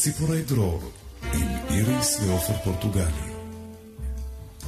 ציפורי 0.00 0.42
דרור 0.42 0.80
עם 1.32 1.48
איריס 1.70 2.20
ועופר 2.26 2.52
פורטוגלי. 2.64 3.32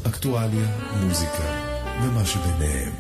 אקטואליה, 0.06 0.66
מוזיקה 1.00 1.72
ומה 2.02 2.24
שביניהם. 2.24 2.93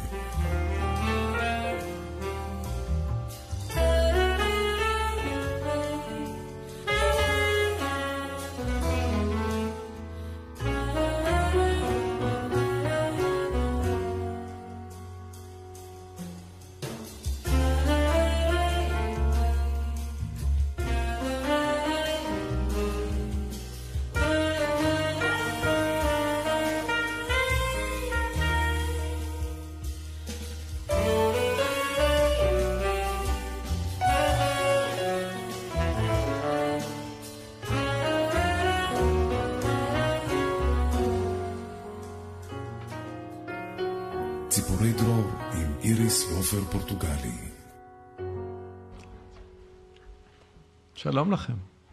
שלום 51.12 51.32
לכם. 51.32 51.52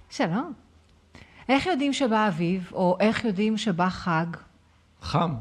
שלום. 0.10 0.54
איך 1.50 1.66
יודעים 1.66 1.94
שבא 1.94 2.28
אביב, 2.28 2.70
או 2.74 2.98
איך 3.00 3.26
יודעים 3.26 3.58
שבא 3.58 3.90
חג? 3.90 4.26
חם. 5.02 5.34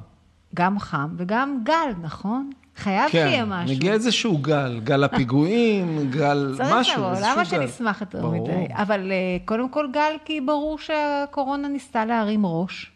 גם 0.55 0.79
חם 0.79 1.09
וגם 1.17 1.61
גל, 1.65 1.93
נכון? 2.03 2.51
חייב 2.77 3.11
כן, 3.11 3.29
שיהיה 3.29 3.45
משהו. 3.45 3.77
מגיע 3.77 3.93
איזשהו 3.93 4.39
גל, 4.39 4.81
גל 4.85 5.05
הפיגועים, 5.05 5.99
גל 6.19 6.55
משהו, 6.61 7.11
איזשהו 7.11 7.31
למה 7.33 7.37
גל. 7.37 7.45
שנשמח 7.45 8.01
יותר 8.01 8.21
ברור. 8.21 8.49
מדי? 8.49 8.67
אבל 8.75 9.13
אה, 9.13 9.17
קודם 9.45 9.69
כל 9.69 9.87
גל, 9.93 10.13
כי 10.25 10.41
ברור 10.41 10.79
שהקורונה 10.79 11.69
ניסתה 11.69 12.05
להרים 12.05 12.47
ראש. 12.47 12.93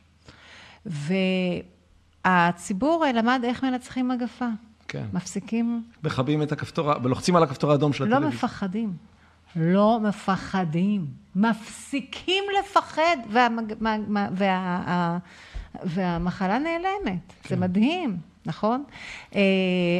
והציבור 2.24 3.04
אה, 3.06 3.12
למד 3.12 3.40
איך 3.44 3.64
מנצחים 3.64 4.08
מגפה. 4.08 4.48
כן. 4.88 5.04
מפסיקים, 5.12 5.82
מכבים 6.04 6.42
את 6.42 6.52
הכפתור, 6.52 6.90
ולוחצים 7.02 7.36
על 7.36 7.42
הכפתור 7.42 7.72
האדום 7.72 7.92
של 7.92 8.04
לא 8.04 8.16
הטלוויזיה. 8.16 8.36
מפחדים. 8.38 9.11
לא 9.56 10.00
מפחדים. 10.02 11.06
מפסיקים 11.36 12.44
לפחד, 12.60 13.16
והמג... 13.30 13.74
מה- 13.80 13.96
מה- 14.08 14.28
וה... 14.32 15.18
והמחלה 15.84 16.58
נעלמת. 16.58 17.20
כן. 17.42 17.48
זה 17.48 17.56
מדהים, 17.60 18.16
נכון? 18.46 18.84
אה, 19.34 19.40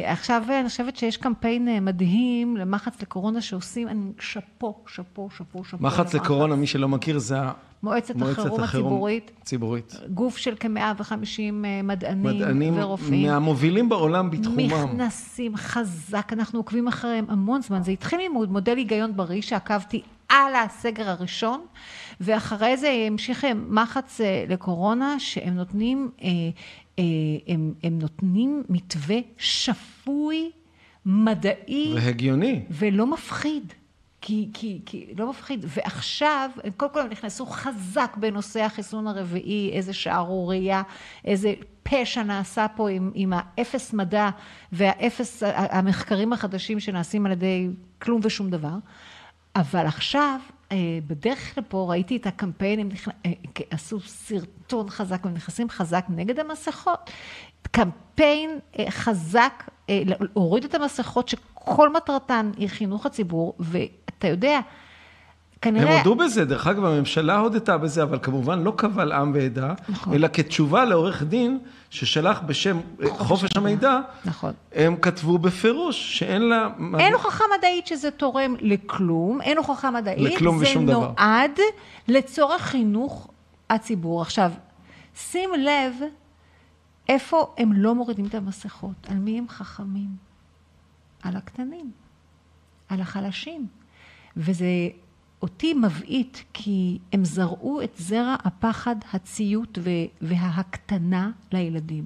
עכשיו 0.05 0.43
אני 0.59 0.69
חושבת 0.69 0.95
שיש 0.97 1.17
קמפיין 1.17 1.67
אה, 1.67 1.79
מדהים 1.79 2.57
למחץ 2.57 3.01
לקורונה 3.01 3.41
שעושים, 3.41 3.87
אני 3.87 4.11
שאפו, 4.19 4.75
שאפו, 4.87 5.29
שאפו, 5.37 5.63
שאפו. 5.63 5.83
מחץ. 5.83 6.13
לקורונה, 6.15 6.55
מי 6.55 6.67
שלא 6.67 6.87
מכיר, 6.89 7.19
זה 7.19 7.35
מועצת 7.83 8.15
מועצת 8.15 8.39
החירום 8.39 8.63
הציבורית, 8.63 9.31
ציבורית. 9.43 9.93
גוף 10.13 10.37
של 10.37 10.55
כ-150 10.59 11.41
מדענים, 11.83 12.23
מדענים 12.23 12.73
ורופאים. 12.77 13.27
מהמובילים 13.27 13.89
בעולם 13.89 14.29
בתחומם. 14.29 14.59
נכנסים 14.59 15.57
חזק, 15.57 16.29
אנחנו 16.33 16.59
עוקבים 16.59 16.87
אחריהם 16.87 17.25
המון 17.29 17.61
זמן. 17.61 17.83
זה 17.83 17.91
התחיל 17.91 18.19
עם 18.19 18.31
מודל 18.49 18.77
היגיון 18.77 19.15
בריא 19.15 19.41
שעקבתי 19.41 20.01
על 20.29 20.55
הסגר 20.55 21.09
הראשון, 21.09 21.65
ואחרי 22.21 22.77
זה 22.77 22.89
המשיך 23.07 23.45
מחץ 23.69 24.21
אה, 24.21 24.45
לקורונה, 24.49 25.19
שהם 25.19 25.53
נותנים, 25.53 26.09
אה, 26.23 26.29
אה, 26.99 27.03
הם, 27.47 27.73
הם 27.83 27.99
נותנים 27.99 28.63
מתווה 28.69 29.17
שפוי, 29.37 30.51
מדעי, 31.05 31.93
והגיוני. 31.95 32.61
ולא 32.69 33.07
מפחיד. 33.07 33.73
כי, 34.25 34.49
כי, 34.53 34.81
כי 34.85 35.13
לא 35.17 35.29
מפחיד. 35.29 35.65
ועכשיו, 35.67 36.49
הם 36.63 36.71
קודם 36.77 36.93
כל 36.93 36.99
הם 36.99 37.09
נכנסו 37.09 37.45
חזק 37.45 38.17
בנושא 38.19 38.61
החיסון 38.61 39.07
הרביעי, 39.07 39.71
איזה 39.73 39.93
שערורייה, 39.93 40.81
איזה 41.25 41.53
פשע 41.83 42.23
נעשה 42.23 42.65
פה 42.75 42.89
עם, 42.89 43.11
עם 43.13 43.33
האפס 43.35 43.93
מדע 43.93 44.29
והאפס, 44.71 45.43
המחקרים 45.55 46.33
החדשים 46.33 46.79
שנעשים 46.79 47.25
על 47.25 47.31
ידי 47.31 47.69
כלום 47.99 48.21
ושום 48.23 48.49
דבר. 48.49 48.75
אבל 49.55 49.85
עכשיו, 49.85 50.39
אה, 50.71 50.77
בדרך 51.07 51.57
לפה 51.57 51.85
ראיתי 51.89 52.17
את 52.17 52.27
נכנ... 52.89 53.11
אה, 53.25 53.31
עשו 53.69 53.99
סרטון 53.99 54.89
חזק, 54.89 55.25
הם 55.25 55.33
נכנסים 55.33 55.69
חזק 55.69 56.05
נגד 56.09 56.39
המסכות. 56.39 57.11
קמפיין 57.71 58.59
אה, 58.79 58.91
חזק, 58.91 59.69
להוריד 59.89 60.63
את 60.63 60.75
המסכות 60.75 61.27
שכל 61.63 61.93
מטרתן 61.93 62.51
היא 62.57 62.69
חינוך 62.69 63.05
הציבור, 63.05 63.53
ואתה 63.59 64.27
יודע, 64.27 64.59
כנראה... 65.61 65.91
הם 65.91 65.97
הודו 65.97 66.15
בזה, 66.15 66.45
דרך 66.45 66.67
אגב, 66.67 66.85
הממשלה 66.85 67.37
הודתה 67.37 67.77
בזה, 67.77 68.03
אבל 68.03 68.19
כמובן 68.21 68.63
לא 68.63 68.73
קבל 68.75 69.11
עם 69.11 69.31
ועדה, 69.35 69.73
נכון. 69.89 70.13
אלא 70.13 70.27
כתשובה 70.33 70.85
לעורך 70.85 71.23
דין 71.23 71.59
ששלח 71.89 72.41
בשם 72.45 72.79
אה, 73.03 73.09
חופש 73.09 73.57
המידע, 73.57 73.99
נכון. 74.25 74.53
הם 74.73 74.95
כתבו 74.95 75.37
בפירוש 75.37 76.19
שאין 76.19 76.41
לה... 76.41 76.67
אין 76.99 77.13
הוכחה 77.13 77.43
מדעית 77.57 77.87
שזה 77.87 78.11
תורם 78.11 78.55
לכלום, 78.59 79.41
אין 79.41 79.57
הוכחה 79.57 79.91
מדעית, 79.91 80.33
לכלום 80.33 80.57
ושום 80.61 80.85
דבר. 80.85 80.99
זה 80.99 81.05
נועד 81.05 81.59
לצורך 82.07 82.61
חינוך 82.61 83.27
הציבור. 83.69 84.21
עכשיו, 84.21 84.51
שים 85.15 85.49
לב 85.57 85.93
איפה 87.09 87.53
הם 87.57 87.73
לא 87.73 87.95
מורידים 87.95 88.25
את 88.25 88.35
המסכות, 88.35 89.07
על 89.09 89.17
מי 89.17 89.37
הם 89.37 89.45
חכמים? 89.49 90.22
על 91.23 91.35
הקטנים, 91.35 91.91
על 92.89 93.01
החלשים. 93.01 93.67
וזה 94.37 94.65
אותי 95.41 95.73
מבעית, 95.73 96.43
כי 96.53 96.97
הם 97.13 97.25
זרעו 97.25 97.81
את 97.83 97.91
זרע 97.97 98.35
הפחד, 98.43 98.95
הציות 99.13 99.77
וההקטנה 100.21 101.31
לילדים. 101.51 102.03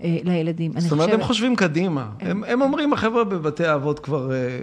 אה, 0.00 0.16
לילדים. 0.24 0.72
זאת 0.80 0.92
אומרת, 0.92 1.04
חושבת- 1.06 1.20
הם 1.20 1.26
חושבים 1.26 1.56
קדימה. 1.56 2.10
הם, 2.20 2.44
הם 2.44 2.62
אומרים, 2.62 2.92
החבר'ה 2.92 3.24
בבתי 3.24 3.64
האבות 3.66 3.98
כבר, 3.98 4.32
אה, 4.32 4.58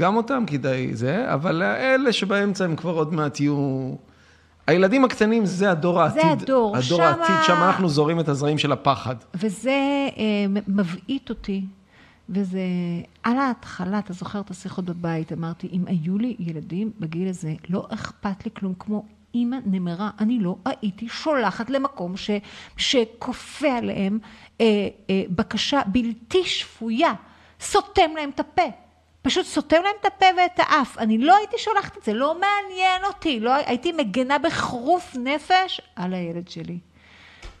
גם 0.00 0.16
אותם 0.16 0.44
כדאי 0.46 0.94
זה, 0.94 1.34
אבל 1.34 1.62
אלה 1.62 2.12
שבאמצע 2.12 2.64
הם 2.64 2.76
כבר 2.76 2.94
עוד 2.94 3.14
מעט 3.14 3.40
יהיו... 3.40 3.94
הילדים 4.66 5.04
הקטנים 5.04 5.46
זה 5.46 5.70
הדור 5.70 6.00
העתיד. 6.00 6.22
הדור, 6.42 6.76
הדור 6.76 6.82
שמה- 6.98 7.06
העתיד, 7.08 7.36
שם 7.46 7.62
אנחנו 7.62 7.88
זורים 7.88 8.20
את 8.20 8.28
הזרעים 8.28 8.58
של 8.58 8.72
הפחד. 8.72 9.16
וזה 9.34 9.70
אה, 10.16 10.22
מבעית 10.68 11.30
אותי, 11.30 11.64
וזה 12.30 12.60
על 13.22 13.38
ההתחלה, 13.38 13.98
אתה 13.98 14.12
זוכר 14.12 14.40
את 14.40 14.50
השיחות 14.50 14.84
בבית, 14.84 15.32
אמרתי, 15.32 15.68
אם 15.72 15.84
היו 15.86 16.18
לי 16.18 16.36
ילדים 16.38 16.92
בגיל 17.00 17.28
הזה, 17.28 17.54
לא 17.68 17.86
אכפת 17.90 18.44
לי 18.44 18.50
כלום, 18.54 18.74
כמו 18.78 19.04
אימא 19.34 19.56
נמרה, 19.66 20.10
אני 20.20 20.38
לא 20.38 20.56
הייתי 20.64 21.08
שולחת 21.08 21.70
למקום 21.70 22.16
ש, 22.16 22.30
שכופה 22.76 23.72
עליהם 23.72 24.18
אה, 24.60 24.66
אה, 25.10 25.22
בקשה 25.30 25.80
בלתי 25.86 26.44
שפויה, 26.44 27.12
סותם 27.60 28.10
להם 28.16 28.30
את 28.30 28.40
הפה. 28.40 28.62
פשוט 29.22 29.46
סותם 29.46 29.76
להם 29.84 29.94
את 30.00 30.06
הפה 30.06 30.26
ואת 30.36 30.58
האף. 30.58 30.98
אני 30.98 31.18
לא 31.18 31.36
הייתי 31.36 31.58
שולחת 31.58 31.98
את 31.98 32.04
זה, 32.04 32.12
לא 32.12 32.34
מעניין 32.34 33.04
אותי. 33.04 33.40
לא, 33.40 33.52
הייתי 33.54 33.92
מגנה 33.92 34.38
בחירוף 34.38 35.16
נפש 35.16 35.80
על 35.96 36.14
הילד 36.14 36.48
שלי. 36.48 36.78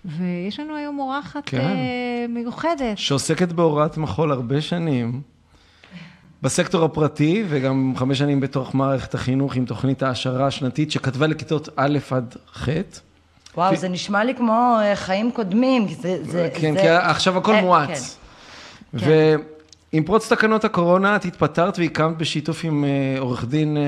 ויש 0.04 0.60
לנו 0.60 0.76
היום 0.76 0.98
אורחת 0.98 1.42
כן. 1.46 1.58
אה, 1.58 2.26
מיוחדת. 2.28 2.98
שעוסקת 2.98 3.52
בהוראת 3.52 3.96
מחול 3.96 4.32
הרבה 4.32 4.60
שנים, 4.60 5.20
בסקטור 6.42 6.84
הפרטי, 6.84 7.44
וגם 7.48 7.92
חמש 7.96 8.18
שנים 8.18 8.40
בתוך 8.40 8.74
מערכת 8.74 9.14
החינוך 9.14 9.56
עם 9.56 9.64
תוכנית 9.64 10.02
העשרה 10.02 10.46
השנתית, 10.46 10.90
שכתבה 10.90 11.26
לכיתות 11.26 11.68
א' 11.76 11.98
עד 12.10 12.36
ח'. 12.52 12.68
וואו, 13.56 13.76
זה 13.76 13.88
נשמע 13.88 14.24
לי 14.24 14.34
כמו 14.34 14.78
אה, 14.80 14.96
חיים 14.96 15.32
קודמים, 15.32 15.88
כי 15.88 15.94
זה... 15.94 16.24
זה 16.24 16.50
כן, 16.54 16.74
זה... 16.74 16.80
כי 16.80 16.88
עכשיו 16.88 17.38
הכל 17.38 17.54
אה, 17.54 17.60
מואץ. 17.60 18.18
כן. 18.98 19.36
ועם 19.92 20.04
פרוץ 20.04 20.32
תקנות 20.32 20.64
הקורונה, 20.64 21.16
את 21.16 21.24
התפטרת 21.24 21.78
והקמת 21.78 22.16
בשיתוף 22.16 22.64
עם 22.64 22.84
אה, 22.84 23.20
עורך 23.20 23.44
דין 23.44 23.76
אה, 23.76 23.82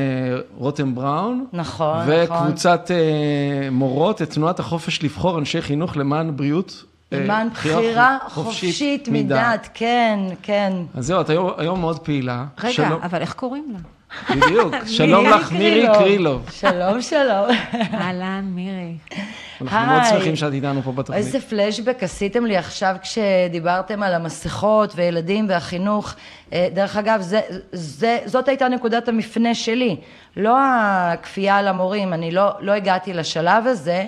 רותם 0.56 0.94
בראון. 0.94 1.46
נכון, 1.52 1.99
נכון. 1.99 2.38
וקבוצת 2.44 2.90
אה, 2.90 3.70
מורות 3.70 4.22
את 4.22 4.31
תנועת 4.31 4.60
החופש 4.60 5.02
לבחור 5.02 5.38
אנשי 5.38 5.62
חינוך 5.62 5.96
למען 5.96 6.37
בריאות. 6.37 6.84
למען 7.12 7.49
בחירה 7.49 8.19
חופשית 8.28 9.08
מדעת, 9.12 9.69
כן, 9.75 10.19
כן. 10.43 10.72
אז 10.94 11.06
זהו, 11.06 11.20
את 11.20 11.31
היום, 11.31 11.50
היום 11.56 11.81
מאוד 11.81 11.99
פעילה. 11.99 12.44
רגע, 12.58 12.72
שלום, 12.72 13.00
אבל 13.02 13.20
איך 13.20 13.32
קוראים 13.32 13.64
לה? 13.72 13.78
בדיוק. 14.30 14.74
שלום 14.96 15.26
לך, 15.26 15.52
מירי 15.52 15.86
קרילוב. 15.94 16.50
שלום, 16.50 17.02
שלום. 17.02 17.46
אהלן, 18.00 18.44
מירי. 18.44 18.94
אנחנו 19.60 19.86
מאוד. 19.86 20.02
שמחים 20.10 20.36
שאת 20.36 20.52
איתנו 20.52 20.82
פה 20.82 20.92
בתוכנית. 20.92 21.18
איזה 21.18 21.40
פלשבק 21.40 22.02
עשיתם 22.02 22.46
לי 22.46 22.56
עכשיו 22.56 22.96
כשדיברתם 23.02 24.02
על 24.02 24.14
המסכות 24.14 24.92
וילדים 24.96 25.46
והחינוך. 25.48 26.14
אה, 26.52 26.68
דרך 26.74 26.96
אגב, 26.96 27.20
זה, 27.20 27.40
זה, 27.72 28.18
זאת 28.26 28.48
הייתה 28.48 28.68
נקודת 28.68 29.08
המפנה 29.08 29.54
שלי, 29.54 29.96
לא 30.36 30.56
הכפייה 30.60 31.56
על 31.56 31.68
המורים, 31.68 32.12
אני 32.12 32.30
לא, 32.30 32.50
לא 32.60 32.72
הגעתי 32.72 33.12
לשלב 33.12 33.66
הזה. 33.66 34.06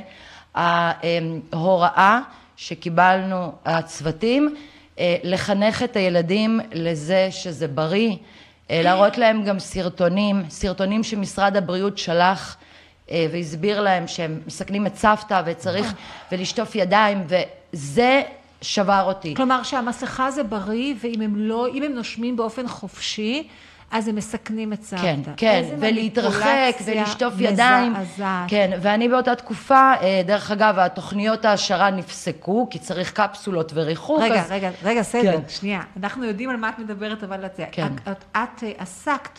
ההוראה 0.55 2.21
שקיבלנו, 2.57 3.53
הצוותים, 3.65 4.55
אה, 4.99 5.17
לחנך 5.23 5.83
את 5.83 5.97
הילדים 5.97 6.61
לזה 6.73 7.29
שזה 7.31 7.69
בריא, 7.69 8.17
להראות 8.71 9.19
להם 9.19 9.45
גם 9.45 9.59
סרטונים, 9.59 10.43
סרטונים 10.49 11.03
שמשרד 11.03 11.57
הבריאות 11.57 11.99
שלח 11.99 12.57
אה, 13.11 13.27
והסביר 13.33 13.81
להם 13.81 14.09
שהם 14.09 14.41
מסכנים 14.47 14.87
את 14.87 14.97
סבתא 14.97 15.43
וצריך 15.47 15.95
ולשטוף 16.33 16.75
ידיים 16.75 17.27
וזה 17.29 18.23
שבר 18.63 19.03
אותי. 19.07 19.35
כלומר 19.35 19.63
שהמסכה 19.63 20.31
זה 20.31 20.43
בריא, 20.43 20.95
ואם 21.01 21.21
הם 21.21 21.37
לא, 21.37 21.69
אם 21.75 21.83
הם 21.83 21.93
נושמים 21.93 22.37
באופן 22.37 22.69
חופשי, 22.69 23.49
אז 23.95 24.09
הם 24.09 24.15
מסכנים 24.17 24.73
את 24.73 24.83
סבתא. 24.83 25.03
כן, 25.03 25.21
כן, 25.37 25.65
ולהתרחק 25.79 26.75
ולשטוף 26.85 27.35
ידיים. 27.39 27.93
מזעזעת. 27.93 28.45
כן, 28.49 28.79
ואני 28.83 29.09
באותה 29.09 29.35
תקופה, 29.35 29.93
אה, 30.01 30.23
דרך 30.27 30.51
אגב, 30.51 30.79
התוכניות 30.79 31.45
העשרה 31.45 31.91
נפסקו, 31.91 32.69
כי 32.71 32.79
צריך 32.79 33.13
קפסולות 33.13 33.73
וריחוק. 33.75 34.21
רגע, 34.21 34.41
אז- 34.41 34.51
רגע, 34.51 34.71
רגע, 34.85 35.03
סדר, 35.03 35.33
כן. 35.33 35.49
שנייה. 35.49 35.83
אנחנו 36.03 36.25
יודעים 36.25 36.51
על 36.51 36.57
מה 36.57 36.69
את 36.69 36.79
מדברת, 36.79 37.25
אבל 37.25 37.47
את. 37.47 37.61
כן. 37.73 37.87
את, 37.87 38.09
את, 38.09 38.25
את 38.37 38.63
אה, 38.65 38.73
עסקת 38.79 39.39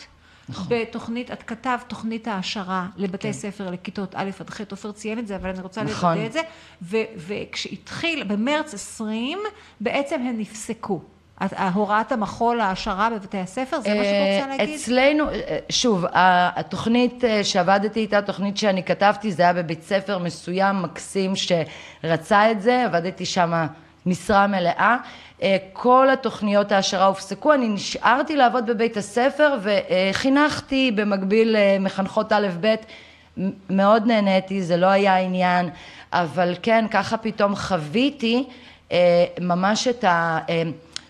בתוכנית, 0.68 1.30
את 1.30 1.42
כתבת 1.42 1.84
תוכנית 1.88 2.28
העשרה 2.28 2.86
לבתי 2.96 3.32
ספר, 3.32 3.70
לכיתות 3.70 4.14
א' 4.14 4.30
עד 4.40 4.50
ח', 4.50 4.60
עופר 4.70 4.92
ציין 4.92 5.18
את 5.18 5.26
זה, 5.26 5.36
אבל 5.36 5.50
אני 5.50 5.60
רוצה 5.60 5.80
כן. 5.80 5.86
נכון. 5.86 6.12
לוודא 6.12 6.26
את 6.26 6.32
זה. 6.32 6.40
ו, 6.82 6.96
וכשהתחיל, 7.16 8.22
במרץ 8.24 8.74
20, 8.74 9.38
בעצם 9.80 10.20
הן 10.20 10.34
נפסקו. 10.38 11.00
את- 11.44 11.52
הוראת 11.74 12.12
המחול, 12.12 12.60
העשרה 12.60 13.08
בבתי 13.10 13.38
הספר, 13.38 13.80
זה 13.80 13.88
מה 13.88 14.04
שאת 14.04 14.04
רוצה 14.04 14.50
אה, 14.52 14.56
להגיד? 14.58 14.74
אצלנו, 14.74 15.30
אה, 15.30 15.58
שוב, 15.70 16.04
התוכנית 16.12 17.24
אה, 17.24 17.44
שעבדתי 17.44 18.00
איתה, 18.00 18.18
התוכנית 18.18 18.56
שאני 18.56 18.82
כתבתי, 18.82 19.32
זה 19.32 19.42
היה 19.42 19.52
בבית 19.52 19.82
ספר 19.82 20.18
מסוים, 20.18 20.82
מקסים, 20.82 21.32
שרצה 21.36 22.50
את 22.50 22.62
זה, 22.62 22.84
עבדתי 22.84 23.26
שם 23.26 23.52
משרה 24.06 24.46
מלאה. 24.46 24.96
אה, 25.42 25.56
כל 25.72 26.08
התוכניות 26.12 26.72
העשרה 26.72 27.06
הופסקו, 27.06 27.52
אני 27.52 27.68
נשארתי 27.68 28.36
לעבוד 28.36 28.66
בבית 28.66 28.96
הספר 28.96 29.58
וחינכתי 29.62 30.90
במקביל 30.94 31.56
מחנכות 31.80 32.32
א'-ב', 32.32 32.74
מאוד 33.70 34.06
נהניתי, 34.06 34.62
זה 34.62 34.76
לא 34.76 34.86
היה 34.86 35.16
עניין, 35.18 35.68
אבל 36.12 36.54
כן, 36.62 36.84
ככה 36.90 37.16
פתאום 37.16 37.56
חוויתי 37.56 38.44
ממש 39.40 39.88
את 39.88 40.04
ה... 40.04 40.38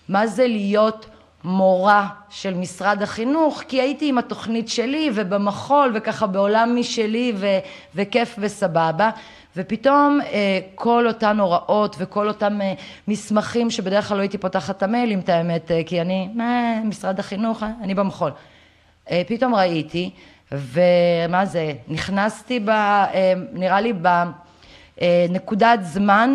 מה 0.08 0.26
זה 0.26 0.46
להיות 0.46 1.06
מורה 1.44 2.08
של 2.30 2.54
משרד 2.54 3.02
החינוך, 3.02 3.62
כי 3.68 3.80
הייתי 3.80 4.08
עם 4.08 4.18
התוכנית 4.18 4.68
שלי 4.68 5.10
ובמחול 5.14 5.92
וככה 5.94 6.26
בעולם 6.26 6.76
משלי 6.76 7.32
ו- 7.36 7.58
וכיף 7.94 8.36
וסבבה, 8.38 9.10
ופתאום 9.56 10.20
אה, 10.20 10.58
כל 10.74 11.06
אותן 11.06 11.40
הוראות 11.40 11.96
וכל 11.98 12.28
אותם 12.28 12.60
אה, 12.60 12.74
מסמכים 13.08 13.70
שבדרך 13.70 14.08
כלל 14.08 14.16
לא 14.16 14.22
הייתי 14.22 14.38
פותחת 14.38 14.76
את 14.76 14.82
המיילים, 14.82 15.18
את 15.18 15.28
האמת, 15.28 15.70
אה, 15.70 15.80
כי 15.86 16.00
אני, 16.00 16.28
מה, 16.34 16.80
משרד 16.84 17.20
החינוך, 17.20 17.62
אני 17.82 17.94
במחול. 17.94 18.30
פתאום 19.26 19.54
ראיתי, 19.54 20.10
ומה 20.52 21.46
זה, 21.46 21.72
נכנסתי 21.88 22.60
ב... 22.60 22.68
אה, 22.68 23.32
נראה 23.52 23.80
לי 23.80 23.92
בנקודת 24.98 25.78
זמן 25.82 26.34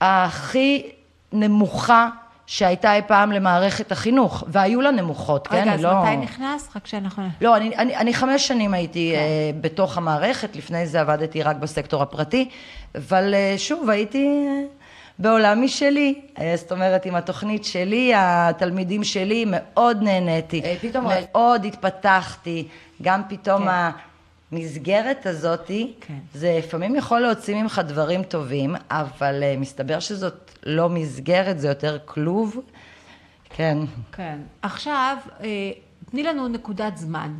הכי 0.00 0.90
נמוכה 1.32 2.08
שהייתה 2.46 2.94
אי 2.94 3.02
פעם 3.06 3.32
למערכת 3.32 3.92
החינוך, 3.92 4.44
והיו 4.48 4.80
לה 4.80 4.90
נמוכות, 4.90 5.46
כן? 5.46 5.56
רגע, 5.56 5.74
אז 5.74 5.80
לא... 5.82 6.02
מתי 6.02 6.16
נכנס? 6.16 6.68
רק 6.76 6.86
שאנחנו... 6.86 7.28
לא, 7.40 7.56
אני, 7.56 7.76
אני, 7.76 7.96
אני 7.96 8.14
חמש 8.14 8.48
שנים 8.48 8.74
הייתי 8.74 9.12
כן. 9.14 9.20
אה, 9.20 9.50
בתוך 9.60 9.98
המערכת, 9.98 10.56
לפני 10.56 10.86
זה 10.86 11.00
עבדתי 11.00 11.42
רק 11.42 11.56
בסקטור 11.56 12.02
הפרטי, 12.02 12.48
אבל 12.94 13.34
אה, 13.34 13.54
שוב, 13.58 13.90
הייתי 13.90 14.46
אה, 14.46 14.62
בעולם 15.18 15.62
משלי, 15.62 16.20
אה, 16.38 16.54
זאת 16.56 16.72
אומרת, 16.72 17.06
עם 17.06 17.14
התוכנית 17.14 17.64
שלי, 17.64 18.12
התלמידים 18.16 19.04
שלי, 19.04 19.44
מאוד 19.48 20.02
נהניתי. 20.02 20.62
אה, 20.64 20.74
פתאום 20.80 21.04
מאוד 21.04 21.64
התפתחתי, 21.64 22.68
גם 23.02 23.22
פתאום 23.28 23.62
כן. 23.62 23.90
המסגרת 24.52 25.26
הזאתי, 25.26 25.92
כן. 26.00 26.14
זה 26.34 26.54
לפעמים 26.58 26.96
יכול 26.96 27.20
להוציא 27.20 27.62
ממך 27.62 27.80
דברים 27.86 28.22
טובים, 28.22 28.74
אבל 28.90 29.42
אה, 29.42 29.54
מסתבר 29.58 30.00
שזאת 30.00 30.45
לא 30.66 30.88
מסגרת, 30.88 31.60
זה 31.60 31.68
יותר 31.68 31.98
כלוב. 32.04 32.60
כן. 33.50 33.78
כן. 34.12 34.38
עכשיו, 34.62 35.16
אה, 35.40 35.70
תני 36.10 36.22
לנו 36.22 36.48
נקודת 36.48 36.96
זמן. 36.96 37.34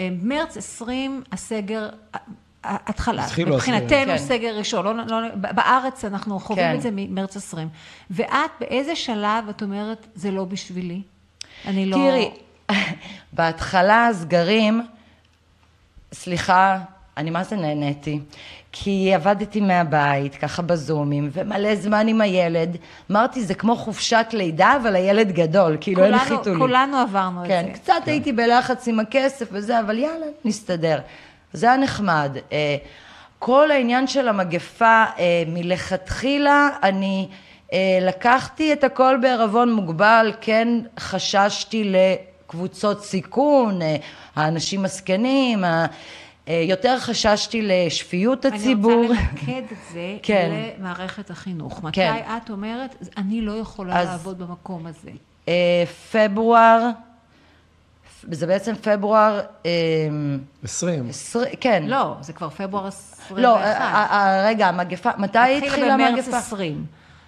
אה, 0.00 0.08
מרץ 0.22 0.56
20, 0.56 1.22
הסגר, 1.32 1.88
אה, 2.14 2.20
התחלה. 2.62 3.26
מבחינתנו 3.46 4.12
כן. 4.12 4.18
סגר 4.18 4.58
ראשון. 4.58 4.96
לא, 4.96 5.22
לא, 5.22 5.28
בארץ 5.34 6.04
אנחנו 6.04 6.40
חווים 6.40 6.64
כן. 6.64 6.76
את 6.76 6.82
זה 6.82 6.88
ממרץ 6.92 7.36
20. 7.36 7.68
ואת, 8.10 8.50
באיזה 8.60 8.96
שלב 8.96 9.44
את 9.50 9.62
אומרת, 9.62 10.06
זה 10.14 10.30
לא 10.30 10.44
בשבילי? 10.44 11.02
אני 11.66 11.86
לא... 11.86 11.96
תראי, 11.96 12.30
בהתחלה 13.32 14.06
הסגרים, 14.06 14.82
סליחה, 16.12 16.78
אני 17.16 17.30
מה 17.30 17.44
זה 17.44 17.56
נהניתי, 17.56 18.20
כי 18.72 19.14
עבדתי 19.14 19.60
מהבית, 19.60 20.34
ככה 20.34 20.62
בזומים, 20.62 21.30
ומלא 21.32 21.74
זמן 21.74 22.08
עם 22.08 22.20
הילד. 22.20 22.76
אמרתי, 23.10 23.44
זה 23.44 23.54
כמו 23.54 23.76
חופשת 23.76 24.26
לידה, 24.32 24.76
אבל 24.82 24.96
הילד 24.96 25.32
גדול, 25.32 25.76
כאילו 25.80 26.04
אין 26.04 26.18
חיתולים. 26.18 26.58
כולנו 26.58 26.96
עברנו 26.96 27.42
כן, 27.46 27.66
את 27.70 27.76
זה. 27.76 27.80
קצת 27.82 28.02
הייתי 28.06 28.32
בלחץ 28.32 28.88
עם 28.88 29.00
הכסף 29.00 29.48
וזה, 29.52 29.80
אבל 29.80 29.98
יאללה, 29.98 30.26
נסתדר. 30.44 30.98
זה 31.52 31.66
היה 31.66 31.76
נחמד. 31.76 32.36
אה, 32.52 32.76
כל 33.38 33.70
העניין 33.70 34.06
של 34.06 34.28
המגפה, 34.28 35.04
אה, 35.18 35.42
מלכתחילה, 35.46 36.68
אני 36.82 37.28
אה, 37.72 37.98
לקחתי 38.00 38.72
את 38.72 38.84
הכל 38.84 39.16
בערבון 39.22 39.72
מוגבל, 39.72 40.32
כן 40.40 40.68
חששתי 41.00 41.92
לקבוצות 41.92 43.04
סיכון, 43.04 43.78
האנשים 44.36 44.84
הזקנים, 44.84 45.64
יותר 46.68 46.98
חששתי 46.98 47.62
לשפיות 47.62 48.44
הציבור. 48.44 48.92
אני 48.92 49.08
רוצה 49.08 49.20
למקד 49.32 49.62
את 49.72 49.92
זה 49.92 50.16
כן. 50.22 50.50
למערכת 50.78 51.30
החינוך. 51.30 51.84
מתי 51.84 51.94
כן. 51.96 52.22
את 52.44 52.50
אומרת, 52.50 52.96
אני 53.16 53.40
לא 53.40 53.52
יכולה 53.52 54.00
אז- 54.00 54.08
לעבוד 54.08 54.38
במקום 54.38 54.86
הזה? 54.86 55.10
אה, 55.48 55.84
פברואר, 56.12 56.88
זה 58.30 58.46
בעצם 58.46 58.74
פברואר, 58.82 59.40
אה, 59.66 59.70
20. 60.64 61.08
עשרים- 61.08 61.54
כן. 61.60 61.82
לא, 61.86 62.14
זה 62.20 62.32
כבר 62.32 62.48
פברואר 62.50 62.86
21. 62.86 63.38
לא, 63.42 63.58
ה- 63.58 63.78
ה- 63.78 64.16
ה- 64.16 64.46
רגע, 64.46 64.66
המגפה, 64.68 65.10
מתי 65.18 65.38
התחילה 65.38 65.94
במרץ 65.94 66.08
המגפה? 66.24 66.38
20. 66.38 66.84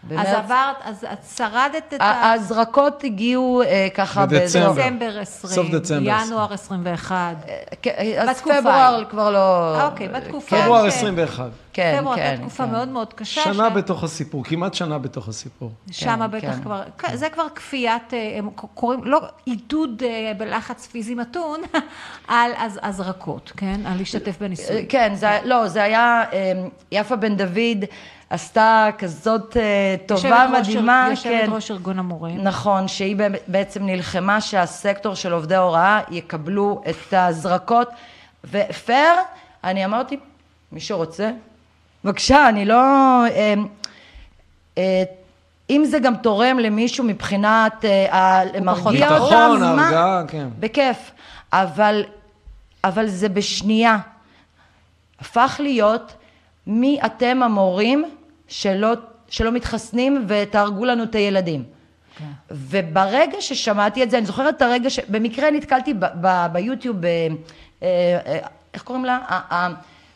במרץ- 0.08 0.26
אז 0.26 0.34
עברת, 0.34 0.76
אז 0.82 1.06
את 1.12 1.36
שרדת 1.36 1.94
את 1.94 2.00
ה... 2.00 2.04
ההזרקות 2.04 3.04
הגיעו 3.04 3.62
אה, 3.62 3.88
ככה 3.94 4.26
בדצמבר. 4.26 4.40
באזור- 4.72 4.84
דצמבר 4.84 5.18
20, 5.20 5.54
סוף 5.54 5.74
דצמבר. 5.74 6.10
ינואר 6.26 6.52
21. 6.52 7.36
כן, 7.82 7.92
אז 8.18 8.28
בתקופה 8.28 8.60
פברואר. 8.60 9.04
כבר 9.10 9.30
לא... 9.30 9.82
אוקיי, 9.86 10.08
בתקופה 10.08 10.56
פברואר 10.62 10.90
ש- 10.90 10.94
21. 10.94 11.50
כן, 11.72 11.96
פברואר 11.98 12.16
כן, 12.16 12.22
הייתה 12.22 12.40
תקופה 12.42 12.64
כן. 12.66 12.70
מאוד 12.72 12.88
מאוד 12.88 13.12
קשה. 13.14 13.40
שנה 13.44 13.68
ש- 13.70 13.76
בתוך 13.76 14.04
הסיפור, 14.04 14.44
כמעט 14.44 14.74
שנה 14.74 14.98
בתוך 14.98 15.28
הסיפור. 15.28 15.70
שמה 15.90 16.28
כן, 16.28 16.36
בטח 16.38 16.54
כן. 16.56 16.62
כבר, 16.62 16.82
זה 17.14 17.28
כבר 17.28 17.46
כפיית, 17.54 18.14
אה, 18.14 18.34
הם 18.38 18.50
קוראים, 18.50 19.04
לא 19.04 19.20
עידוד 19.44 20.02
אה, 20.06 20.32
בלחץ 20.38 20.86
פיזי 20.86 21.14
מתון, 21.14 21.60
על 22.28 22.50
הז- 22.54 22.78
הזרקות, 22.82 23.52
כן? 23.56 23.80
על 23.86 23.98
להשתתף 23.98 24.28
אה, 24.42 24.46
בניסוי. 24.46 24.86
כן, 24.88 25.12
זה, 25.14 25.38
לא, 25.44 25.68
זה 25.68 25.82
היה, 25.82 26.22
אה, 26.32 26.52
יפה 26.92 27.16
בן 27.16 27.36
דוד 27.36 27.84
עשתה 28.30 28.88
כזאת 28.98 29.56
אה, 29.56 29.62
טובה 30.06 30.46
מדהימה, 30.58 31.06
יושבת 31.10 31.32
כן. 31.32 31.50
ראש 31.52 31.70
ארגון 31.70 31.98
המורים. 31.98 32.42
נכון, 32.44 32.88
שהיא 32.88 33.16
בעצם 33.48 33.86
נלחמה 33.86 34.40
שהסקטור 34.40 35.14
של 35.14 35.32
עובדי 35.32 35.54
ההוראה 35.54 36.00
יקבלו 36.10 36.82
את 36.90 37.12
ההזרקות, 37.12 37.88
ופייר, 38.44 39.14
אני 39.64 39.84
אמרתי, 39.84 40.16
מי 40.72 40.80
שרוצה, 40.80 41.30
בבקשה, 42.04 42.48
אני 42.48 42.64
לא... 42.64 42.74
אה, 43.26 43.54
אה, 44.78 45.02
אם 45.70 45.84
זה 45.84 45.98
גם 45.98 46.16
תורם 46.16 46.58
למישהו 46.58 47.04
מבחינת, 47.04 47.84
אה, 47.84 48.44
מרגיע 48.62 49.18
אותם, 49.18 49.50
ביטחון? 49.52 49.62
הרגעה, 49.62 50.22
כן. 50.28 50.48
בכיף, 50.60 51.10
אבל, 51.52 52.04
אבל 52.84 53.06
זה 53.06 53.28
בשנייה. 53.28 53.98
הפך 55.20 55.56
להיות 55.62 56.12
מי 56.66 56.98
אתם 57.06 57.42
המורים 57.42 58.04
שלא, 58.48 58.92
שלא 59.28 59.52
מתחסנים 59.52 60.24
ותהרגו 60.28 60.84
לנו 60.84 61.02
את 61.02 61.14
הילדים. 61.14 61.64
כן. 62.18 62.24
וברגע 62.50 63.40
ששמעתי 63.40 64.02
את 64.02 64.10
זה, 64.10 64.18
אני 64.18 64.26
זוכרת 64.26 64.56
את 64.56 64.62
הרגע 64.62 64.90
שבמקרה 64.90 65.50
נתקלתי 65.50 65.94
ב- 65.94 66.04
ב- 66.20 66.46
ביוטיוב, 66.52 66.96
ב- 67.00 67.06
אה, 67.82 68.38
איך 68.74 68.82
קוראים 68.82 69.04
לה? 69.04 69.18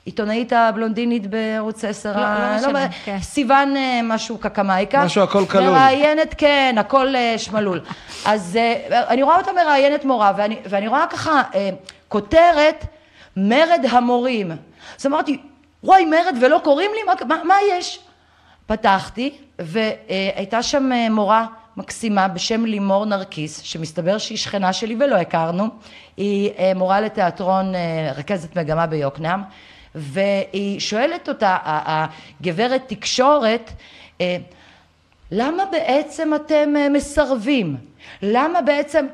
העיתונאית 0.07 0.53
הבלונדינית 0.53 1.27
בערוץ 1.27 1.85
10, 1.85 2.13
לא- 2.13 2.21
לא 2.21 2.27
ה- 2.27 2.57
משנה, 2.59 2.73
מה- 2.73 2.87
כן. 3.05 3.19
סיוון 3.23 3.77
אה, 3.77 4.01
משהו 4.05 4.39
קקמייקה. 4.39 5.05
משהו 5.05 5.23
הכל 5.23 5.45
כלול. 5.47 5.65
מראיינת, 5.65 6.35
כן, 6.39 6.75
הכל 6.79 7.15
אה, 7.17 7.35
שמלול. 7.39 7.81
אז 8.25 8.57
אה, 8.57 9.03
אני 9.09 9.23
רואה 9.23 9.37
אותה 9.39 9.51
מראיינת 9.53 10.05
מורה, 10.05 10.33
ואני, 10.37 10.57
ואני 10.69 10.89
רואה 10.89 11.05
ככה 11.11 11.43
אה, 11.55 11.71
כותרת, 12.09 12.85
מרד 13.37 13.85
המורים. 13.91 14.51
אז 14.99 15.07
אמרתי, 15.07 15.39
וואי, 15.85 16.05
מרד 16.05 16.37
ולא 16.43 16.61
קוראים 16.65 16.91
לי? 16.95 17.03
מה, 17.03 17.13
מה, 17.29 17.45
מה 17.45 17.55
יש? 17.73 17.99
פתחתי, 18.67 19.35
והייתה 19.59 20.63
שם 20.63 20.93
אה, 20.93 21.11
מורה 21.11 21.47
מקסימה 21.77 22.29
בשם 22.29 22.65
לימור 22.65 23.05
נרקיס, 23.07 23.61
שמסתבר 23.61 24.19
שהיא 24.19 24.39
שכנה 24.39 24.73
שלי 24.73 24.97
ולא 25.01 25.17
הכרנו. 25.17 25.69
היא 26.17 26.51
אה, 26.59 26.73
מורה 26.75 27.01
לתיאטרון, 27.01 27.75
אה, 27.75 27.81
רכזת 28.17 28.57
מגמה 28.57 28.87
ביוקנעם, 28.87 29.43
והיא 29.97 30.81
שואלת 30.81 31.29
אותה, 31.29 31.57
הגברת 31.65 32.83
תקשורת, 32.87 33.71
אה, 34.21 34.37
למה 35.31 35.65
בעצם 35.65 36.35
אתם 36.35 36.75
אה, 36.76 36.88
מסרבים? 36.88 37.76
למה 38.23 38.62
בעצם... 38.62 39.07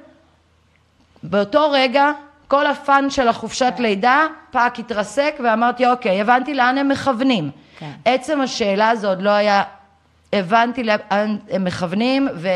באותו 1.23 1.71
רגע 1.71 2.13
כל 2.49 2.67
ה 2.67 2.78
fun 2.78 3.11
של 3.11 3.29
החופשת 3.29 3.75
לידה 3.79 4.27
פאק 4.51 4.79
התרסק 4.79 5.35
ואמרתי 5.45 5.87
אוקיי 5.87 6.21
הבנתי 6.21 6.55
לאן 6.55 6.79
הם 6.79 6.89
מכוונים 6.89 7.51
כן. 7.79 7.91
עצם 8.05 8.41
השאלה 8.41 8.91
הזו 8.91 9.09
עוד 9.09 9.23
לא 9.23 9.31
היה 9.31 9.63
הבנתי 10.33 10.85
לאן 10.85 11.37
הם 11.51 11.65
מכוונים 11.65 12.29
ו... 12.35 12.49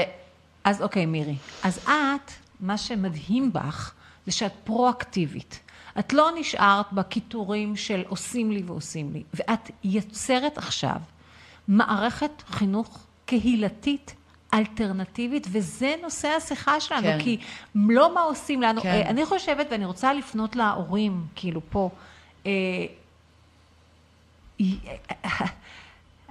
אז 0.65 0.83
אוקיי, 0.83 1.07
מירי. 1.07 1.35
אז 1.63 1.79
את, 1.85 2.33
מה 2.61 2.79
שמדהים 2.79 3.53
בך, 3.53 3.93
זה 4.27 4.33
שאת 4.33 4.53
פרואקטיבית. 4.65 5.61
את 5.99 6.13
לא 6.13 6.31
נשארת 6.41 6.93
בקיטורים 6.93 7.77
של 7.77 8.05
עושים 8.09 8.53
לי 8.53 8.63
ועושים 8.67 9.13
לי, 9.13 9.23
ואת 9.35 9.71
יוצרת 9.85 10.59
עכשיו 10.59 10.97
מערכת 11.69 12.43
חינוך 12.49 13.07
קהילתית 13.27 14.15
אלטרנטיבית, 14.55 15.47
וזה 15.51 15.95
נושא 16.03 16.29
השיחה 16.29 16.81
שלנו, 16.81 17.03
כן. 17.03 17.19
כי 17.21 17.39
לא 17.75 18.15
מה 18.15 18.21
עושים 18.21 18.63
לנו. 18.63 18.81
כן. 18.81 18.89
אה, 18.89 19.09
אני 19.09 19.27
חושבת, 19.27 19.67
ואני 19.71 19.85
רוצה 19.85 20.13
לפנות 20.13 20.57
להורים, 20.57 21.27
כאילו 21.35 21.61
פה, 21.71 21.91
אה, 22.47 22.53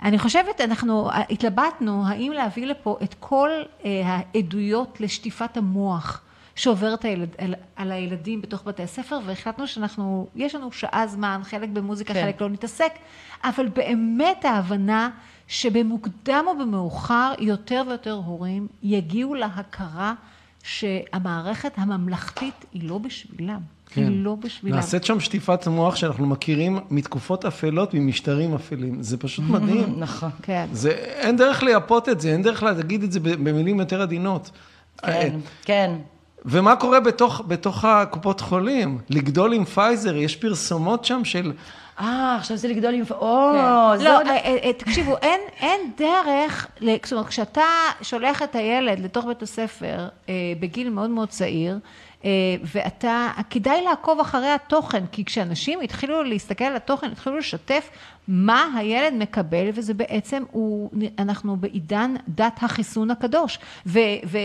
אני 0.01 0.19
חושבת, 0.19 0.61
אנחנו 0.61 1.09
התלבטנו 1.29 2.07
האם 2.07 2.31
להביא 2.31 2.65
לפה 2.65 2.97
את 3.03 3.15
כל 3.19 3.49
אה, 3.85 4.01
העדויות 4.05 4.97
לשטיפת 4.99 5.57
המוח 5.57 6.21
שעוברת 6.55 7.05
הילד, 7.05 7.29
על, 7.37 7.55
על 7.75 7.91
הילדים 7.91 8.41
בתוך 8.41 8.63
בתי 8.65 8.83
הספר, 8.83 9.19
והחלטנו 9.25 9.67
שאנחנו, 9.67 10.27
יש 10.35 10.55
לנו 10.55 10.71
שעה 10.71 11.07
זמן, 11.07 11.41
חלק 11.43 11.69
במוזיקה, 11.69 12.13
כן. 12.13 12.23
חלק 12.23 12.41
לא 12.41 12.49
נתעסק, 12.49 12.91
אבל 13.43 13.67
באמת 13.67 14.45
ההבנה 14.45 15.09
שבמוקדם 15.47 16.45
או 16.47 16.57
במאוחר 16.57 17.33
יותר 17.39 17.83
ויותר 17.87 18.11
הורים 18.11 18.67
יגיעו 18.83 19.35
להכרה 19.35 20.13
שהמערכת 20.63 21.71
הממלכתית 21.75 22.65
היא 22.73 22.89
לא 22.89 22.97
בשבילם. 22.97 23.59
כן. 23.89 24.01
היא 24.01 24.23
לא 24.23 24.35
בשבילם. 24.35 24.75
נעשית 24.75 25.03
שם 25.03 25.19
שטיפת 25.19 25.67
מוח 25.67 25.95
שאנחנו 25.95 26.25
מכירים 26.25 26.79
מתקופות 26.89 27.45
אפלות, 27.45 27.93
ממשטרים 27.93 28.53
אפלים. 28.53 29.03
זה 29.03 29.17
פשוט 29.17 29.45
מדהים. 29.45 29.93
נכון 29.99 30.29
כן. 30.41 30.67
זה, 30.71 30.89
אין 30.91 31.37
דרך 31.37 31.63
לייפות 31.63 32.09
את 32.09 32.21
זה, 32.21 32.31
אין 32.31 32.41
דרך 32.41 32.63
להגיד 32.63 33.03
את 33.03 33.11
זה 33.11 33.19
במילים 33.19 33.79
יותר 33.79 34.01
עדינות. 34.01 34.51
כן 34.97 35.39
כן 35.63 35.91
ומה 36.45 36.75
קורה 36.75 36.99
בתוך, 36.99 37.41
בתוך 37.47 37.85
הקופות 37.85 38.41
חולים? 38.41 38.97
לגדול 39.09 39.53
עם 39.53 39.65
פייזר, 39.65 40.15
יש 40.15 40.35
פרסומות 40.35 41.05
שם 41.05 41.25
של... 41.25 41.51
אה 41.99 42.35
עכשיו 42.39 42.57
זה 42.57 42.67
לגדול 42.67 42.93
עם... 42.93 43.03
או 43.11 43.51
כן. 43.97 44.03
לא, 44.03 44.17
עוד- 44.17 44.27
אה, 44.27 44.35
אה, 44.63 44.73
תקשיבו, 44.73 45.17
אין, 45.21 45.39
אין 45.59 45.81
דרך, 45.97 46.67
זאת 47.03 47.11
אומרת, 47.13 47.27
כשאתה 47.27 47.61
שולח 48.01 48.43
את 48.43 48.55
הילד 48.55 48.99
לתוך 48.99 49.25
בית 49.25 49.41
הספר 49.43 50.07
אה, 50.29 50.33
בגיל 50.59 50.89
מאוד 50.89 51.09
מאוד 51.09 51.29
צעיר, 51.29 51.73
אה, 51.73 51.79
ואתה, 52.63 53.31
כדאי 53.49 53.81
לעקוב 53.81 54.19
אחרי 54.19 54.49
התוכן, 54.49 55.03
כי 55.11 55.25
כשאנשים 55.25 55.79
התחילו 55.81 56.23
להסתכל 56.23 56.63
על 56.63 56.75
התוכן, 56.75 57.11
התחילו 57.11 57.37
לשתף 57.37 57.89
מה 58.27 58.65
הילד 58.77 59.13
מקבל, 59.13 59.69
וזה 59.73 59.93
בעצם, 59.93 60.43
הוא, 60.51 60.89
אנחנו 61.19 61.57
בעידן 61.57 62.15
דת 62.27 62.57
החיסון 62.61 63.11
הקדוש. 63.11 63.59
ו, 63.85 63.99
ו, 64.25 64.37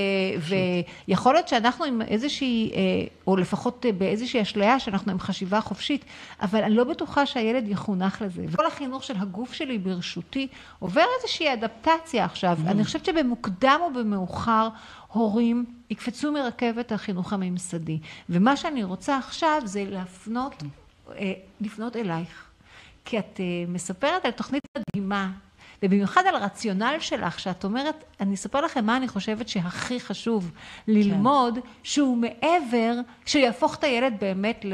ויכול 1.09 1.35
להיות 1.35 1.49
שאנחנו 1.49 1.85
עם 1.85 2.03
איזושהי, 2.03 2.71
אה, 2.75 2.81
או 3.27 3.37
לפחות 3.37 3.87
אה, 3.87 3.93
באיזושהי 3.93 4.43
אשליה 4.43 4.81
שאנחנו 4.81 5.13
עם 5.13 5.21
חשיבה 5.21 5.61
חופשית, 5.61 6.05
אבל 6.43 6.63
אני 6.63 6.75
לא 6.75 6.85
בטוחה 6.85 7.27
שהילד 7.27 7.69
יחונך 7.69 8.23
לזה. 8.23 8.43
וכל 8.49 8.67
החינוך 8.67 9.05
של 9.05 9.15
הגוף 9.17 9.53
שלי 9.53 9.79
ברשותי 9.79 10.47
עובר 10.79 11.05
איזושהי 11.19 11.53
אדפטציה 11.53 12.25
עכשיו. 12.25 12.59
אני 12.67 12.85
חושבת 12.85 13.05
שבמוקדם 13.05 13.81
או 13.81 13.93
במאוחר 13.93 14.69
הורים 15.13 15.65
יקפצו 15.91 16.33
מרכבת 16.33 16.93
החינוך 16.93 17.33
הממסדי. 17.33 17.99
ומה 18.29 18.57
שאני 18.57 18.85
רוצה 18.85 19.19
עכשיו 19.19 19.63
זה 19.65 19.85
להפנות, 19.85 20.63
אה, 21.11 21.33
לפנות 21.61 21.97
אלייך. 21.97 22.51
כי 23.05 23.19
את 23.19 23.41
אה, 23.41 23.45
מספרת 23.69 24.25
על 24.25 24.31
תוכנית 24.31 24.63
מדהימה, 24.79 25.31
ובמיוחד 25.83 26.23
על 26.29 26.35
הרציונל 26.35 26.95
שלך, 27.01 27.41
שאת 27.41 27.65
אומרת, 27.65 28.05
אני 28.21 28.35
אספר 28.35 28.61
לכם 28.61 28.85
מה 28.85 28.97
אני 28.97 29.09
חושבת 29.09 29.49
שהכי 29.49 30.01
חשוב 30.01 30.51
ללמוד, 30.89 31.59
שהוא 31.83 32.17
מעבר, 32.17 32.95
שיהפוך 33.27 33.77
את 33.77 33.85
הילד 33.85 34.15
באמת 34.21 34.65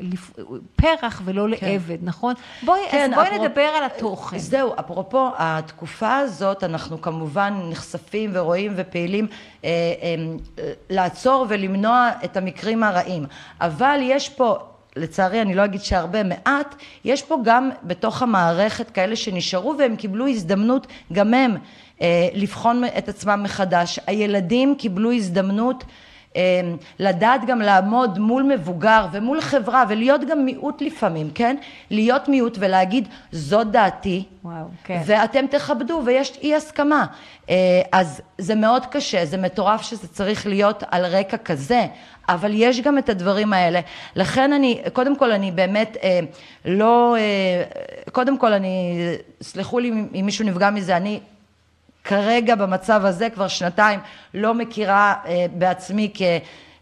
לפרח 0.00 1.22
ולא 1.24 1.48
לעבד, 1.48 1.98
נכון? 2.02 2.34
בואי, 2.62 2.80
כן, 2.90 3.10
אז 3.14 3.18
בואי 3.18 3.28
אפרופ- 3.28 3.40
נדבר 3.48 3.60
על 3.62 3.84
התוכן. 3.84 4.38
זהו, 4.38 4.72
אפרופו 4.80 5.28
התקופה 5.38 6.16
הזאת, 6.16 6.64
אנחנו 6.64 7.00
כמובן 7.02 7.54
נחשפים 7.70 8.30
ורואים 8.34 8.72
ופעילים 8.76 9.26
אה, 9.64 9.68
אה, 9.68 10.72
לעצור 10.90 11.46
ולמנוע 11.48 12.10
את 12.24 12.36
המקרים 12.36 12.82
הרעים. 12.82 13.26
אבל 13.60 13.98
יש 14.02 14.28
פה, 14.28 14.58
לצערי 14.96 15.42
אני 15.42 15.54
לא 15.54 15.64
אגיד 15.64 15.80
שהרבה, 15.80 16.22
מעט, 16.22 16.74
יש 17.04 17.22
פה 17.22 17.38
גם 17.44 17.70
בתוך 17.82 18.22
המערכת 18.22 18.90
כאלה 18.90 19.16
שנשארו 19.16 19.74
והם 19.78 19.96
קיבלו 19.96 20.28
הזדמנות, 20.28 20.86
גם 21.12 21.34
הם, 21.34 21.56
אה, 22.02 22.28
לבחון 22.34 22.82
את 22.98 23.08
עצמם 23.08 23.40
מחדש. 23.42 24.00
הילדים 24.06 24.74
קיבלו 24.78 25.12
הזדמנות 25.12 25.84
אה, 26.36 26.60
לדעת 26.98 27.40
גם 27.46 27.60
לעמוד 27.60 28.18
מול 28.18 28.42
מבוגר 28.42 29.06
ומול 29.12 29.40
חברה 29.40 29.84
ולהיות 29.88 30.20
גם 30.24 30.44
מיעוט 30.44 30.82
לפעמים, 30.82 31.30
כן? 31.34 31.56
להיות 31.90 32.28
מיעוט 32.28 32.56
ולהגיד 32.60 33.08
זאת 33.32 33.70
דעתי 33.70 34.24
וואו, 34.44 34.64
כן. 34.84 35.00
ואתם 35.06 35.46
תכבדו 35.46 36.02
ויש 36.04 36.38
אי 36.42 36.54
הסכמה. 36.54 37.06
אה, 37.50 37.82
אז 37.92 38.20
זה 38.38 38.54
מאוד 38.54 38.86
קשה, 38.86 39.26
זה 39.26 39.36
מטורף 39.36 39.82
שזה 39.82 40.08
צריך 40.08 40.46
להיות 40.46 40.82
על 40.90 41.06
רקע 41.06 41.36
כזה, 41.36 41.86
אבל 42.28 42.50
יש 42.54 42.80
גם 42.80 42.98
את 42.98 43.08
הדברים 43.08 43.52
האלה. 43.52 43.80
לכן 44.16 44.52
אני, 44.52 44.82
קודם 44.92 45.16
כל 45.16 45.32
אני 45.32 45.50
באמת 45.50 45.96
אה, 46.02 46.20
לא, 46.64 47.16
אה, 47.18 47.62
קודם 48.12 48.38
כל 48.38 48.52
אני, 48.52 48.98
סלחו 49.42 49.78
לי 49.78 49.88
אם 49.88 50.26
מישהו 50.26 50.44
נפגע 50.44 50.70
מזה, 50.70 50.96
אני 50.96 51.20
כרגע 52.04 52.54
במצב 52.54 53.04
הזה 53.04 53.30
כבר 53.30 53.48
שנתיים 53.48 54.00
לא 54.34 54.54
מכירה 54.54 55.14
אה, 55.26 55.46
בעצמי 55.52 56.12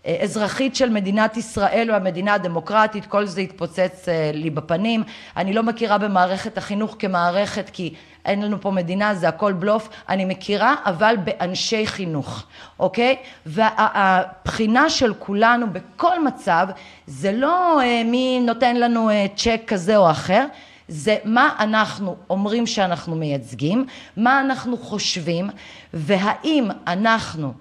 כאזרחית 0.05 0.77
של 0.77 0.91
מדינת 0.91 1.37
ישראל 1.37 1.87
או 1.91 1.95
המדינה 1.97 2.35
הדמוקרטית, 2.35 3.07
כל 3.07 3.27
זה 3.27 3.41
התפוצץ 3.41 4.09
אה, 4.09 4.31
לי 4.35 4.51
בפנים. 4.51 5.03
אני 5.37 5.53
לא 5.53 5.63
מכירה 5.63 5.99
במערכת 5.99 6.59
החינוך 6.59 6.97
כמערכת 6.99 7.71
כי 7.73 7.95
אין 8.25 8.43
לנו 8.43 8.61
פה 8.61 8.71
מדינה, 8.71 9.15
זה 9.15 9.29
הכל 9.29 9.53
בלוף. 9.53 9.89
אני 10.09 10.25
מכירה, 10.25 10.75
אבל 10.85 11.15
באנשי 11.25 11.87
חינוך, 11.87 12.45
אוקיי? 12.79 13.17
והבחינה 13.47 14.91
של 14.91 15.15
כולנו 15.15 15.67
בכל 15.73 16.25
מצב 16.25 16.69
זה 17.07 17.33
לא 17.33 17.81
אה, 17.81 18.03
מי 18.05 18.41
נותן 18.41 18.77
לנו 18.77 19.11
אה, 19.11 19.27
צ'ק 19.37 19.61
כזה 19.67 19.97
או 19.97 20.11
אחר. 20.11 20.47
זה 20.89 21.17
מה 21.25 21.57
אנחנו 21.59 22.17
אומרים 22.31 22.67
שאנחנו 22.67 23.17
מייצגים, 23.17 23.87
מה 24.17 24.41
אנחנו 24.41 24.77
חושבים, 24.79 25.51
והאם 25.95 26.69
אנחנו 26.87 27.53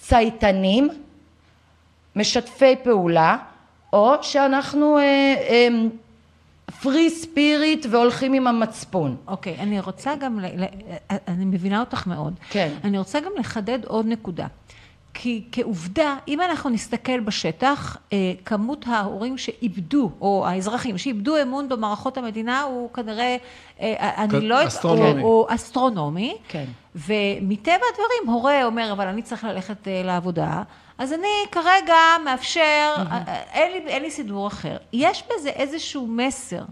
צייתנים, 0.00 0.88
משתפי 2.16 2.76
פעולה, 2.82 3.36
או 3.92 4.14
שאנחנו 4.22 4.98
פרי 6.82 7.10
ספיריט 7.10 7.86
והולכים 7.90 8.32
עם 8.32 8.46
המצפון. 8.46 9.16
אוקיי, 9.26 9.56
אני 9.58 9.80
רוצה 9.80 10.14
גם, 10.20 10.40
ל- 10.40 10.62
ל- 10.64 10.64
אני 11.28 11.44
מבינה 11.44 11.80
אותך 11.80 12.06
מאוד. 12.06 12.34
כן. 12.50 12.72
אני 12.84 12.98
רוצה 12.98 13.20
גם 13.20 13.32
לחדד 13.38 13.84
עוד 13.84 14.06
נקודה. 14.06 14.46
כי 15.14 15.44
כעובדה, 15.52 16.16
אם 16.28 16.40
אנחנו 16.40 16.70
נסתכל 16.70 17.20
בשטח, 17.20 17.96
אה, 18.12 18.16
כמות 18.44 18.84
ההורים 18.88 19.38
שאיבדו, 19.38 20.10
או 20.20 20.44
האזרחים 20.46 20.98
שאיבדו 20.98 21.42
אמון 21.42 21.68
במערכות 21.68 22.18
המדינה, 22.18 22.62
הוא 22.62 22.92
כנראה, 22.92 23.36
אה, 23.80 24.14
אני 24.24 24.40
לא... 24.40 24.54
יודעת- 24.54 24.66
אסטרונומי. 24.66 25.22
הוא, 25.22 25.30
הוא 25.30 25.46
אסטרונומי. 25.48 26.36
כן. 26.48 26.64
ומטבע 26.94 27.74
הדברים, 27.92 28.34
הורה 28.34 28.64
אומר, 28.64 28.92
אבל 28.92 29.06
אני 29.06 29.22
צריך 29.22 29.44
ללכת 29.44 29.88
אה, 29.88 30.02
לעבודה, 30.04 30.62
אז 30.98 31.12
אני 31.12 31.28
כרגע 31.52 31.94
מאפשר, 32.24 32.94
אין 33.52 33.72
לי, 33.72 33.90
אין 33.90 34.02
לי 34.02 34.10
סידור 34.10 34.46
אחר. 34.46 34.76
יש 34.92 35.24
בזה 35.30 35.48
איזשהו 35.48 36.06
מסר, 36.06 36.62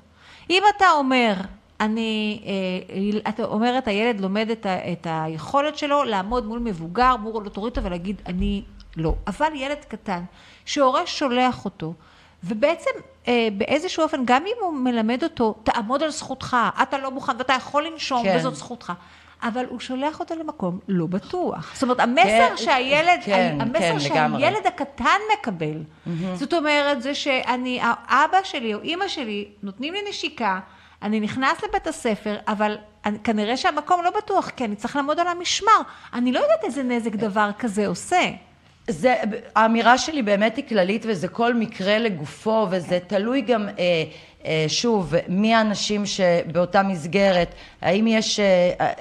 אם 0.50 0.62
אתה 0.76 0.90
אומר, 0.90 1.34
אני, 1.80 2.40
אה, 2.46 3.30
אתה 3.30 3.44
אומרת, 3.44 3.88
הילד 3.88 4.20
לומד 4.20 4.50
את, 4.50 4.66
ה, 4.66 4.92
את 4.92 5.06
היכולת 5.10 5.78
שלו 5.78 6.04
לעמוד 6.04 6.46
מול 6.46 6.58
מבוגר, 6.58 7.16
מול 7.16 7.44
אוטוריטה 7.44 7.80
ולהגיד, 7.84 8.22
אני 8.26 8.62
לא. 8.96 9.14
אבל 9.26 9.48
ילד 9.54 9.84
קטן, 9.88 10.22
שהורה 10.64 11.06
שולח 11.06 11.64
אותו, 11.64 11.94
ובעצם 12.44 12.90
אה, 13.28 13.48
באיזשהו 13.52 14.02
אופן, 14.02 14.22
גם 14.24 14.42
אם 14.46 14.56
הוא 14.60 14.72
מלמד 14.74 15.22
אותו, 15.22 15.54
תעמוד 15.62 16.02
על 16.02 16.10
זכותך, 16.10 16.56
אתה 16.82 16.98
לא 16.98 17.10
מוכן 17.10 17.32
ואתה 17.38 17.52
יכול 17.52 17.86
לנשום 17.86 18.22
כן. 18.22 18.36
וזאת 18.36 18.54
זכותך. 18.54 18.92
אבל 19.42 19.64
הוא 19.68 19.80
שולח 19.80 20.20
אותו 20.20 20.34
למקום 20.34 20.78
לא 20.88 21.06
בטוח. 21.06 21.70
זאת 21.74 21.82
אומרת, 21.82 22.00
המסר 22.00 22.48
כן, 22.48 22.56
שהילד, 22.56 23.20
כן, 23.24 23.58
המסר 23.60 23.78
כן, 23.78 23.96
לגמרי. 24.14 24.40
שהילד 24.40 24.66
הקטן 24.66 25.18
מקבל, 25.38 25.82
זאת 26.34 26.54
אומרת, 26.54 27.02
זה 27.02 27.14
שאני, 27.14 27.80
האבא 27.82 28.38
שלי 28.44 28.74
או 28.74 28.80
אימא 28.80 29.08
שלי 29.08 29.48
נותנים 29.62 29.94
לי 29.94 30.00
נשיקה, 30.08 30.60
אני 31.02 31.20
נכנס 31.20 31.64
לבית 31.68 31.86
הספר, 31.86 32.36
אבל 32.48 32.76
אני, 33.04 33.18
כנראה 33.18 33.56
שהמקום 33.56 34.04
לא 34.04 34.10
בטוח, 34.16 34.50
כי 34.50 34.64
אני 34.64 34.76
צריך 34.76 34.96
לעמוד 34.96 35.20
על 35.20 35.26
המשמר. 35.28 35.80
אני 36.12 36.32
לא 36.32 36.38
יודעת 36.38 36.64
איזה 36.64 36.82
נזק 36.82 37.12
דבר 37.12 37.50
כזה 37.58 37.86
עושה. 37.86 38.30
זה, 38.88 39.14
האמירה 39.56 39.98
שלי 39.98 40.22
באמת 40.22 40.56
היא 40.56 40.64
כללית 40.68 41.04
וזה 41.08 41.28
כל 41.28 41.54
מקרה 41.54 41.98
לגופו 41.98 42.66
וזה 42.70 42.98
תלוי 43.06 43.40
גם, 43.40 43.68
אה, 43.68 43.74
אה, 44.44 44.64
שוב, 44.68 45.14
מי 45.28 45.54
האנשים 45.54 46.06
שבאותה 46.06 46.82
מסגרת, 46.82 47.54
האם 47.82 48.06
יש, 48.06 48.40
אה, 48.40 48.72
אה, 48.80 48.92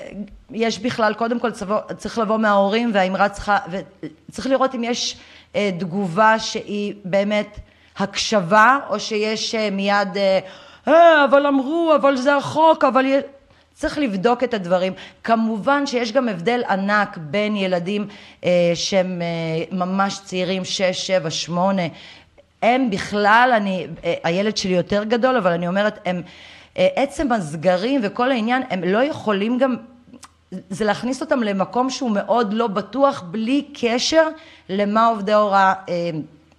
יש 0.51 0.79
בכלל, 0.79 1.13
קודם 1.13 1.39
כל 1.39 1.51
צבו, 1.51 1.75
צריך 1.97 2.17
לבוא 2.17 2.37
מההורים 2.37 2.91
והאמרה 2.93 3.29
צריכה, 3.29 3.57
וצריך 3.71 4.47
לראות 4.47 4.75
אם 4.75 4.83
יש 4.83 5.17
אה, 5.55 5.69
תגובה 5.79 6.39
שהיא 6.39 6.93
באמת 7.05 7.59
הקשבה 7.97 8.79
או 8.89 8.99
שיש 8.99 9.55
אה, 9.55 9.69
מיד, 9.69 10.17
אה, 10.17 10.39
אה, 10.87 11.25
אבל 11.25 11.47
אמרו, 11.47 11.93
אבל 11.95 12.15
זה 12.15 12.35
החוק, 12.35 12.83
אבל... 12.83 13.05
צריך 13.77 13.97
לבדוק 13.97 14.43
את 14.43 14.53
הדברים. 14.53 14.93
כמובן 15.23 15.85
שיש 15.87 16.11
גם 16.11 16.29
הבדל 16.29 16.61
ענק 16.69 17.17
בין 17.17 17.55
ילדים 17.55 18.07
אה, 18.43 18.71
שהם 18.75 19.21
אה, 19.21 19.77
ממש 19.77 20.19
צעירים, 20.23 20.65
שש, 20.65 21.07
שבע, 21.07 21.29
שמונה. 21.29 21.81
הם 22.61 22.89
בכלל, 22.89 23.53
אני, 23.55 23.87
אה, 24.03 24.13
הילד 24.23 24.57
שלי 24.57 24.75
יותר 24.75 25.03
גדול, 25.03 25.37
אבל 25.37 25.51
אני 25.51 25.67
אומרת, 25.67 25.99
הם, 26.05 26.21
אה, 26.77 26.87
עצם 26.95 27.31
הסגרים 27.31 28.01
וכל 28.03 28.31
העניין, 28.31 28.63
הם 28.69 28.83
לא 28.83 29.03
יכולים 29.03 29.57
גם, 29.57 29.75
זה 30.51 30.85
להכניס 30.85 31.21
אותם 31.21 31.43
למקום 31.43 31.89
שהוא 31.89 32.11
מאוד 32.11 32.53
לא 32.53 32.67
בטוח, 32.67 33.21
בלי 33.21 33.65
קשר 33.81 34.27
למה 34.69 35.07
עובדי 35.07 35.33
ההוראה 35.33 35.73
אה, 35.89 36.09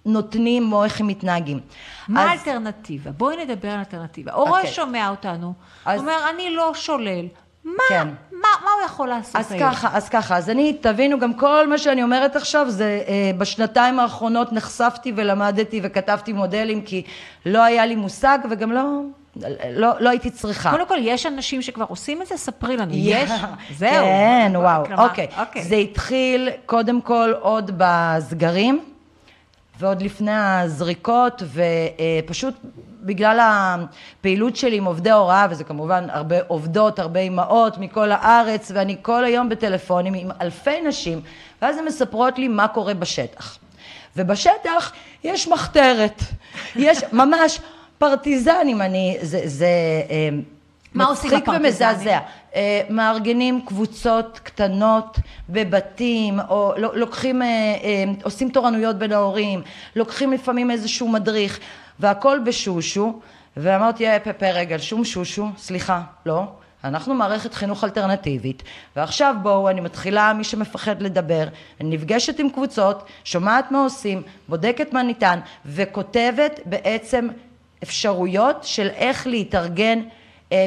נותנים 0.09 0.73
או 0.73 0.83
איך 0.83 1.01
הם 1.01 1.07
מתנהגים. 1.07 1.59
מה 2.07 2.23
אז- 2.23 2.29
האלטרנטיבה? 2.29 3.11
בואי 3.11 3.45
נדבר 3.45 3.69
על 3.69 3.79
אלטרנטיבה. 3.79 4.31
הורה 4.33 4.57
אוקיי. 4.59 4.71
שומע 4.71 5.09
אותנו, 5.09 5.53
אז- 5.85 5.99
אומר, 5.99 6.17
אני 6.35 6.55
לא 6.55 6.71
שולל. 6.73 7.25
מה, 7.63 7.73
כן. 7.89 8.07
מה, 8.31 8.47
מה 8.65 8.71
הוא 8.79 8.85
יכול 8.85 9.07
לעשות 9.07 9.35
אז 9.35 9.51
היום? 9.51 9.69
ככה, 9.71 9.89
אז 9.93 10.09
ככה, 10.09 10.37
אז 10.37 10.49
אני, 10.49 10.73
תבינו, 10.81 11.19
גם 11.19 11.33
כל 11.33 11.67
מה 11.67 11.77
שאני 11.77 12.03
אומרת 12.03 12.35
עכשיו 12.35 12.65
זה 12.69 13.01
אה, 13.07 13.31
בשנתיים 13.37 13.99
האחרונות 13.99 14.53
נחשפתי 14.53 15.13
ולמדתי 15.15 15.79
וכתבתי 15.83 16.33
מודלים 16.33 16.81
כי 16.81 17.03
לא 17.45 17.63
היה 17.63 17.85
לי 17.85 17.95
מושג 17.95 18.39
וגם 18.49 18.71
לא, 18.71 18.83
לא, 19.71 19.89
לא 19.99 20.09
הייתי 20.09 20.29
צריכה. 20.29 20.71
קודם 20.71 20.87
כל, 20.87 20.97
יש 21.01 21.25
אנשים 21.25 21.61
שכבר 21.61 21.85
עושים 21.89 22.21
את 22.21 22.27
זה? 22.27 22.37
ספרי 22.37 22.77
לנו. 22.77 22.91
יא, 22.93 23.17
יש? 23.23 23.29
זהו. 23.77 24.05
כן, 24.05 24.51
וואו, 24.55 24.85
כלומר, 24.85 25.03
אוקיי. 25.09 25.27
זה 25.63 25.75
התחיל 25.75 26.49
קודם 26.65 27.01
כל 27.01 27.33
עוד 27.39 27.71
בסגרים, 27.77 28.79
ועוד 29.79 30.01
לפני 30.01 30.31
הזריקות, 30.35 31.41
ופשוט 32.25 32.53
בגלל 33.01 33.39
הפעילות 33.41 34.55
שלי 34.55 34.77
עם 34.77 34.85
עובדי 34.85 35.11
הוראה, 35.11 35.47
וזה 35.49 35.63
כמובן 35.63 36.07
הרבה 36.09 36.35
עובדות, 36.47 36.99
הרבה 36.99 37.19
אימהות 37.19 37.77
מכל 37.77 38.11
הארץ, 38.11 38.71
ואני 38.75 38.95
כל 39.01 39.25
היום 39.25 39.49
בטלפונים 39.49 40.13
עם 40.13 40.29
אלפי 40.41 40.81
נשים, 40.81 41.21
ואז 41.61 41.77
הן 41.77 41.85
מספרות 41.85 42.39
לי 42.39 42.47
מה 42.47 42.67
קורה 42.67 42.93
בשטח. 42.93 43.57
ובשטח 44.17 44.91
יש 45.23 45.47
מחתרת, 45.47 46.21
יש 46.75 47.03
ממש 47.13 47.59
פרטיזנים, 47.97 48.81
אני, 48.81 49.17
זה, 49.21 49.41
זה 49.45 49.67
אה, 50.09 50.29
מה 50.93 51.05
עושים 51.05 51.31
מצחיק 51.31 51.43
הפרטיזנים? 51.43 51.71
ומזעזע. 51.71 52.19
אה, 52.55 52.81
מארגנים 52.89 53.61
קבוצות 53.65 54.39
קטנות 54.43 55.17
בבתים, 55.49 56.39
או 56.49 56.73
לוקחים, 56.77 57.41
אה, 57.41 57.47
אה, 57.47 58.03
עושים 58.23 58.49
תורנויות 58.49 58.95
בין 58.95 59.11
ההורים, 59.11 59.61
לוקחים 59.95 60.33
לפעמים 60.33 60.71
איזשהו 60.71 61.07
מדריך, 61.07 61.59
והכל 61.99 62.39
בשושו, 62.45 63.19
ואמרתי, 63.57 64.07
אה, 64.07 64.19
פפה 64.19 64.49
רגע, 64.49 64.75
שום 64.79 65.05
שושו, 65.05 65.47
סליחה, 65.57 66.01
לא. 66.25 66.43
אנחנו 66.83 67.13
מערכת 67.13 67.53
חינוך 67.53 67.83
אלטרנטיבית, 67.83 68.63
ועכשיו 68.95 69.35
בואו, 69.41 69.69
אני 69.69 69.81
מתחילה, 69.81 70.33
מי 70.33 70.43
שמפחד 70.43 71.01
לדבר, 71.01 71.47
אני 71.81 71.95
נפגשת 71.97 72.39
עם 72.39 72.49
קבוצות, 72.49 73.03
שומעת 73.23 73.71
מה 73.71 73.83
עושים, 73.83 74.21
בודקת 74.47 74.93
מה 74.93 75.03
ניתן, 75.03 75.39
וכותבת 75.65 76.59
בעצם 76.65 77.27
אפשרויות 77.83 78.63
של 78.63 78.87
איך 78.87 79.27
להתארגן 79.27 79.99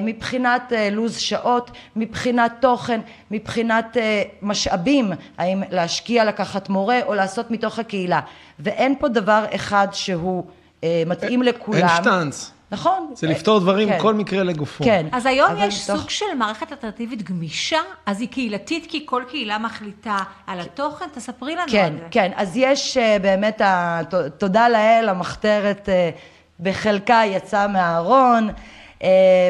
מבחינת 0.02 0.72
אה, 0.72 0.88
לו"ז 0.90 1.16
שעות, 1.18 1.70
מבחינת 1.96 2.52
תוכן, 2.60 3.00
מבחינת 3.30 3.96
אה, 3.96 4.22
משאבים, 4.42 5.10
האם 5.38 5.62
להשקיע, 5.70 6.24
לקחת 6.24 6.68
מורה 6.68 7.00
או 7.06 7.14
לעשות 7.14 7.50
מתוך 7.50 7.78
הקהילה. 7.78 8.20
ואין 8.58 8.94
פה 8.98 9.08
דבר 9.08 9.44
אחד 9.54 9.88
שהוא 9.92 10.44
אה, 10.84 11.02
מתאים 11.06 11.42
לכולם. 11.42 11.78
אין 11.78 11.88
שטאנץ. 11.88 12.52
נכון. 12.70 13.10
זה 13.16 13.26
לפתור 13.26 13.58
דברים, 13.60 13.88
כן. 13.88 13.98
כל 14.00 14.14
מקרה 14.14 14.42
לגופו. 14.42 14.84
כן. 14.84 15.06
אז 15.12 15.26
היום 15.26 15.50
יש 15.58 15.90
מתוך- 15.90 16.00
סוג 16.00 16.10
של 16.10 16.24
מערכת 16.38 16.72
אלטרנטיבית 16.72 17.22
גמישה, 17.22 17.78
אז 18.06 18.20
היא 18.20 18.28
קהילתית 18.28 18.86
כי 18.90 19.02
כל 19.06 19.22
קהילה 19.28 19.58
מחליטה 19.58 20.16
על 20.46 20.60
התוכן, 20.60 21.04
תספרי 21.14 21.56
לנו 21.56 21.66
כן, 21.70 21.84
על 21.92 21.98
זה. 21.98 22.04
כן. 22.10 22.30
אז 22.36 22.52
יש 22.56 22.96
אה, 22.96 23.16
באמת, 23.22 23.60
תודה 24.38 24.68
לאל, 24.68 25.08
המחתרת 25.08 25.88
אה, 25.88 26.10
בחלקה 26.60 27.22
יצאה 27.26 27.66
מהארון, 27.66 28.48
אה, 28.48 28.54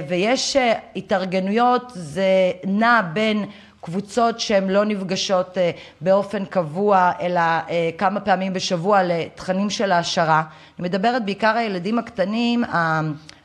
ויש 0.08 0.56
אה, 0.56 0.74
התארגנויות, 0.96 1.92
זה 1.94 2.52
נע 2.64 3.00
בין 3.12 3.44
קבוצות 3.80 4.40
שהן 4.40 4.68
לא 4.68 4.84
נפגשות 4.84 5.58
אה, 5.58 5.70
באופן 6.00 6.44
קבוע, 6.44 7.12
אלא 7.20 7.40
אה, 7.40 7.90
כמה 7.98 8.20
פעמים 8.20 8.52
בשבוע 8.52 9.02
לתכנים 9.02 9.70
של 9.70 9.92
העשרה. 9.92 10.42
אני 10.78 10.88
מדברת 10.88 11.24
בעיקר 11.24 11.56
הילדים 11.56 11.98
הקטנים, 11.98 12.64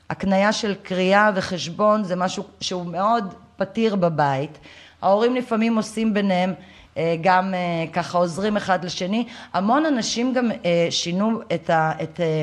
הקנייה 0.09 0.53
של 0.53 0.75
קריאה 0.83 1.31
וחשבון 1.35 2.03
זה 2.03 2.15
משהו 2.15 2.43
שהוא 2.61 2.85
מאוד 2.85 3.33
פתיר 3.57 3.95
בבית. 3.95 4.57
ההורים 5.01 5.35
לפעמים 5.35 5.77
עושים 5.77 6.13
ביניהם 6.13 6.53
אה, 6.97 7.15
גם 7.21 7.53
אה, 7.53 7.85
ככה 7.93 8.17
עוזרים 8.17 8.57
אחד 8.57 8.85
לשני. 8.85 9.27
המון 9.53 9.85
אנשים 9.85 10.33
גם 10.33 10.51
אה, 10.51 10.87
שינו 10.89 11.41
את, 11.53 11.69
ה, 11.69 11.91
את 12.03 12.19
אה, 12.19 12.41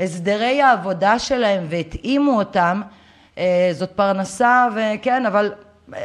הסדרי 0.00 0.62
העבודה 0.62 1.18
שלהם 1.18 1.66
והתאימו 1.68 2.38
אותם. 2.38 2.82
אה, 3.38 3.70
זאת 3.72 3.90
פרנסה 3.90 4.68
וכן, 4.74 5.26
אבל 5.26 5.52
אה, 5.94 5.98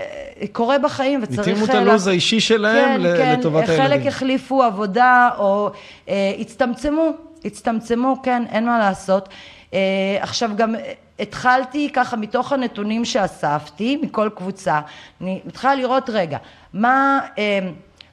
קורה 0.51 0.77
בחיים 0.79 1.19
וצריך... 1.23 1.39
התאימו 1.39 1.65
את 1.65 1.69
אה, 1.69 1.77
הלו"ז 1.79 2.05
לה- 2.07 2.11
האישי 2.11 2.39
שלהם 2.39 3.01
ל- 3.01 3.17
כן, 3.17 3.35
לטובת 3.39 3.65
כן, 3.65 3.71
הילדים. 3.71 3.87
חלק 3.99 4.07
החליפו 4.07 4.63
עבודה 4.63 5.29
או 5.37 5.71
אה, 6.09 6.33
הצטמצמו, 6.39 7.09
הצטמצמו, 7.45 8.15
כן, 8.23 8.43
אין 8.51 8.65
מה 8.65 8.79
לעשות. 8.79 9.29
אה, 9.73 9.79
עכשיו 10.21 10.51
גם 10.55 10.75
התחלתי 11.19 11.89
ככה 11.93 12.17
מתוך 12.17 12.51
הנתונים 12.53 13.05
שאספתי 13.05 13.99
מכל 14.01 14.29
קבוצה, 14.35 14.79
אני 15.21 15.39
מתחילה 15.45 15.75
לראות 15.75 16.09
רגע, 16.09 16.37
מה... 16.73 17.19
אה, 17.37 17.59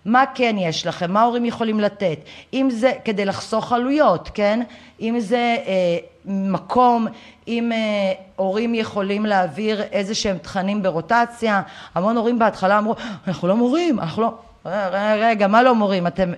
מה 0.07 0.25
כן 0.35 0.57
יש 0.59 0.87
לכם, 0.87 1.13
מה 1.13 1.21
ההורים 1.21 1.45
יכולים 1.45 1.81
לתת, 1.81 2.19
אם 2.53 2.69
זה 2.71 2.93
כדי 3.05 3.25
לחסוך 3.25 3.73
עלויות, 3.73 4.31
כן? 4.35 4.61
אם 5.01 5.21
זה 5.21 5.57
אה, 5.67 5.99
מקום, 6.25 7.07
אם 7.49 7.73
אה, 7.73 8.13
הורים 8.37 8.75
יכולים 8.75 9.27
להעביר 9.27 9.83
איזה 9.83 10.15
שהם 10.15 10.39
תכנים 10.39 10.83
ברוטציה, 10.83 11.63
המון 11.95 12.17
הורים 12.17 12.39
בהתחלה 12.39 12.79
אמרו, 12.79 12.95
אנחנו 13.27 13.49
לא 13.49 13.57
מורים, 13.57 14.01
אנחנו 14.01 14.23
לא, 14.23 14.35
רגע, 14.67 15.15
רגע, 15.15 15.47
מה 15.47 15.63
לא 15.63 15.75
מורים, 15.75 16.07
אתם 16.07 16.33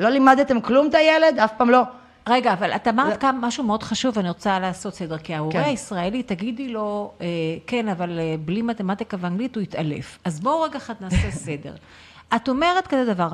לא 0.00 0.08
לימדתם 0.08 0.60
כלום 0.60 0.88
את 0.88 0.94
הילד? 0.94 1.38
אף 1.38 1.52
פעם 1.56 1.70
לא. 1.70 1.82
רגע, 2.28 2.52
אבל 2.52 2.72
את 2.72 2.88
אמרת 2.88 3.20
כמה 3.20 3.38
משהו 3.48 3.64
מאוד 3.64 3.82
חשוב, 3.82 4.16
ואני 4.16 4.28
רוצה 4.28 4.58
לעשות 4.58 4.94
סדר, 4.94 5.18
כי 5.18 5.34
ההורה 5.34 5.52
כן. 5.52 5.62
הישראלי, 5.62 6.22
תגידי 6.22 6.68
לו, 6.68 7.12
אה, 7.20 7.26
כן, 7.66 7.88
אבל 7.88 8.18
אה, 8.18 8.34
בלי 8.44 8.62
מתמטיקה 8.62 9.16
ואנגלית 9.20 9.56
הוא 9.56 9.62
יתעלף. 9.62 10.18
אז 10.24 10.40
בואו 10.40 10.62
רגע 10.62 10.76
אחד 10.76 10.94
נעשה 11.00 11.30
סדר. 11.46 11.74
את 12.36 12.48
אומרת 12.48 12.86
כזה 12.86 13.14
דבר, 13.14 13.28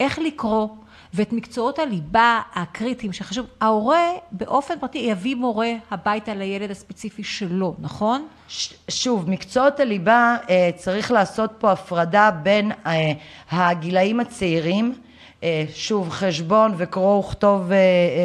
איך 0.00 0.18
לקרוא, 0.18 0.68
ואת 1.14 1.32
מקצועות 1.32 1.78
הליבה 1.78 2.40
הקריטיים 2.54 3.12
שחשוב, 3.12 3.46
ההורה 3.60 4.08
באופן 4.32 4.74
פרטי 4.80 4.98
יביא 4.98 5.34
מורה 5.34 5.72
הביתה 5.90 6.34
לילד 6.34 6.70
הספציפי 6.70 7.24
שלו, 7.24 7.74
נכון? 7.78 8.26
ש- 8.48 8.74
שוב, 8.88 9.30
מקצועות 9.30 9.80
הליבה, 9.80 10.36
אה, 10.50 10.70
צריך 10.76 11.10
לעשות 11.12 11.50
פה 11.58 11.72
הפרדה 11.72 12.30
בין 12.42 12.72
אה, 12.86 13.12
הגילאים 13.50 14.20
הצעירים, 14.20 14.94
אה, 15.42 15.64
שוב, 15.74 16.10
חשבון 16.10 16.74
וקרוא 16.76 17.18
וכתוב 17.18 17.70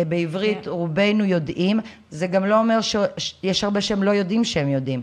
בעברית, 0.08 0.64
כן. 0.64 0.70
רובנו 0.70 1.26
יודעים, 1.26 1.80
זה 2.10 2.28
גם 2.28 2.46
לא 2.46 2.60
אומר 2.60 2.80
שיש 3.18 3.64
הרבה 3.64 3.82
שהם 3.82 4.04
לא 4.04 4.12
יודעים 4.12 4.44
שהם 4.44 4.70
יודעים. 4.70 5.02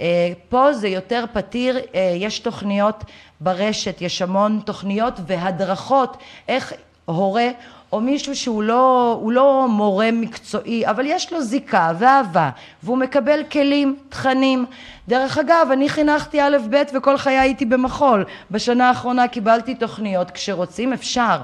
אה, 0.00 0.32
פה 0.48 0.72
זה 0.72 0.88
יותר 0.88 1.24
פתיר, 1.32 1.78
אה, 1.94 2.12
יש 2.16 2.38
תוכניות 2.38 3.04
ברשת, 3.40 4.00
יש 4.00 4.22
המון 4.22 4.60
תוכניות 4.64 5.14
והדרכות, 5.26 6.16
איך 6.48 6.72
הורה 7.04 7.48
או 7.92 8.00
מישהו 8.00 8.36
שהוא 8.36 8.62
לא, 8.62 9.20
לא 9.26 9.66
מורה 9.68 10.10
מקצועי, 10.12 10.86
אבל 10.86 11.06
יש 11.06 11.32
לו 11.32 11.42
זיקה 11.42 11.92
ואהבה, 11.98 12.50
והוא 12.82 12.98
מקבל 12.98 13.40
כלים, 13.52 13.96
תכנים. 14.08 14.66
דרך 15.08 15.38
אגב, 15.38 15.68
אני 15.72 15.88
חינכתי 15.88 16.42
א' 16.42 16.56
ב' 16.70 16.82
וכל 16.94 17.16
חיי 17.16 17.38
הייתי 17.38 17.64
במחול. 17.64 18.24
בשנה 18.50 18.88
האחרונה 18.88 19.28
קיבלתי 19.28 19.74
תוכניות, 19.74 20.30
כשרוצים 20.30 20.92
אפשר. 20.92 21.36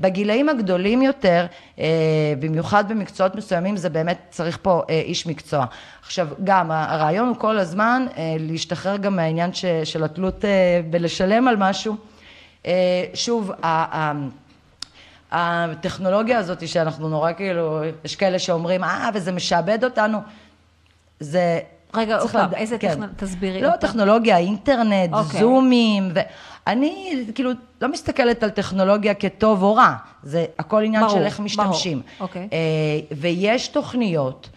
בגילאים 0.00 0.48
הגדולים 0.48 1.02
יותר, 1.02 1.46
אה, 1.78 1.84
במיוחד 2.38 2.88
במקצועות 2.88 3.34
מסוימים, 3.34 3.76
זה 3.76 3.88
באמת 3.88 4.18
צריך 4.30 4.58
פה 4.62 4.82
אה, 4.90 5.00
איש 5.00 5.26
מקצוע. 5.26 5.66
עכשיו, 6.02 6.28
גם 6.44 6.70
הרעיון 6.70 7.28
הוא 7.28 7.36
כל 7.36 7.58
הזמן 7.58 8.06
אה, 8.16 8.36
להשתחרר 8.38 8.96
גם 8.96 9.16
מהעניין 9.16 9.54
ש, 9.54 9.64
של 9.84 10.04
התלות 10.04 10.44
בלשלם 10.90 11.48
על 11.48 11.56
משהו. 11.58 11.96
שוב, 13.14 13.52
הטכנולוגיה 15.32 16.38
הזאת 16.38 16.68
שאנחנו 16.68 17.08
נורא 17.08 17.32
כאילו, 17.32 17.80
יש 18.04 18.16
כאלה 18.16 18.38
שאומרים, 18.38 18.84
אה, 18.84 19.10
וזה 19.14 19.32
משעבד 19.32 19.84
אותנו, 19.84 20.18
זה... 21.20 21.60
רגע, 21.94 22.18
עוד 22.18 22.30
פעם, 22.30 22.54
איזה 22.54 22.78
כן. 22.78 22.88
טכנולוגיה? 22.88 23.16
תסבירי. 23.16 23.62
לא, 23.62 23.76
טכנולוגיה, 23.76 24.36
אינטרנט, 24.36 25.12
אוקיי. 25.12 25.40
זומים, 25.40 26.10
ואני 26.66 27.24
כאילו 27.34 27.50
לא 27.80 27.88
מסתכלת 27.88 28.42
על 28.42 28.50
טכנולוגיה 28.50 29.14
כטוב 29.14 29.62
או 29.62 29.74
רע, 29.74 29.94
זה 30.22 30.44
הכל 30.58 30.82
עניין 30.82 31.02
ברור, 31.02 31.18
של 31.18 31.24
איך 31.24 31.40
משתמשים. 31.40 31.98
ברור, 31.98 32.28
אוקיי. 32.28 32.48
אה, 32.52 32.58
ויש 33.16 33.68
תוכניות, 33.68 34.48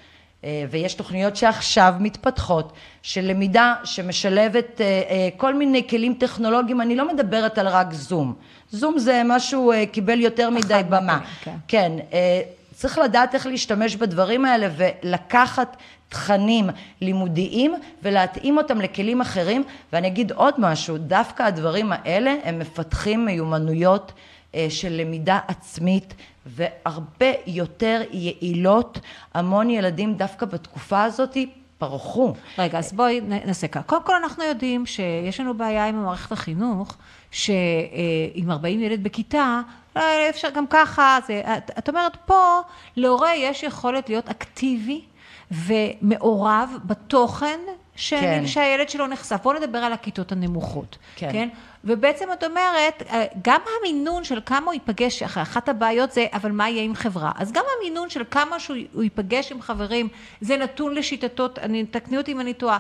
אה, 0.43 0.65
ויש 0.69 0.93
תוכניות 0.93 1.35
שעכשיו 1.35 1.93
מתפתחות, 1.99 2.73
של 3.01 3.21
למידה 3.21 3.75
שמשלבת 3.83 4.81
אה, 4.81 5.29
כל 5.37 5.53
מיני 5.53 5.87
כלים 5.87 6.13
טכנולוגיים, 6.13 6.81
אני 6.81 6.95
לא 6.95 7.13
מדברת 7.13 7.57
על 7.57 7.67
רק 7.67 7.93
זום. 7.93 8.33
זום 8.71 8.99
זה 8.99 9.21
משהו, 9.25 9.73
קיבל 9.91 10.19
יותר 10.19 10.49
מדי 10.49 10.81
במה. 10.89 11.19
כן. 11.43 11.55
כן, 11.67 11.91
אה, 12.13 12.41
צריך 12.75 12.97
לדעת 12.97 13.35
איך 13.35 13.45
להשתמש 13.45 13.95
בדברים 13.95 14.45
האלה 14.45 14.67
ולקחת 14.77 15.77
תכנים 16.13 16.69
לימודיים 17.01 17.75
ולהתאים 18.03 18.57
אותם 18.57 18.81
לכלים 18.81 19.21
אחרים. 19.21 19.63
ואני 19.93 20.07
אגיד 20.07 20.31
עוד 20.31 20.53
משהו, 20.57 20.97
דווקא 20.97 21.43
הדברים 21.43 21.91
האלה 21.91 22.35
הם 22.43 22.59
מפתחים 22.59 23.25
מיומנויות 23.25 24.11
אה, 24.55 24.67
של 24.69 24.89
למידה 24.89 25.39
עצמית 25.47 26.13
והרבה 26.45 27.31
יותר 27.47 28.01
יעילות. 28.11 28.99
המון 29.33 29.69
ילדים 29.69 30.13
דווקא 30.13 30.45
בתקופה 30.45 31.03
הזאת 31.03 31.37
פרחו. 31.77 32.33
רגע, 32.57 32.77
אז 32.77 32.93
בואי 32.93 33.21
נעשה 33.21 33.67
ככה. 33.67 33.83
קודם 33.83 34.03
כל 34.03 34.15
אנחנו 34.15 34.43
יודעים 34.43 34.85
שיש 34.85 35.39
לנו 35.39 35.57
בעיה 35.57 35.85
עם 35.85 36.03
מערכת 36.03 36.31
החינוך, 36.31 36.95
שעם 37.31 38.51
40 38.51 38.81
ילד 38.81 39.03
בכיתה, 39.03 39.61
לא, 39.95 40.01
אפשר 40.29 40.49
גם 40.49 40.65
ככה, 40.69 41.19
זה, 41.27 41.41
את, 41.77 41.89
אומרת 41.89 42.17
פה, 42.25 42.59
להורה 42.95 43.35
יש 43.35 43.63
יכולת 43.63 44.09
להיות 44.09 44.29
אקטיבי 44.29 45.01
ומעורב 45.51 46.77
בתוכן 46.85 47.59
ש... 47.95 48.13
כן. 48.13 48.47
שהילד 48.47 48.89
שלו 48.89 49.07
נחשף. 49.07 49.39
בואו 49.43 49.59
נדבר 49.59 49.77
על 49.77 49.93
הכיתות 49.93 50.31
הנמוכות, 50.31 50.97
כן. 51.15 51.29
כן? 51.31 51.49
ובעצם 51.83 52.25
את 52.33 52.43
אומרת, 52.43 53.03
אה, 53.09 53.25
גם 53.43 53.59
המינון 53.79 54.23
של 54.23 54.39
כמה 54.45 54.65
הוא 54.65 54.73
ייפגש, 54.73 55.23
אחת 55.23 55.69
הבעיות 55.69 56.11
זה, 56.11 56.25
אבל 56.33 56.51
מה 56.51 56.69
יהיה 56.69 56.83
עם 56.83 56.95
חברה? 56.95 57.31
אז 57.35 57.51
גם 57.51 57.63
המינון 57.77 58.09
של 58.09 58.23
כמה 58.31 58.59
שהוא 58.59 59.03
ייפגש 59.03 59.51
עם 59.51 59.61
חברים, 59.61 60.07
זה 60.41 60.57
נתון 60.57 60.95
לשיטתו, 60.95 61.47
תקני 61.91 62.17
אותי 62.17 62.31
אם 62.31 62.39
אני 62.39 62.53
טועה, 62.53 62.77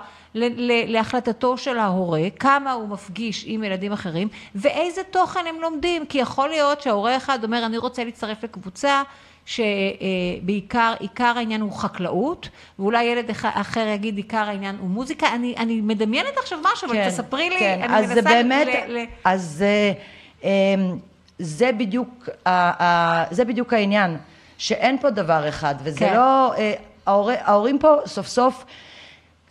להחלטתו 0.87 1.57
של 1.57 1.77
ההורה, 1.77 2.21
כמה 2.39 2.71
הוא 2.71 2.89
מפגיש 2.89 3.43
עם 3.47 3.63
ילדים 3.63 3.91
אחרים, 3.91 4.27
ואיזה 4.55 5.01
תוכן 5.03 5.47
הם 5.49 5.55
לומדים, 5.61 6.05
כי 6.05 6.17
יכול 6.17 6.49
להיות 6.49 6.81
שההורה 6.81 7.17
אחד 7.17 7.43
אומר, 7.43 7.65
אני 7.65 7.77
רוצה 7.77 8.03
להצטרף 8.03 8.43
לקבוצה, 8.43 9.03
שבעיקר, 9.45 10.93
עיקר 10.99 11.33
העניין 11.35 11.61
הוא 11.61 11.71
חקלאות, 11.71 12.49
ואולי 12.79 13.03
ילד 13.03 13.29
אחר 13.43 13.87
יגיד 13.87 14.17
עיקר 14.17 14.37
העניין 14.37 14.77
הוא 14.79 14.89
מוזיקה. 14.89 15.27
אני, 15.35 15.55
אני 15.57 15.81
מדמיינת 15.81 16.37
עכשיו 16.37 16.59
משהו, 16.73 16.89
כן, 16.89 16.95
אבל 17.01 17.09
תספרי 17.09 17.49
לי, 17.49 17.59
כן. 17.59 17.79
אני 17.83 17.97
אז 17.97 18.05
מנסה... 18.05 18.21
זה 18.21 18.21
באמת, 18.21 18.67
ל, 18.67 18.97
ל... 18.97 19.05
אז 19.23 19.43
זה, 19.43 19.93
אמ, 20.43 20.49
זה 21.39 21.71
בדיוק, 21.77 22.29
זה 23.31 23.45
בדיוק 23.45 23.73
העניין, 23.73 24.17
שאין 24.57 24.97
פה 24.97 25.09
דבר 25.09 25.49
אחד, 25.49 25.75
וזה 25.83 25.99
כן. 25.99 26.13
לא, 26.13 26.53
אה, 26.57 26.73
ההור, 27.05 27.31
ההורים 27.43 27.79
פה 27.79 27.95
סוף 28.05 28.27
סוף, 28.27 28.65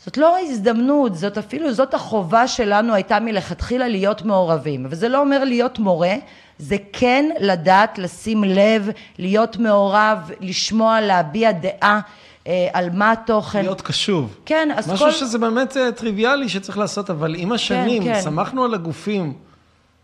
זאת 0.04 0.16
לא 0.16 0.36
ההזדמנות, 0.36 1.14
זאת 1.14 1.38
אפילו, 1.38 1.72
זאת 1.72 1.94
החובה 1.94 2.48
שלנו 2.48 2.94
הייתה 2.94 3.20
מלכתחילה 3.20 3.88
להיות 3.88 4.22
מעורבים, 4.22 4.86
וזה 4.90 5.08
לא 5.08 5.20
אומר 5.20 5.44
להיות 5.44 5.78
מורה, 5.78 6.14
זה 6.62 6.76
כן 6.92 7.30
לדעת 7.40 7.98
לשים 7.98 8.44
לב, 8.44 8.88
להיות 9.18 9.56
מעורב, 9.56 10.30
לשמוע, 10.40 11.00
להביע 11.00 11.52
דעה. 11.52 12.00
אה, 12.46 12.68
על 12.72 12.90
מה 12.92 13.12
התוכן. 13.12 13.62
להיות 13.62 13.80
קשוב. 13.80 14.36
כן, 14.46 14.68
אז 14.76 14.88
משהו 14.88 15.04
כל... 15.04 15.08
משהו 15.08 15.26
שזה 15.26 15.38
באמת 15.38 15.76
אה, 15.76 15.92
טריוויאלי 15.92 16.48
שצריך 16.48 16.78
לעשות, 16.78 17.10
אבל 17.10 17.34
עם 17.38 17.52
השנים, 17.52 18.04
כן, 18.04 18.14
כן. 18.14 18.22
שמחנו 18.22 18.64
על 18.64 18.74
הגופים. 18.74 19.32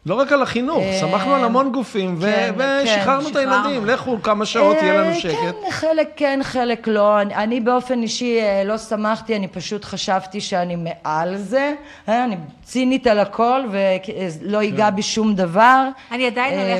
לא 0.09 0.15
רק 0.15 0.33
על 0.33 0.43
החינוך, 0.43 0.83
אה, 0.83 0.99
שמחנו 1.01 1.35
על 1.35 1.45
המון 1.45 1.73
גופים, 1.73 2.21
כן, 2.21 2.55
ושחררנו 2.57 3.25
כן, 3.25 3.31
את 3.31 3.37
הילדים, 3.37 3.87
לכו 3.87 4.23
כמה 4.23 4.47
שעות, 4.47 4.77
יהיה 4.77 5.01
לנו 5.01 5.15
שקט. 5.15 5.35
כן, 5.35 5.71
חלק 5.71 6.09
כן, 6.17 6.41
חלק 6.43 6.89
לא. 6.89 7.21
אני, 7.21 7.61
באופן 7.61 8.03
אישי 8.03 8.39
לא 8.65 8.79
שמחתי, 8.79 9.37
אני 9.37 9.49
פשוט 9.49 9.85
חשבתי 9.85 10.41
שאני 10.41 10.77
מעל 10.77 11.37
זה. 11.37 11.75
אני 12.09 12.37
צינית 12.65 13.07
על 13.07 13.19
הכל, 13.19 13.61
ולא 13.71 14.63
ייגע 14.63 14.91
בי 14.91 15.03
שום 15.03 15.35
דבר. 15.35 15.89
אני 16.13 16.27
עדיין 16.27 16.79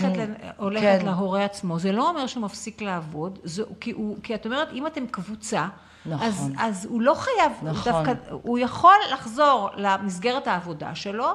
הולכת, 0.57 1.03
להורה 1.05 1.45
עצמו. 1.45 1.79
זה 1.79 1.93
לא 1.93 2.09
אומר 2.09 2.27
שהוא 2.27 2.43
מפסיק 2.43 2.83
לעבוד, 2.83 3.39
זה, 3.45 3.63
כי, 3.81 3.91
הוא, 3.91 4.17
כי 4.23 4.35
את 4.35 4.47
אומרת, 4.47 4.69
אם 4.73 4.87
אתם 4.87 5.07
קבוצה, 5.07 5.67
נכון. 6.07 6.27
אז, 6.27 6.51
אז 6.59 6.87
הוא 6.91 7.03
לא 7.03 7.15
חייב, 7.15 7.53
נכון. 7.63 7.93
הוא, 7.93 8.05
דווקא, 8.05 8.13
הוא 8.31 8.59
יכול 8.59 8.95
לחזור 9.13 9.71
למסגרת 9.77 10.47
העבודה 10.47 10.95
שלו, 10.95 11.27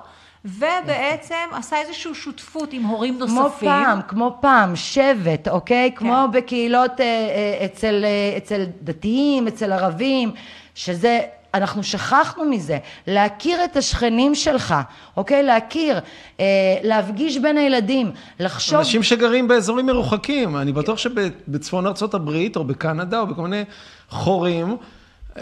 ובעצם 0.45 1.35
עשה 1.51 1.77
איזושהי 1.81 2.13
שותפות 2.13 2.73
עם 2.73 2.83
הורים 2.83 3.19
נוספים. 3.19 3.39
כמו 3.39 3.49
פעם, 3.59 4.01
כמו 4.07 4.37
פעם, 4.41 4.75
שבט, 4.75 5.47
אוקיי? 5.47 5.91
כן. 5.91 5.97
כמו 5.97 6.25
בקהילות 6.33 7.01
אה, 7.01 7.05
אה, 7.05 7.65
אצל, 7.65 8.05
אה, 8.05 8.37
אצל 8.37 8.65
דתיים, 8.81 9.47
אצל 9.47 9.71
ערבים, 9.71 10.31
שזה... 10.75 11.21
אנחנו 11.53 11.83
שכחנו 11.83 12.45
מזה, 12.45 12.77
להכיר 13.07 13.63
את 13.63 13.77
השכנים 13.77 14.35
שלך, 14.35 14.75
אוקיי? 15.17 15.43
להכיר, 15.43 15.99
אה, 16.39 16.45
להפגיש 16.83 17.37
בין 17.37 17.57
הילדים, 17.57 18.11
לחשוב... 18.39 18.77
אנשים 18.77 19.03
שגרים 19.03 19.47
באזורים 19.47 19.85
מרוחקים, 19.85 20.57
אני 20.57 20.71
בטוח 20.71 20.97
שבצפון 20.97 21.85
הברית 22.13 22.55
או 22.55 22.63
בקנדה 22.63 23.19
או 23.19 23.27
בכל 23.27 23.41
מיני 23.41 23.63
חורים, 24.09 24.77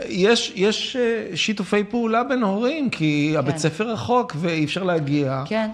יש, 0.06 0.54
יש 0.56 0.95
אה, 0.95 1.38
שיתופי 1.38 1.84
פעולה 1.84 2.24
בין 2.24 2.43
הורים, 2.43 2.89
כי 2.89 3.30
כן. 3.34 3.39
הבית 3.39 3.58
ספר 3.58 3.91
רחוק 3.91 4.34
ואי 4.36 4.65
אפשר 4.65 4.84
להגיע. 4.84 5.43
כן. 5.45 5.69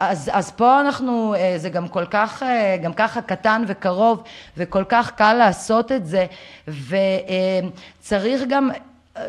אז, 0.00 0.30
אז 0.32 0.50
פה 0.50 0.80
אנחנו, 0.80 1.34
אה, 1.34 1.54
זה 1.56 1.68
גם 1.68 1.88
כל 1.88 2.04
כך, 2.06 2.42
אה, 2.42 2.76
גם 2.82 2.92
ככה 2.92 3.22
קטן 3.22 3.64
וקרוב, 3.68 4.22
וכל 4.56 4.84
כך 4.88 5.10
קל 5.10 5.34
לעשות 5.34 5.92
את 5.92 6.06
זה, 6.06 6.26
וצריך 6.68 8.42
גם, 8.48 8.70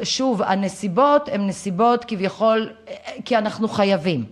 שוב, 0.03 0.41
הנסיבות 0.41 1.29
הן 1.29 1.47
נסיבות 1.47 2.05
כביכול, 2.05 2.69
כי 3.25 3.37
אנחנו 3.37 3.67
חייבים. 3.67 4.25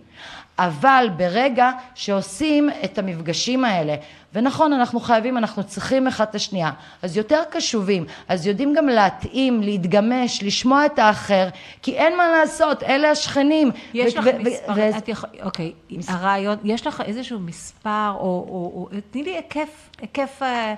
אבל 0.58 1.06
ברגע 1.16 1.70
שעושים 1.94 2.70
את 2.84 2.98
המפגשים 2.98 3.64
האלה, 3.64 3.94
ונכון, 4.34 4.72
אנחנו 4.72 5.00
חייבים, 5.00 5.38
אנחנו 5.38 5.64
צריכים 5.64 6.06
אחד 6.06 6.24
את 6.30 6.34
השנייה, 6.34 6.70
אז 7.02 7.16
יותר 7.16 7.42
קשובים, 7.50 8.04
אז 8.28 8.46
יודעים 8.46 8.74
גם 8.74 8.86
להתאים, 8.86 9.62
להתגמש, 9.62 10.42
לשמוע 10.42 10.86
את 10.86 10.98
האחר, 10.98 11.48
כי 11.82 11.96
אין 11.96 12.16
מה 12.16 12.28
לעשות, 12.28 12.82
אלה 12.82 13.10
השכנים. 13.10 13.70
יש 13.94 14.16
לך 14.16 14.26
מספר, 14.38 14.98
את 14.98 15.08
יכול, 15.08 15.30
אוקיי, 15.42 15.72
הרעיון, 16.08 16.56
יש 16.64 16.86
לך 16.86 17.00
איזשהו 17.00 17.38
מספר, 17.38 18.12
או, 18.14 18.20
או, 18.20 18.88
או 18.92 19.00
תני 19.10 19.22
לי 19.22 19.36
היקף, 19.36 19.90
היקף, 20.00 20.42
אה, 20.42 20.74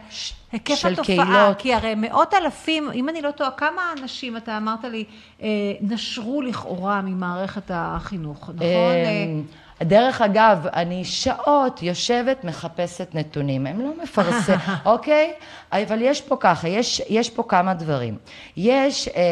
היקף 0.52 0.74
של 0.74 0.92
התופעה, 0.92 1.16
קהילות. 1.16 1.58
כי 1.58 1.74
הרי 1.74 1.94
מאות 1.94 2.34
אלפים, 2.34 2.90
אם 2.94 3.08
אני 3.08 3.22
לא 3.22 3.30
טועה, 3.30 3.50
כמה 3.50 3.82
אנשים, 4.00 4.36
אתה 4.36 4.56
אמרת 4.56 4.84
לי, 4.84 5.04
אה, 5.42 5.48
נשרו 5.80 6.42
לכאורה 6.42 7.02
ממערכת 7.02 7.70
החינוך, 7.74 8.50
נכון? 8.54 8.64
אה, 9.80 9.87
דרך 9.87 10.20
אגב, 10.22 10.66
אני 10.74 11.04
שעות 11.04 11.82
יושבת, 11.82 12.44
מחפשת 12.44 13.08
נתונים. 13.14 13.66
הם 13.66 13.80
לא 13.80 13.90
מפרסם, 14.02 14.56
אוקיי? 14.87 15.32
אבל 15.72 15.98
יש 16.02 16.20
פה 16.20 16.37
ככה, 16.40 16.68
יש, 16.68 17.02
יש 17.08 17.30
פה 17.30 17.42
כמה 17.48 17.74
דברים. 17.74 18.16
יש 18.56 19.08
אה, 19.08 19.22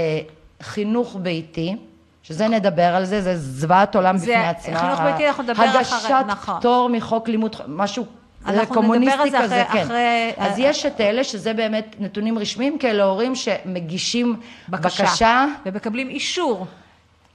חינוך 0.63 1.17
ביתי, 1.23 1.77
שזה 2.23 2.49
נדבר 2.49 2.83
על 2.97 3.05
זה, 3.05 3.21
זה 3.23 3.37
זוועת 3.37 3.97
עולם 3.97 4.17
זה, 4.17 4.25
בפני 4.27 4.47
עצמה. 4.49 4.79
חינוך 4.81 5.01
ביתי 5.01 5.29
אנחנו 5.29 5.43
נדבר 5.43 5.65
אחרי, 5.65 5.81
נכון. 5.83 6.11
הגשת 6.31 6.59
פטור 6.59 6.89
מחוק 6.89 7.29
לימוד, 7.29 7.57
משהו 7.69 8.05
זה 8.05 8.11
אנחנו 8.51 8.61
נדבר 8.63 8.75
קומוניסטי 8.75 9.19
על 9.23 9.31
זה 9.31 9.39
כזה, 9.43 9.63
אחרי- 9.63 9.81
כן. 9.81 9.85
אחרי- 9.85 10.33
אז 10.39 10.59
יש 10.59 10.87
את 10.87 11.01
אלה, 11.01 11.25
שזה 11.25 11.53
באמת 11.53 11.97
נתונים 11.99 12.39
רשמיים, 12.39 12.79
כאלה 12.79 13.05
הורים 13.05 13.35
שמגישים 13.35 14.37
בקשה. 14.69 15.03
בקשה. 15.05 15.45
ומקבלים 15.67 16.09
אישור. 16.09 16.67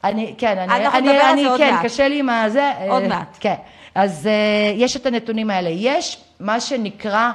אני, 0.04 0.34
כן, 0.38 0.58
אני, 0.58 0.86
אנחנו 0.86 1.00
אני, 1.00 1.08
נדבר 1.08 1.22
על 1.22 1.32
אני, 1.32 1.44
זה 1.44 1.50
עוד 1.50 1.60
כן, 1.60 1.74
מעט. 1.74 1.86
קשה 1.86 2.08
לי 2.08 2.20
עם 2.20 2.30
הזה. 2.30 2.72
עוד 2.90 3.04
אה, 3.04 3.08
מעט. 3.08 3.38
כן, 3.40 3.56
אז 3.96 4.28
אה, 4.28 4.32
יש 4.76 4.96
את 4.96 5.06
הנתונים 5.06 5.50
האלה. 5.50 5.70
יש 5.70 6.18
מה 6.40 6.60
שנקרא 6.60 7.32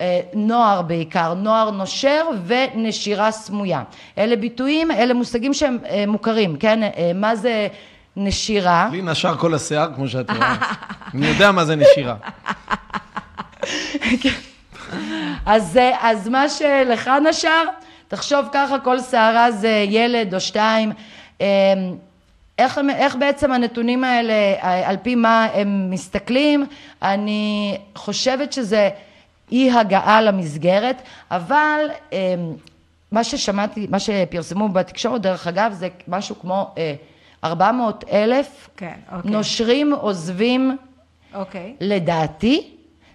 אה, 0.00 0.20
נוער 0.34 0.82
בעיקר, 0.82 1.34
נוער 1.34 1.70
נושר 1.70 2.26
ונשירה 2.46 3.30
סמויה. 3.30 3.82
אלה 4.18 4.36
ביטויים, 4.36 4.90
אלה 4.90 5.14
מושגים 5.14 5.54
שהם 5.54 5.78
אה, 5.88 6.04
מוכרים, 6.08 6.56
כן? 6.56 6.82
אה, 6.82 7.10
מה 7.14 7.36
זה 7.36 7.68
נשירה? 8.16 8.88
לי 8.92 9.02
נשר 9.02 9.36
כל 9.36 9.54
השיער, 9.54 9.94
כמו 9.94 10.08
שאת 10.08 10.30
רואה. 10.30 10.54
אני 11.14 11.26
יודע 11.26 11.52
מה 11.52 11.64
זה 11.64 11.76
נשירה. 11.76 12.14
אז, 15.46 15.76
אה, 15.76 15.96
אז 16.00 16.28
מה 16.28 16.48
שלך 16.48 17.10
נשר, 17.28 17.62
תחשוב 18.08 18.46
ככה, 18.52 18.78
כל 18.78 19.00
שערה 19.00 19.50
זה 19.50 19.84
ילד 19.88 20.34
או 20.34 20.40
שתיים. 20.40 20.92
אה, 21.40 21.46
איך, 22.58 22.80
איך 22.96 23.16
בעצם 23.16 23.52
הנתונים 23.52 24.04
האלה, 24.04 24.32
אה, 24.32 24.88
על 24.88 24.96
פי 25.02 25.14
מה 25.14 25.48
הם 25.54 25.90
מסתכלים? 25.90 26.66
אני 27.02 27.76
חושבת 27.94 28.52
שזה 28.52 28.90
אי 29.52 29.70
הגעה 29.70 30.22
למסגרת, 30.22 31.02
אבל 31.30 31.80
אה, 32.12 32.34
מה 33.12 33.24
ששמעתי, 33.24 33.86
מה 33.90 33.98
שפרסמו 33.98 34.68
בתקשורת, 34.68 35.20
דרך 35.22 35.46
אגב, 35.46 35.72
זה 35.72 35.88
משהו 36.08 36.40
כמו 36.40 36.70
אה, 36.78 36.94
400 37.44 38.04
אלף 38.12 38.68
כן, 38.76 38.94
אוקיי. 39.12 39.30
נושרים 39.30 39.92
עוזבים 39.92 40.76
אוקיי. 41.34 41.74
לדעתי 41.80 42.70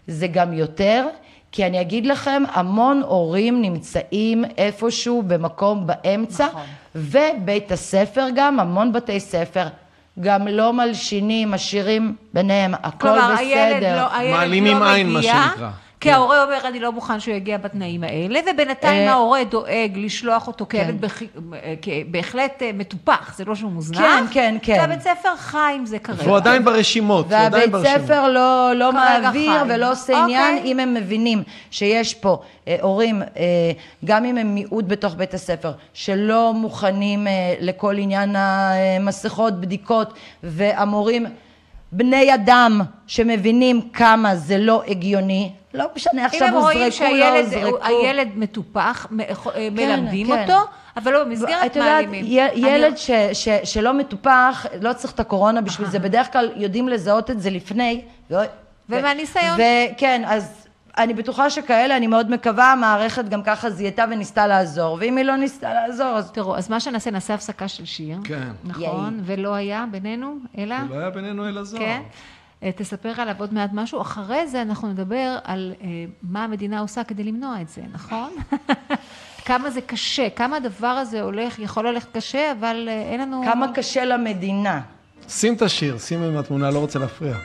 זה 0.07 0.27
גם 0.27 0.53
יותר, 0.53 1.07
כי 1.51 1.65
אני 1.65 1.81
אגיד 1.81 2.05
לכם, 2.05 2.43
המון 2.51 3.01
הורים 3.01 3.61
נמצאים 3.61 4.45
איפשהו 4.57 5.23
במקום 5.27 5.87
באמצע, 5.87 6.47
נכון. 6.47 6.65
ובית 6.95 7.71
הספר 7.71 8.27
גם, 8.35 8.59
המון 8.59 8.93
בתי 8.93 9.19
ספר, 9.19 9.67
גם 10.19 10.47
לא 10.47 10.73
מלשינים, 10.73 11.51
משאירים 11.51 12.15
ביניהם, 12.33 12.73
הכל 12.73 12.97
כלומר, 12.99 13.31
בסדר. 13.33 13.39
הילד 13.39 13.83
לא, 13.83 14.15
הילד 14.15 14.37
מעלימים 14.37 14.79
לא 14.79 14.93
עין, 14.93 15.09
מה 15.09 15.19
מגיע, 15.19 15.33
שנקרא. 15.51 15.69
כי 16.01 16.11
ההורה 16.11 16.43
אומר, 16.43 16.67
אני 16.67 16.79
לא 16.79 16.91
מוכן 16.91 17.19
שהוא 17.19 17.35
יגיע 17.35 17.57
בתנאים 17.57 18.03
האלה, 18.03 18.39
ובינתיים 18.53 19.07
אה, 19.07 19.13
ההורה 19.13 19.43
דואג 19.43 19.91
לשלוח 19.95 20.47
אותו 20.47 20.65
כן. 20.69 20.83
כילד 20.85 21.01
בח- 21.01 21.21
אה, 21.53 21.73
בהחלט 22.11 22.61
אה, 22.61 22.71
מטופח, 22.73 23.33
זה 23.37 23.45
לא 23.45 23.55
שהוא 23.55 23.71
מוזנח. 23.71 23.99
כן, 23.99 24.23
כן, 24.31 24.55
כן. 24.61 24.77
והבית 24.79 25.01
ספר 25.01 25.35
חי 25.37 25.73
עם 25.75 25.85
זה 25.85 25.99
כרגע. 25.99 26.23
והוא 26.23 26.37
עדיין 26.37 26.65
ברשימות, 26.65 27.25
הוא 27.25 27.35
עדיין 27.35 27.53
והבית 27.53 27.71
ברשימות. 27.71 28.01
ספר 28.01 28.27
לא, 28.27 28.71
לא 28.75 28.91
מעביר. 28.93 29.51
ולא 29.69 29.91
עושה 29.91 30.23
עניין 30.23 30.55
אוקיי. 30.57 30.71
אם 30.71 30.79
הם 30.79 30.93
מבינים 30.93 31.43
שיש 31.71 32.13
פה 32.13 32.41
הורים, 32.81 33.21
גם 34.05 34.25
אם 34.25 34.37
הם 34.37 34.55
מיעוט 34.55 34.85
בתוך 34.87 35.15
בית 35.15 35.33
הספר, 35.33 35.71
שלא 35.93 36.53
מוכנים 36.55 37.27
לכל 37.59 37.97
עניין 37.97 38.35
המסכות, 38.37 39.61
בדיקות, 39.61 40.13
והמורים 40.43 41.25
בני 41.91 42.33
אדם 42.33 42.81
שמבינים 43.07 43.81
כמה 43.93 44.35
זה 44.35 44.57
לא 44.57 44.83
הגיוני, 44.87 45.51
לא 45.73 45.85
משנה 45.95 46.21
אם 46.21 46.25
עכשיו 46.25 46.47
הם 46.47 46.53
רואים 46.53 46.83
הוזרקו, 46.85 47.13
לא 47.71 47.79
שהילד 47.85 48.27
מטופח, 48.35 49.07
מ- 49.11 49.19
אה, 49.21 49.25
מלמדים 49.71 50.27
כן. 50.27 50.41
אותו, 50.41 50.59
אבל 50.97 51.11
לא 51.13 51.23
במסגרת 51.23 51.65
את 51.65 51.75
יודעת, 51.75 51.91
מעלימים. 51.91 52.25
י- 52.27 52.41
אני- 52.41 52.67
ילד 52.69 52.97
ש, 52.97 53.11
ש, 53.33 53.49
שלא 53.63 53.93
מטופח, 53.93 54.65
לא 54.81 54.93
צריך 54.93 55.13
את 55.13 55.19
הקורונה 55.19 55.61
בשביל 55.61 55.87
זה, 55.87 55.99
בדרך 55.99 56.31
כלל 56.33 56.51
יודעים 56.55 56.89
לזהות 56.89 57.29
את 57.31 57.41
זה 57.41 57.49
לפני. 57.49 58.01
ו- 58.31 58.35
ומהניסיון. 58.89 59.57
וכן, 59.59 60.21
אז 60.27 60.67
אני 60.97 61.13
בטוחה 61.13 61.49
שכאלה, 61.49 61.97
אני 61.97 62.07
מאוד 62.07 62.31
מקווה, 62.31 62.71
המערכת 62.71 63.29
גם 63.29 63.43
ככה 63.43 63.69
זיהתה 63.69 64.05
וניסתה 64.11 64.47
לעזור, 64.47 64.97
ואם 65.01 65.17
היא 65.17 65.25
לא 65.25 65.35
ניסתה 65.35 65.73
לעזור, 65.73 66.07
אז... 66.07 66.31
תראו, 66.31 66.55
אז 66.57 66.69
מה 66.69 66.79
שנעשה, 66.79 67.11
נעשה 67.11 67.33
הפסקה 67.33 67.67
של 67.67 67.85
שיר. 67.85 68.17
כן. 68.23 68.47
נכון, 68.63 69.19
ולא 69.25 69.53
היה 69.53 69.85
בינינו, 69.91 70.35
אלא? 70.57 70.75
לא 70.89 70.95
היה 70.99 71.09
בינינו 71.09 71.47
אלא 71.49 71.63
זוהר. 71.63 71.83
כן. 71.83 72.01
אה, 72.63 72.71
תספר 72.75 73.21
עליו 73.21 73.35
עוד 73.39 73.53
מעט 73.53 73.69
משהו. 73.73 74.01
אחרי 74.01 74.47
זה 74.47 74.61
אנחנו 74.61 74.87
נדבר 74.87 75.37
על 75.43 75.73
אה, 75.81 75.87
מה 76.21 76.43
המדינה 76.43 76.79
עושה 76.79 77.03
כדי 77.03 77.23
למנוע 77.23 77.61
את 77.61 77.69
זה, 77.69 77.81
נכון? 77.93 78.29
כמה 79.45 79.69
זה 79.69 79.81
קשה, 79.81 80.29
כמה 80.29 80.57
הדבר 80.57 80.87
הזה 80.87 81.21
הולך, 81.21 81.59
יכול 81.59 81.87
ללכת 81.87 82.17
קשה, 82.17 82.51
אבל 82.51 82.85
אה, 82.87 83.01
אין 83.01 83.21
לנו... 83.21 83.41
כמה 83.45 83.73
קשה 83.73 84.05
למדינה. 84.05 84.81
שים 85.27 85.53
את 85.53 85.61
השיר, 85.61 85.97
שים 85.97 86.23
עם 86.23 86.37
התמונה, 86.37 86.71
לא 86.71 86.79
רוצה 86.79 86.99
להפריע. 86.99 87.35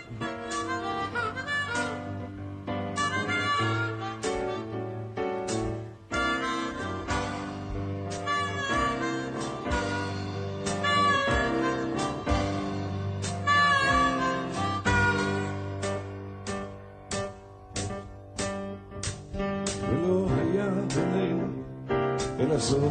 אלא 22.55 22.63
זוהר, 22.63 22.91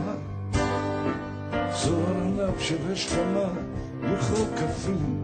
ענב 2.21 2.59
של 2.59 2.77
השכמה 2.91 3.47
וחוק 4.01 4.49
כפים. 4.55 5.19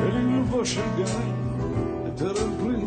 ולילובו 0.00 0.66
של 0.66 0.82
גיא 0.96 1.04
בטרם 2.06 2.52
פרי, 2.58 2.84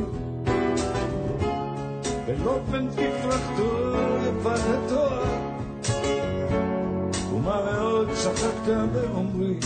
ולא 2.28 2.60
בן 2.72 2.88
תפרחתו 2.90 3.96
התואר, 4.46 5.24
ומה 7.34 7.60
מאוד 7.72 8.10
צחקת 8.14 8.90
באומרי, 8.94 9.60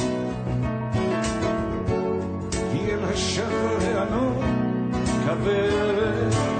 כי 2.52 2.92
אל 2.92 3.06
השחר 3.06 3.78
הענון 3.82 4.92
כוורת, 5.26 6.55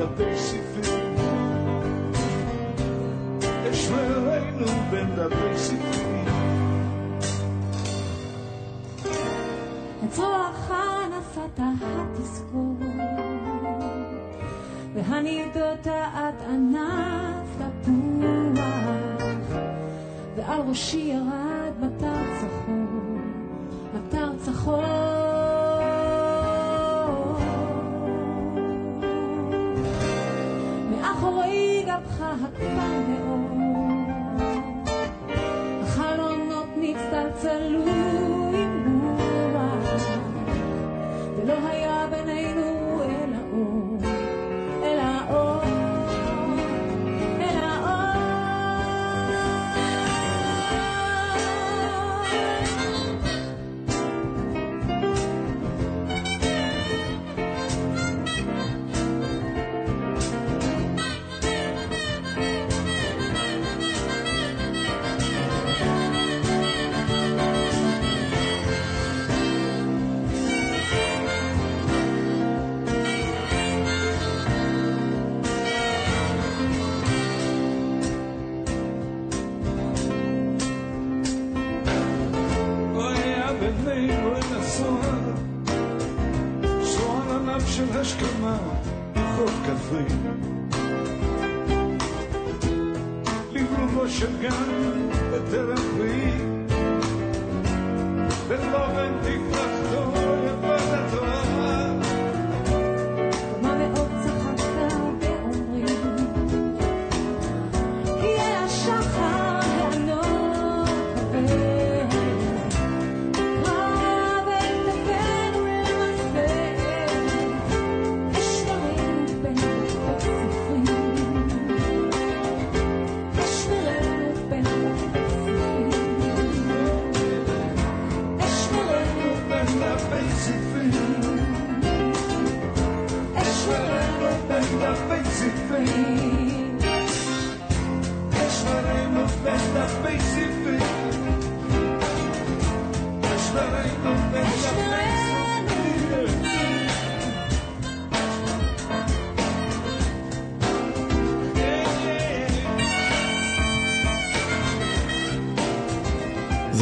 אשמרנו 0.00 0.08
בין 0.08 0.08
דפי 0.08 0.36
ספרים, 0.36 1.14
אשמרנו 3.70 4.66
בין 4.90 5.14
דפי 5.16 5.56
ספרים. 5.56 6.24
את 10.04 10.18
רוח 10.18 10.70
הנפת 10.70 11.58
התזכור, 11.58 12.76
והנידות 14.94 15.86
את 15.86 16.42
ענף 16.48 17.48
תפוח, 17.58 19.58
ועל 20.36 20.60
ראשי 20.68 21.12
ירד 21.14 21.72
מטר 21.80 22.09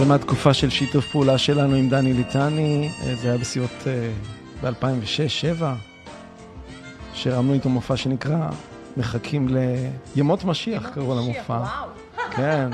מהתקופה 0.08 0.54
של 0.54 0.70
שיתוף 0.70 1.06
פעולה 1.06 1.38
שלנו 1.38 1.74
עם 1.74 1.88
דני 1.88 2.12
ליטני, 2.12 2.90
אה, 3.02 3.14
זה 3.14 3.28
היה 3.28 3.38
בסביבות 3.38 3.70
ב-2006-2007, 4.62 5.62
שהרמנו 7.14 7.52
איתו 7.52 7.68
מופע 7.68 7.96
שנקרא 7.96 8.50
מחכים 8.96 9.48
לימות 10.16 10.44
משיח, 10.44 10.88
קראו 10.94 11.14
למופע. 11.16 11.64
כן. 12.30 12.70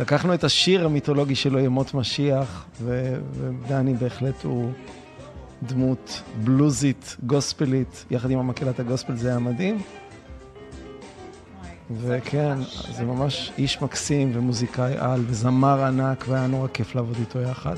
לקחנו 0.00 0.34
את 0.34 0.44
השיר 0.44 0.86
המיתולוגי 0.86 1.34
שלו, 1.34 1.58
ימות 1.58 1.94
משיח, 1.94 2.64
ו- 2.80 3.16
ודני 3.34 3.94
בהחלט 3.94 4.44
הוא 4.44 4.72
דמות 5.62 6.22
בלוזית, 6.44 7.16
גוספלית, 7.26 8.04
יחד 8.10 8.30
עם 8.30 8.38
המקהלת 8.38 8.80
הגוספל 8.80 9.16
זה 9.16 9.28
היה 9.28 9.38
מדהים. 9.38 9.78
וכן, 11.96 12.58
זה 12.90 13.04
ממש 13.04 13.52
איש 13.58 13.82
מקסים 13.82 14.30
ומוזיקאי 14.34 14.94
על 14.98 15.24
וזמר 15.26 15.84
ענק, 15.84 16.24
והיה 16.28 16.46
נורא 16.46 16.68
כיף 16.68 16.94
לעבוד 16.94 17.16
איתו 17.20 17.40
יחד. 17.40 17.76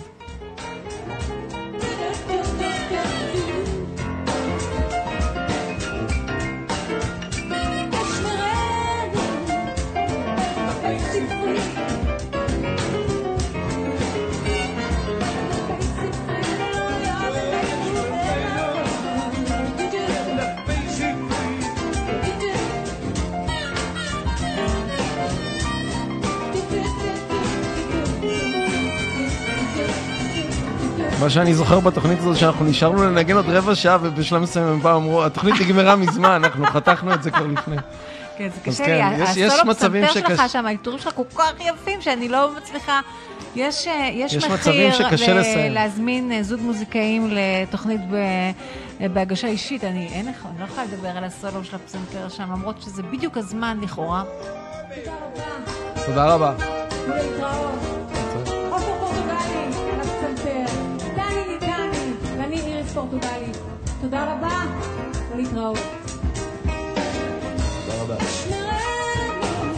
מה 31.23 31.31
שאני 31.31 31.55
זוכר 31.55 31.81
בתוכנית 31.81 32.19
הזאת, 32.19 32.37
שאנחנו 32.37 32.65
נשארנו 32.65 33.03
לנגן 33.05 33.37
עוד 33.37 33.49
רבע 33.49 33.75
שעה, 33.75 33.99
ובשלב 34.03 34.43
מסוים 34.43 34.67
הם 34.67 34.81
באו, 34.83 34.97
אמרו, 34.97 35.25
התוכנית 35.25 35.55
נגמרה 35.61 35.97
מזמן, 35.97 36.31
אנחנו 36.31 36.65
חתכנו 36.67 37.15
את 37.15 37.23
זה 37.23 37.31
כבר 37.31 37.47
לפני. 37.47 37.77
כן, 38.39 38.49
זה 38.55 38.61
קשה 38.65 38.85
כן, 38.87 39.15
לי. 39.19 39.25
יש- 39.25 39.37
יש 39.37 39.53
הסולו 39.53 39.75
פסנתר 39.75 40.13
שלך 40.13 40.43
שם, 40.49 40.67
העיטורים 40.67 40.99
שלך 40.99 41.15
כל 41.15 41.23
כך 41.35 41.53
יפים, 41.61 42.01
שאני 42.01 42.29
לא 42.29 42.51
מצליחה... 42.57 43.01
יש, 43.57 43.87
אה, 43.89 44.09
יש, 44.13 44.33
יש 44.35 44.45
מחיר 44.45 44.55
מצבים 44.55 44.93
שקשה 44.93 45.35
ל- 45.35 45.39
לסיים. 45.39 45.73
להזמין 45.73 46.33
אה, 46.33 46.43
זוג 46.43 46.61
מוזיקאים 46.61 47.31
לתוכנית 47.31 48.01
ב, 48.11 48.15
אה, 48.15 49.09
בהגשה 49.09 49.47
אישית. 49.49 49.85
אני, 49.85 50.09
אין 50.13 50.27
לך, 50.29 50.47
אני 50.51 50.61
לא 50.61 50.65
יכולה 50.65 50.87
לדבר 50.87 51.09
על 51.09 51.25
הסולו 51.25 51.65
של 51.65 51.77
הפסנתר 51.77 52.29
שם, 52.29 52.43
למרות 52.53 52.83
שזה 52.83 53.03
בדיוק 53.03 53.37
הזמן 53.37 53.79
לכאורה. 53.83 54.23
תודה 56.07 56.35
רבה. 56.35 56.53
תודה 56.55 57.51
רבה. 57.51 57.92
ואני 62.95 63.11
איריס 63.11 63.23
פורטוגלי. 63.23 63.53
תודה 64.01 64.33
רבה 64.33 64.61
ולהתראות. 65.33 65.79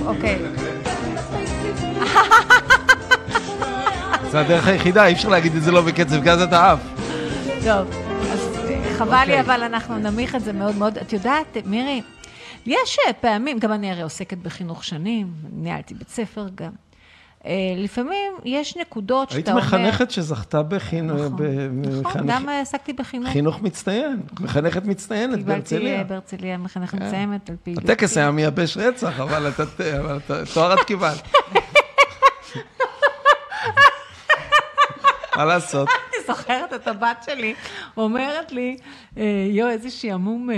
אוקיי. 0.07 0.39
זה 4.31 4.41
הדרך 4.41 4.67
היחידה, 4.67 5.07
אי 5.07 5.13
אפשר 5.13 5.29
להגיד 5.29 5.55
את 5.57 5.63
זה 5.63 5.73
לא 5.73 5.81
בקצב, 5.81 6.23
כי 6.23 6.31
אז 6.31 6.43
אתה 6.43 6.73
עף. 6.73 6.81
טוב, 7.65 7.89
אז 8.33 8.49
חבל 8.99 9.25
לי, 9.27 9.41
אבל 9.41 9.63
אנחנו 9.63 9.99
נמיך 9.99 10.35
את 10.35 10.41
זה 10.45 10.53
מאוד 10.53 10.77
מאוד. 10.77 10.99
את 10.99 11.13
יודעת, 11.13 11.57
מירי, 11.65 12.03
יש 12.67 12.99
אה, 13.07 13.13
פעמים, 13.13 13.59
גם 13.59 13.73
אני 13.73 13.91
הרי 13.91 14.03
עוסקת 14.03 14.39
בחינוך 14.39 14.85
שנים, 14.85 15.27
ניהלתי 15.53 15.95
בית 15.95 16.09
ספר 16.09 16.47
גם. 16.55 16.71
אה, 17.47 17.53
לפעמים 17.77 18.33
יש 18.45 18.77
נקודות 18.77 19.33
היית 19.33 19.47
שאתה 19.47 19.51
אומר... 19.57 19.63
מחנכת 19.67 20.11
שזכתה 20.11 20.63
בחינוך, 20.63 21.21
נכון, 21.21 21.83
נכון, 22.01 22.23
גם 22.27 22.49
עסקתי 22.49 22.93
בחינוך. 22.93 23.33
חינוך 23.33 23.63
מצטיין, 23.63 24.21
מחנכת 24.41 24.85
מצטיינת 24.85 25.35
קיבלתי 25.39 25.51
בהרצליה. 25.53 25.99
אה, 25.99 26.05
בהרצליה 26.05 26.59
מחנכת 26.59 27.01
מסיימת 27.01 27.51
על 27.51 27.57
פעילות. 27.63 27.85
הטקס 27.85 28.17
היה 28.17 28.31
מייבש 28.31 28.77
רצח, 28.77 29.21
אבל 29.21 29.49
אתה- 29.49 29.63
אבל 30.01 30.17
אתה- 30.17 30.47
תואר 30.55 30.75
את 30.75 30.81
קיבלת. 30.87 31.29
מה 35.37 35.45
לעשות? 35.45 35.89
אני 35.89 36.27
זוכרת 36.27 36.75
את 36.75 36.89
הבת 36.89 37.23
שלי 37.27 37.55
אומרת 37.97 38.53
לי, 38.53 38.77
אה, 39.19 39.23
יואו, 39.51 39.71
איזה 39.71 39.91
שעמום 39.91 40.49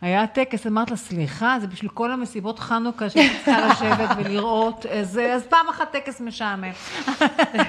היה 0.00 0.22
הטקס. 0.22 0.66
אמרת 0.66 0.90
לה, 0.90 0.96
סליחה, 0.96 1.56
זה 1.60 1.66
בשביל 1.66 1.90
כל 1.90 2.12
המסיבות 2.12 2.58
חנוכה 2.58 3.10
שהייתי 3.10 3.34
צריכה 3.44 3.66
לשבת 3.66 4.10
ולראות, 4.16 4.86
איזה, 4.86 5.34
אז 5.34 5.46
פעם 5.46 5.68
אחת 5.68 5.92
טקס 5.92 6.20
משעמם. 6.20 6.72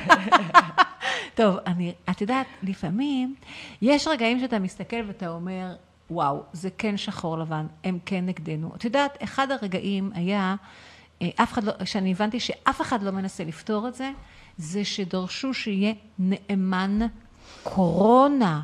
טוב, 1.36 1.56
אני, 1.68 1.94
את 2.10 2.22
יודעת, 2.22 2.48
לפעמים 2.64 3.36
יש 3.82 4.08
רגעים 4.08 4.40
שאתה 4.40 4.60
מסתכל 4.60 5.02
ואתה 5.08 5.30
אומר, 5.30 5.76
וואו, 6.10 6.44
זה 6.54 6.70
כן 6.78 6.98
שחור 6.98 7.38
לבן, 7.38 7.68
הם 7.84 8.00
כן 8.06 8.26
נגדנו. 8.26 8.72
את 8.76 8.86
יודעת, 8.86 9.18
אחד 9.24 9.52
הרגעים 9.52 10.12
היה, 10.14 10.56
אה, 11.22 11.30
אף 11.36 11.54
אחד 11.54 11.64
לא, 11.64 11.74
שאני 11.86 12.12
הבנתי 12.12 12.40
שאף 12.40 12.82
אחד 12.82 13.04
לא 13.04 13.12
מנסה 13.12 13.44
לפתור 13.44 13.88
את 13.88 13.96
זה, 13.96 14.12
זה 14.58 14.86
שדרשו 14.86 15.54
שיהיה 15.54 15.94
נאמן 16.20 17.00
קורונה. 17.64 18.62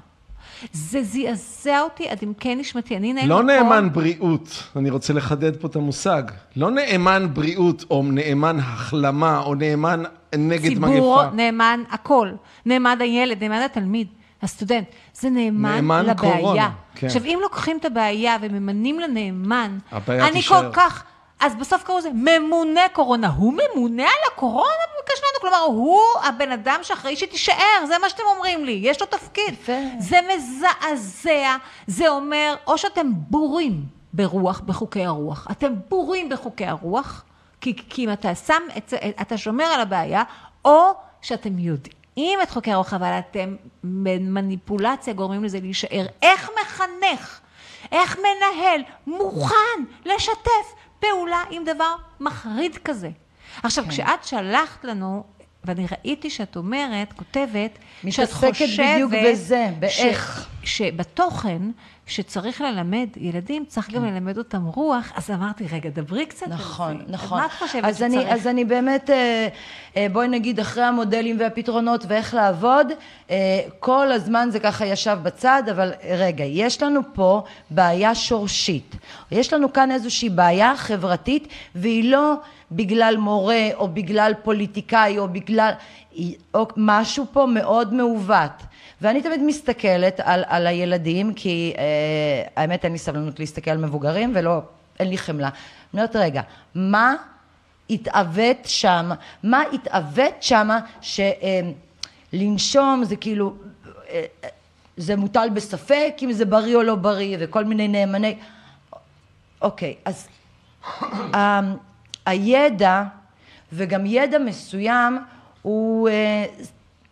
זה 0.71 1.03
זעזע 1.03 1.81
אותי 1.81 2.09
עד 2.09 2.17
עמקי 2.21 2.55
נשמתי. 2.55 2.97
אני 2.97 3.13
נאמן 3.13 3.27
לא. 3.29 3.43
נאמן 3.43 3.89
בריאות, 3.93 4.63
אני 4.75 4.89
רוצה 4.89 5.13
לחדד 5.13 5.55
פה 5.55 5.67
את 5.67 5.75
המושג. 5.75 6.23
לא 6.55 6.71
נאמן 6.71 7.27
בריאות, 7.33 7.85
או 7.89 8.03
נאמן 8.03 8.59
החלמה, 8.59 9.39
או 9.39 9.55
נאמן 9.55 10.03
נגד 10.37 10.69
ציבור 10.69 11.23
מגפה. 11.23 11.35
נאמן 11.35 11.83
הכל. 11.89 12.29
נאמן 12.65 12.97
הילד, 12.99 13.43
נאמן 13.43 13.61
התלמיד, 13.61 14.07
הסטודנט. 14.41 14.87
זה 15.13 15.29
נאמן, 15.29 15.75
נאמן 15.75 16.05
לבעיה. 16.05 16.37
קורונה, 16.37 16.69
כן. 16.95 17.07
עכשיו, 17.07 17.23
אם 17.25 17.39
לוקחים 17.41 17.77
את 17.77 17.85
הבעיה 17.85 18.37
וממנים 18.41 18.99
לנאמן, 18.99 19.77
אני 20.07 20.31
תישאר. 20.31 20.61
כל 20.61 20.69
כך... 20.73 21.03
אז 21.39 21.55
בסוף 21.55 21.83
קראו 21.83 21.97
לזה 21.97 22.09
ממונה 22.13 22.81
קורונה. 22.93 23.27
הוא 23.27 23.53
ממונה 23.53 24.03
על 24.03 24.31
הקורונה? 24.33 24.83
ביקש 24.97 25.19
לנו, 25.19 25.41
כלומר, 25.41 25.57
הוא 25.57 26.01
הבן 26.23 26.51
אדם 26.51 26.79
שאחראי 26.83 27.15
שתישאר, 27.15 27.85
זה 27.87 27.93
מה 28.01 28.09
שאתם 28.09 28.23
אומרים 28.35 28.65
לי, 28.65 28.79
יש 28.83 29.01
לו 29.01 29.07
תפקיד. 29.07 29.53
יפה. 29.53 29.73
זה 29.99 30.19
מזעזע, 30.35 31.55
זה 31.87 32.09
אומר, 32.09 32.55
או 32.67 32.77
שאתם 32.77 33.11
בורים 33.13 33.83
ברוח, 34.13 34.59
בחוקי 34.59 35.05
הרוח, 35.05 35.47
אתם 35.51 35.73
בורים 35.89 36.29
בחוקי 36.29 36.65
הרוח, 36.65 37.23
כי, 37.61 37.75
כי 37.89 38.05
אם 38.05 38.11
אתה 38.11 38.35
שם, 38.35 38.61
את, 38.77 38.93
אתה 39.21 39.37
שומר 39.37 39.65
על 39.65 39.81
הבעיה, 39.81 40.23
או 40.65 40.91
שאתם 41.21 41.59
יודעים 41.59 42.41
את 42.43 42.49
חוקי 42.49 42.71
הרוח, 42.71 42.93
אבל 42.93 43.19
אתם 43.19 43.55
במניפולציה 43.83 45.13
גורמים 45.13 45.43
לזה 45.43 45.59
להישאר. 45.59 46.05
איך 46.21 46.49
מחנך, 46.61 47.39
איך 47.91 48.17
מנהל 48.17 48.81
מוכן 49.07 49.83
לשתף 50.05 50.73
פעולה 50.99 51.43
עם 51.49 51.63
דבר 51.63 51.95
מחריד 52.19 52.77
כזה? 52.85 53.09
עכשיו, 53.63 53.83
כשאת 53.89 54.23
שלחת 54.23 54.85
לנו, 54.85 55.23
ואני 55.63 55.85
ראיתי 55.91 56.29
שאת 56.29 56.55
אומרת, 56.55 57.13
כותבת, 57.13 57.77
שאת 58.09 58.19
מתעסקת 58.23 58.49
חושבת... 58.51 58.85
בדיוק 58.93 59.11
בזה, 59.25 59.67
ש- 59.67 59.79
באיך. 59.79 60.47
שבתוכן, 60.63 61.61
שצריך 62.07 62.61
ללמד 62.61 63.07
ילדים, 63.17 63.65
צריך 63.67 63.89
גם 63.91 64.05
ללמד 64.05 64.37
אותם 64.37 64.65
רוח, 64.65 65.11
אז 65.15 65.31
אמרתי, 65.31 65.67
רגע, 65.71 65.89
דברי 65.89 66.25
קצת 66.25 66.43
על 66.43 66.49
זה. 66.49 66.55
נכון, 66.55 67.01
נכון. 67.07 67.39
מה 67.39 67.45
את 67.45 67.51
חושבת 67.51 67.83
אז 67.83 67.95
שצריך? 67.95 68.13
אני, 68.13 68.33
אז 68.33 68.47
אני 68.47 68.65
באמת, 68.65 69.09
אה, 69.09 69.47
אה, 69.97 70.07
בואי 70.11 70.27
נגיד, 70.27 70.59
אחרי 70.59 70.83
המודלים 70.83 71.39
והפתרונות 71.39 72.05
ואיך 72.07 72.33
לעבוד, 72.33 72.87
אה, 73.29 73.59
כל 73.79 74.11
הזמן 74.11 74.49
זה 74.51 74.59
ככה 74.59 74.85
ישב 74.85 75.17
בצד, 75.23 75.63
אבל 75.71 75.91
רגע, 76.09 76.43
יש 76.43 76.83
לנו 76.83 77.01
פה 77.13 77.43
בעיה 77.69 78.15
שורשית. 78.15 78.95
יש 79.31 79.53
לנו 79.53 79.73
כאן 79.73 79.91
איזושהי 79.91 80.29
בעיה 80.29 80.75
חברתית, 80.77 81.47
והיא 81.75 82.11
לא 82.11 82.33
בגלל 82.71 83.17
מורה, 83.17 83.67
או 83.73 83.87
בגלל 83.87 84.33
פוליטיקאי, 84.43 85.17
או 85.17 85.27
בגלל... 85.27 85.71
או 86.53 86.67
משהו 86.77 87.25
פה 87.31 87.45
מאוד 87.45 87.93
מעוות. 87.93 88.63
ואני 89.01 89.21
תמיד 89.21 89.43
מסתכלת 89.43 90.19
על, 90.23 90.43
על 90.47 90.67
הילדים, 90.67 91.33
כי 91.33 91.73
אה, 91.77 91.83
האמת 92.55 92.85
אין 92.85 92.91
לי 92.91 92.97
סבלנות 92.97 93.39
להסתכל 93.39 93.71
על 93.71 93.77
מבוגרים, 93.77 94.31
ולא, 94.35 94.61
אין 94.99 95.09
לי 95.09 95.17
חמלה. 95.17 95.47
אני 95.47 95.53
אומרת, 96.01 96.15
רגע, 96.15 96.41
מה 96.75 97.15
התעוות 97.89 98.57
שם? 98.65 99.11
מה 99.43 99.61
התעוות 99.73 100.33
שם 100.43 100.69
שלנשום 102.31 103.03
זה 103.03 103.15
כאילו, 103.15 103.55
אה, 104.09 104.25
אה, 104.43 104.49
זה 104.97 105.15
מוטל 105.15 105.49
בספק 105.53 106.13
אם 106.23 106.31
זה 106.31 106.45
בריא 106.45 106.75
או 106.75 106.83
לא 106.83 106.95
בריא, 106.95 107.37
וכל 107.39 107.65
מיני 107.65 107.87
נאמני... 107.87 108.37
אוקיי, 109.61 109.95
אז 110.05 110.27
ה- 111.33 111.59
הידע, 112.25 113.03
וגם 113.73 114.05
ידע 114.05 114.39
מסוים, 114.39 115.17
הוא, 115.61 116.09
אה, 116.09 116.45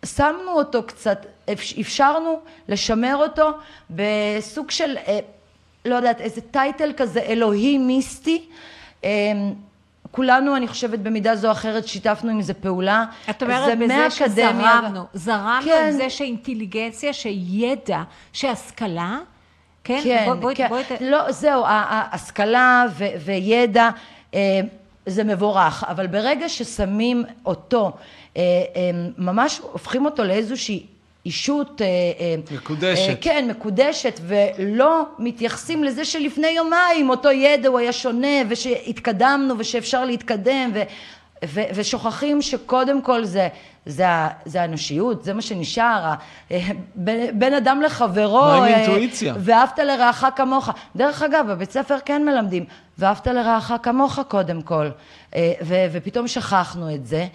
שמנו 0.06 0.52
אותו 0.52 0.84
קצת, 0.84 1.26
אפשרנו 1.54 2.40
לשמר 2.70 3.16
אותו 3.16 3.50
בסוג 3.90 4.72
של, 4.72 4.98
אה, 5.08 5.20
לא 5.86 5.96
יודעת, 5.96 6.22
איזה 6.22 6.42
טייטל 6.42 6.92
כזה 6.98 7.20
אלוהי 7.20 7.78
מיסטי. 7.78 8.46
אה, 9.04 9.10
כולנו, 10.12 10.56
אני 10.56 10.68
חושבת, 10.68 11.00
במידה 11.00 11.36
זו 11.36 11.48
או 11.48 11.52
אחרת, 11.52 11.88
שיתפנו 11.88 12.32
עם 12.32 12.42
זה 12.42 12.54
פעולה. 12.54 13.06
את 13.30 13.44
אומרת 13.44 13.66
זה 13.66 13.76
בזה 13.76 14.10
שזרמנו, 14.10 15.02
זרמנו 15.14 15.66
כן. 15.66 15.84
עם 15.88 15.92
זה 15.92 16.10
שאינטליגנציה, 16.10 17.14
שידע, 17.14 18.02
שהשכלה, 18.34 19.18
כן? 19.84 20.00
כן, 20.04 20.24
בוא- 20.26 20.34
בואי- 20.36 20.56
כן. 20.56 20.68
בואי 20.70 20.84
ת- 20.84 21.02
לא, 21.02 21.32
זהו, 21.32 21.66
ה- 21.66 21.70
ה- 21.70 22.16
השכלה 22.16 22.86
ו- 22.98 23.06
וידע 23.26 23.90
אה, 24.34 24.40
זה 25.06 25.24
מבורך, 25.24 25.84
אבל 25.84 26.08
ברגע 26.08 26.50
ששמים 26.50 27.24
אותו, 27.46 27.92
אה, 28.38 28.42
אה, 28.42 28.42
ממש 29.18 29.60
הופכים 29.72 30.06
אותו 30.06 30.24
לאיזושהי 30.24 30.86
אישות... 31.26 31.82
אה, 31.82 31.88
אה, 32.20 32.36
מקודשת. 32.56 33.10
אה, 33.10 33.16
כן, 33.22 33.48
מקודשת, 33.50 34.20
ולא 34.28 35.06
מתייחסים 35.20 35.84
לזה 35.84 36.06
שלפני 36.06 36.48
יומיים 36.48 37.10
אותו 37.10 37.32
ידע 37.32 37.70
הוא 37.70 37.80
היה 37.80 37.94
שונה, 37.94 38.38
ושהתקדמנו, 38.50 39.54
ושאפשר 39.58 40.06
להתקדם, 40.06 40.72
ו... 40.74 40.82
ו- 41.46 41.64
ושוכחים 41.76 42.42
שקודם 42.42 43.02
כל 43.02 43.26
זה, 43.26 43.48
זה, 43.86 44.06
זה 44.46 44.62
האנושיות, 44.62 45.24
זה 45.24 45.34
מה 45.34 45.42
שנשאר, 45.42 46.14
בין, 46.96 47.40
בין 47.40 47.54
אדם 47.54 47.82
לחברו. 47.82 48.42
מה 48.42 48.56
עם 48.56 48.64
אה, 48.64 48.80
אינטואיציה? 48.80 49.34
ואהבת 49.40 49.80
לרעך 49.80 50.26
כמוך. 50.36 50.70
דרך 50.96 51.22
אגב, 51.22 51.46
בבית 51.50 51.72
ספר 51.72 51.98
כן 52.06 52.26
מלמדים, 52.26 52.66
ואהבת 52.98 53.28
לרעך 53.28 53.72
כמוך 53.84 54.20
קודם 54.28 54.62
כל, 54.62 54.90
אה, 55.36 55.54
ו- 55.62 55.86
ופתאום 55.92 56.28
שכחנו 56.28 56.96
את 56.96 57.08
זה. 57.08 57.28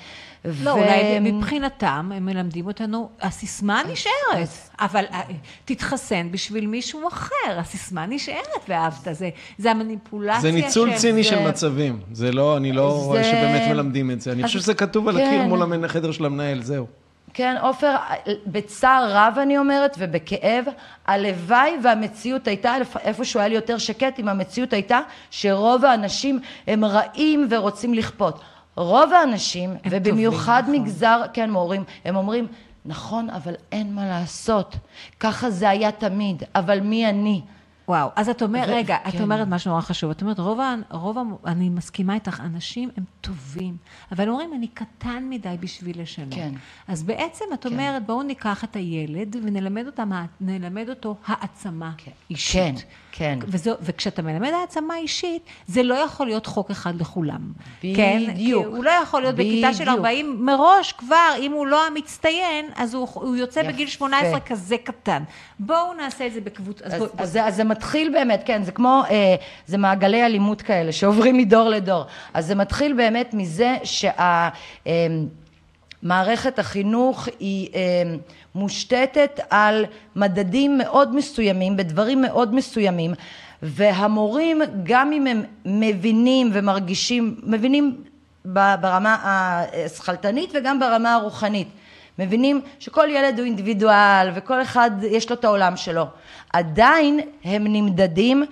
לא, 0.44 0.70
ו- 0.70 0.72
אולי 0.72 1.18
מבחינתם 1.20 2.10
הם 2.16 2.26
מלמדים 2.26 2.66
אותנו, 2.66 3.08
הסיסמה 3.22 3.82
נשארת, 3.92 4.48
אבל 4.80 5.04
אה, 5.12 5.20
תתחסן 5.64 6.28
בשביל 6.32 6.66
מישהו 6.66 7.08
אחר, 7.08 7.32
הסיסמה 7.58 8.06
נשארת 8.06 8.36
ואהבת, 8.68 9.08
זה, 9.12 9.30
זה 9.58 9.70
המניפולציה 9.70 10.40
זה 10.40 10.52
ניצול 10.52 10.90
של- 10.90 10.96
ציני 10.96 11.24
של 11.24 11.36
זה- 11.36 11.48
מצבים. 11.48 12.00
זה 12.12 12.32
לא, 12.32 12.56
אני 12.56 12.72
לא 12.72 12.90
זה- 12.90 13.06
רואה 13.06 13.24
שבאמת 13.24 13.68
מלמדים 13.68 14.10
את 14.10 14.20
זה. 14.20 14.32
אני 14.32 14.40
אז- 14.42 14.46
חושב 14.46 14.58
שזה 14.58 14.74
כתוב 14.74 15.08
על 15.08 15.16
כן. 15.18 15.26
הקיר 15.26 15.42
מול 15.42 15.62
המנ- 15.62 15.84
החדר 15.84 16.12
של 16.12 16.24
המנהל, 16.24 16.62
זהו. 16.62 16.86
כן, 17.34 17.56
עופר, 17.62 17.96
בצער 18.46 19.06
רב 19.16 19.38
אני 19.42 19.58
אומרת, 19.58 19.96
ובכאב, 19.98 20.64
הלוואי 21.06 21.72
והמציאות 21.82 22.48
הייתה, 22.48 22.74
איפשהו 23.04 23.40
היה 23.40 23.48
לי 23.48 23.54
יותר 23.54 23.78
שקט, 23.78 24.18
אם 24.20 24.28
המציאות 24.28 24.72
הייתה 24.72 25.00
שרוב 25.30 25.84
האנשים 25.84 26.38
הם 26.66 26.84
רעים 26.84 27.46
ורוצים 27.50 27.94
לכפות. 27.94 28.40
רוב 28.76 29.12
האנשים, 29.12 29.70
ובמיוחד 29.90 30.62
טובים, 30.66 30.80
נכון. 30.80 30.88
מגזר, 30.88 31.22
כן, 31.32 31.50
מורים, 31.50 31.84
הם 32.04 32.16
אומרים, 32.16 32.46
נכון, 32.84 33.30
אבל 33.30 33.54
אין 33.72 33.94
מה 33.94 34.06
לעשות. 34.06 34.76
ככה 35.20 35.50
זה 35.50 35.70
היה 35.70 35.92
תמיד, 35.92 36.42
אבל 36.54 36.80
מי 36.80 37.08
אני? 37.08 37.42
וואו, 37.88 38.08
אז 38.16 38.28
את 38.28 38.42
אומרת, 38.42 38.68
רגע, 38.68 38.96
את 39.08 39.12
כן. 39.12 39.22
אומרת 39.22 39.48
משהו 39.48 39.70
נורא 39.70 39.80
חשוב. 39.80 40.10
את 40.10 40.22
אומרת, 40.22 40.38
רוב, 40.38 40.60
רוב, 40.90 41.18
אני 41.46 41.68
מסכימה 41.68 42.14
איתך, 42.14 42.40
אנשים 42.40 42.88
הם 42.96 43.04
טובים, 43.20 43.76
אבל 44.12 44.28
אומרים, 44.28 44.50
אני 44.54 44.68
קטן 44.68 45.26
מדי 45.30 45.56
בשביל 45.60 46.02
לשנות. 46.02 46.34
כן. 46.34 46.52
אז 46.88 47.02
בעצם 47.02 47.44
את 47.54 47.66
אומרת, 47.66 48.06
בואו 48.06 48.22
ניקח 48.22 48.64
את 48.64 48.76
הילד 48.76 49.36
ונלמד 49.42 49.86
אותם, 49.86 50.12
נלמד 50.40 50.88
אותו 50.88 51.16
העצמה 51.26 51.92
כן. 51.96 52.10
אישית. 52.30 52.74
כן, 52.74 52.74
כן. 53.20 53.38
וזו, 53.46 53.70
וכשאתה 53.82 54.22
מלמד 54.22 54.50
העצמה 54.60 54.96
אישית, 54.96 55.42
זה 55.66 55.82
לא 55.82 55.94
יכול 55.94 56.26
להיות 56.26 56.46
חוק 56.46 56.70
אחד 56.70 57.00
לכולם. 57.00 57.38
כן? 57.96 58.22
בדיוק. 58.28 58.64
כי 58.66 58.72
הוא 58.74 58.84
לא 58.84 58.90
יכול 58.90 59.22
להיות 59.22 59.34
בכיתה 59.34 59.74
של 59.74 59.84
בדיוק. 59.84 59.96
40 59.98 60.36
מראש 60.46 60.92
כבר, 60.92 61.16
אם 61.38 61.52
הוא 61.52 61.66
לא 61.66 61.86
המצטיין, 61.86 62.66
אז 62.76 62.94
הוא, 62.94 63.08
הוא 63.14 63.36
יוצא 63.36 63.60
יפה. 63.60 63.68
בגיל 63.68 63.88
18 63.88 64.40
כזה 64.40 64.76
קטן. 64.84 65.22
בואו 65.58 65.94
נעשה 65.94 66.26
את 66.26 66.32
זה 66.32 66.40
בקבוצה. 66.40 66.84
אז, 66.84 66.94
בוא- 66.94 67.06
אז, 67.18 67.32
זה- 67.32 67.44
אז 67.46 67.56
זה 67.56 67.64
מתחיל 67.64 68.12
באמת, 68.12 68.42
כן, 68.46 68.62
זה 68.62 68.72
כמו, 68.72 69.02
אה, 69.10 69.34
זה 69.66 69.78
מעגלי 69.78 70.24
אלימות 70.26 70.62
כאלה 70.62 70.92
שעוברים 70.92 71.36
מדור 71.36 71.68
לדור. 71.68 72.04
אז 72.34 72.46
זה 72.46 72.54
מתחיל 72.54 72.92
באמת 72.92 73.34
מזה 73.34 73.76
שהמערכת 76.02 76.58
החינוך 76.58 77.28
היא 77.40 77.68
אה, 77.74 77.80
מושתתת 78.54 79.40
על 79.50 79.84
מדדים 80.16 80.78
מאוד 80.78 81.16
מסוימים, 81.16 81.76
בדברים 81.76 82.22
מאוד 82.22 82.54
מסוימים, 82.54 83.14
והמורים, 83.62 84.62
גם 84.82 85.12
אם 85.12 85.26
הם 85.26 85.42
מבינים 85.64 86.50
ומרגישים, 86.52 87.40
מבינים 87.42 88.04
ברמה 88.44 89.16
השכלתנית 89.86 90.50
וגם 90.54 90.80
ברמה 90.80 91.14
הרוחנית. 91.14 91.68
מבינים 92.18 92.60
שכל 92.78 93.08
ילד 93.10 93.38
הוא 93.38 93.46
אינדיבידואל 93.46 94.30
וכל 94.34 94.62
אחד 94.62 94.90
יש 95.10 95.30
לו 95.30 95.36
את 95.36 95.44
העולם 95.44 95.76
שלו. 95.76 96.06
עדיין 96.52 97.20
הם 97.44 97.64
נמדדים 97.66 98.44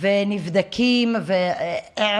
ונבדקים 0.00 1.16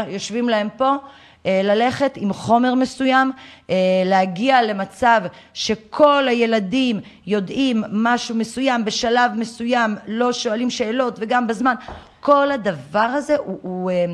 ויושבים 0.06 0.48
להם 0.48 0.68
פה 0.76 0.88
אה, 0.88 0.96
ללכת 1.44 2.12
עם 2.16 2.32
חומר 2.32 2.74
מסוים, 2.74 3.32
אה, 3.70 3.74
להגיע 4.04 4.62
למצב 4.62 5.20
שכל 5.54 6.28
הילדים 6.28 7.00
יודעים 7.26 7.84
משהו 7.90 8.34
מסוים 8.34 8.84
בשלב 8.84 9.32
מסוים, 9.36 9.96
לא 10.06 10.32
שואלים 10.32 10.70
שאלות 10.70 11.16
וגם 11.20 11.46
בזמן. 11.46 11.74
כל 12.20 12.50
הדבר 12.50 12.98
הזה 12.98 13.36
הוא, 13.36 13.58
הוא 13.62 13.90
אה, 13.90 14.04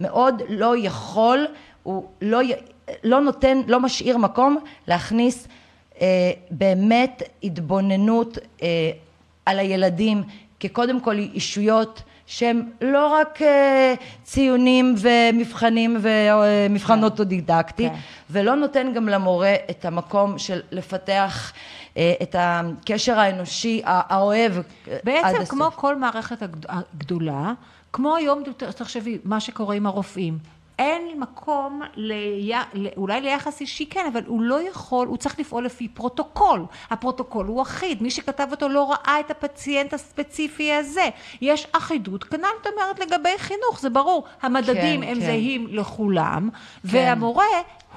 מאוד 0.00 0.42
לא 0.48 0.74
יכול, 0.76 1.46
הוא 1.82 2.08
לא, 2.22 2.40
לא 3.04 3.20
נותן, 3.20 3.60
לא 3.66 3.80
משאיר 3.80 4.16
מקום 4.16 4.58
להכניס 4.86 5.48
אה, 6.00 6.06
באמת 6.50 7.22
התבוננות 7.42 8.38
אה, 8.62 8.90
על 9.46 9.58
הילדים 9.58 10.22
כקודם 10.60 11.00
כל 11.00 11.18
אישויות 11.18 12.02
שהם 12.30 12.62
לא 12.80 13.06
רק 13.08 13.42
אה, 13.42 13.94
ציונים 14.24 14.94
ומבחנים 14.98 15.96
ומבחן 16.02 17.04
אוטודידקטי, 17.04 17.88
כן. 17.88 17.94
ולא 18.30 18.54
נותן 18.56 18.92
גם 18.94 19.08
למורה 19.08 19.54
את 19.70 19.84
המקום 19.84 20.38
של 20.38 20.60
לפתח 20.70 21.52
אה, 21.96 22.12
את 22.22 22.36
הקשר 22.38 23.18
האנושי 23.18 23.82
האוהב 23.84 24.52
אה, 24.88 24.96
בעצם. 25.04 25.44
כמו 25.44 25.70
כל 25.74 25.96
מערכת 25.96 26.42
הגד- 26.42 26.66
הגדולה, 26.68 27.52
כמו 27.92 28.16
היום, 28.16 28.42
תחשבי, 28.76 29.18
מה 29.24 29.40
שקורה 29.40 29.74
עם 29.74 29.86
הרופאים. 29.86 30.38
אין 30.80 31.20
מקום, 31.20 31.82
לי... 31.94 32.52
אולי 32.96 33.20
ליחס 33.20 33.60
אישי 33.60 33.86
כן, 33.86 34.06
אבל 34.12 34.22
הוא 34.26 34.42
לא 34.42 34.68
יכול, 34.68 35.06
הוא 35.06 35.16
צריך 35.16 35.38
לפעול 35.40 35.64
לפי 35.64 35.88
פרוטוקול. 35.88 36.64
הפרוטוקול 36.90 37.46
הוא 37.46 37.62
אחיד, 37.62 38.02
מי 38.02 38.10
שכתב 38.10 38.48
אותו 38.50 38.68
לא 38.68 38.90
ראה 38.90 39.20
את 39.20 39.30
הפציינט 39.30 39.94
הספציפי 39.94 40.72
הזה. 40.72 41.08
יש 41.40 41.66
אחידות, 41.72 42.24
כנ"ל 42.24 42.46
את 42.62 42.66
אומרת 42.66 43.00
לגבי 43.00 43.38
חינוך, 43.38 43.80
זה 43.80 43.90
ברור. 43.90 44.24
המדדים 44.42 45.02
כן, 45.02 45.08
הם 45.08 45.14
כן. 45.14 45.20
זהים 45.20 45.66
לכולם, 45.70 46.48
והמורה 46.84 47.44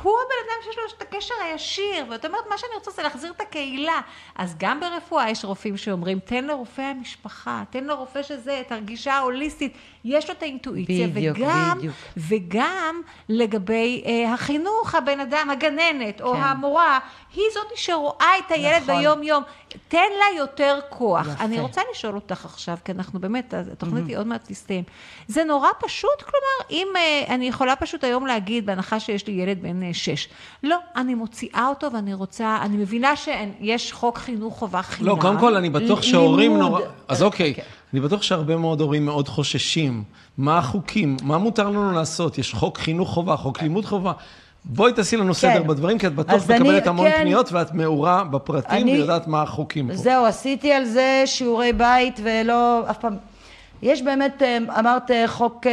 הוא 0.01 0.13
הבן 0.13 0.35
אדם 0.45 0.63
שיש 0.63 0.77
לו 0.77 0.83
את 0.97 1.01
הקשר 1.01 1.33
הישיר, 1.43 2.05
ואת 2.09 2.25
אומרת, 2.25 2.43
מה 2.49 2.57
שאני 2.57 2.71
רוצה 2.75 2.91
זה 2.91 3.03
להחזיר 3.03 3.31
את 3.31 3.41
הקהילה. 3.41 4.01
אז 4.35 4.55
גם 4.59 4.79
ברפואה 4.79 5.29
יש 5.29 5.45
רופאים 5.45 5.77
שאומרים, 5.77 6.19
תן 6.19 6.45
לרופא 6.45 6.81
המשפחה, 6.81 7.63
תן 7.69 7.83
לרופא 7.83 8.23
שזה, 8.23 8.61
את 8.61 8.71
הרגישה 8.71 9.13
ההוליסטית, 9.13 9.73
יש 10.05 10.29
לו 10.29 10.35
את 10.35 10.43
האינטואיציה, 10.43 11.07
בדיוק, 11.07 11.37
וגם, 11.37 11.77
בדיוק. 11.77 11.95
וגם 12.17 12.72
גם 12.73 13.01
לגבי 13.29 14.03
אה, 14.05 14.33
החינוך, 14.33 14.95
הבן 14.95 15.19
אדם, 15.19 15.49
הגננת 15.51 16.21
או 16.21 16.33
כן. 16.33 16.41
המורה, 16.41 16.99
היא 17.35 17.43
זאת 17.53 17.67
שרואה 17.75 18.31
את 18.45 18.51
הילד 18.51 18.81
נכון. 18.83 18.95
ביום-יום. 18.95 19.43
תן 19.87 19.97
לה 19.97 20.37
יותר 20.37 20.79
כוח. 20.89 21.27
יפה. 21.27 21.43
אני 21.43 21.59
רוצה 21.59 21.81
לשאול 21.91 22.15
אותך 22.15 22.45
עכשיו, 22.45 22.77
כי 22.85 22.91
אנחנו 22.91 23.19
באמת, 23.19 23.53
התוכנית 23.71 24.07
היא 24.07 24.17
עוד 24.17 24.27
מעט 24.27 24.41
תסתיים. 24.47 24.83
זה 25.27 25.43
נורא 25.43 25.69
פשוט? 25.79 26.21
כלומר, 26.21 26.69
אם 26.71 26.87
אה, 26.95 27.35
אני 27.35 27.47
יכולה 27.47 27.75
פשוט 27.75 28.03
היום 28.03 28.27
להגיד, 28.27 28.65
בהנחה 28.65 28.99
שיש 28.99 29.27
לי 29.27 29.33
ילד 29.33 29.61
בן 29.61 29.83
אה, 29.83 29.93
שש, 29.93 30.27
לא, 30.63 30.77
אני 30.95 31.15
מוציאה 31.15 31.67
אותו 31.69 31.91
ואני 31.93 32.13
רוצה, 32.13 32.57
אני 32.61 32.77
מבינה 32.77 33.15
שיש 33.15 33.93
חוק 33.93 34.17
חינוך 34.17 34.57
חובה 34.57 34.81
חינם. 34.81 35.09
לא, 35.09 35.17
קודם 35.21 35.39
כל, 35.39 35.55
אני 35.55 35.69
בטוח 35.69 36.01
שהורים. 36.01 36.57
נורא... 36.57 36.81
אז 37.07 37.23
אוקיי, 37.23 37.53
אני 37.93 38.01
בטוח 38.01 38.21
שהרבה 38.21 38.55
מאוד 38.55 38.81
הורים 38.81 39.05
מאוד 39.05 39.27
חוששים. 39.27 40.03
מה 40.37 40.57
החוקים? 40.57 41.17
מה 41.23 41.37
מותר 41.37 41.69
לנו 41.69 41.91
לעשות? 41.91 42.37
יש 42.37 42.53
חוק 42.53 42.77
חינוך 42.77 43.09
חובה, 43.09 43.35
חוק 43.35 43.61
לימוד 43.61 43.85
חובה. 43.85 44.11
בואי 44.65 44.93
תעשי 44.93 45.17
לנו 45.17 45.33
סדר 45.33 45.63
בדברים, 45.63 45.97
כי 45.97 46.07
את 46.07 46.15
בטוח 46.15 46.49
מקבלת 46.49 46.87
המון 46.87 47.09
כן. 47.09 47.17
פניות 47.21 47.51
ואת 47.51 47.73
מעורה 47.73 48.23
בפרטים 48.23 48.81
אני- 48.81 48.93
ויודעת 48.93 49.27
מה 49.27 49.41
החוקים 49.41 49.87
פה. 49.87 49.95
זהו, 49.95 50.25
עשיתי 50.25 50.73
על 50.73 50.85
זה 50.85 51.23
שיעורי 51.25 51.73
בית 51.73 52.19
ולא, 52.23 52.89
אף 52.89 52.97
פעם... 52.97 53.17
יש 53.81 54.01
באמת, 54.01 54.41
אה, 54.41 54.57
אמרת 54.79 55.11
אה, 55.11 55.27
חוק 55.27 55.67
אה, 55.67 55.71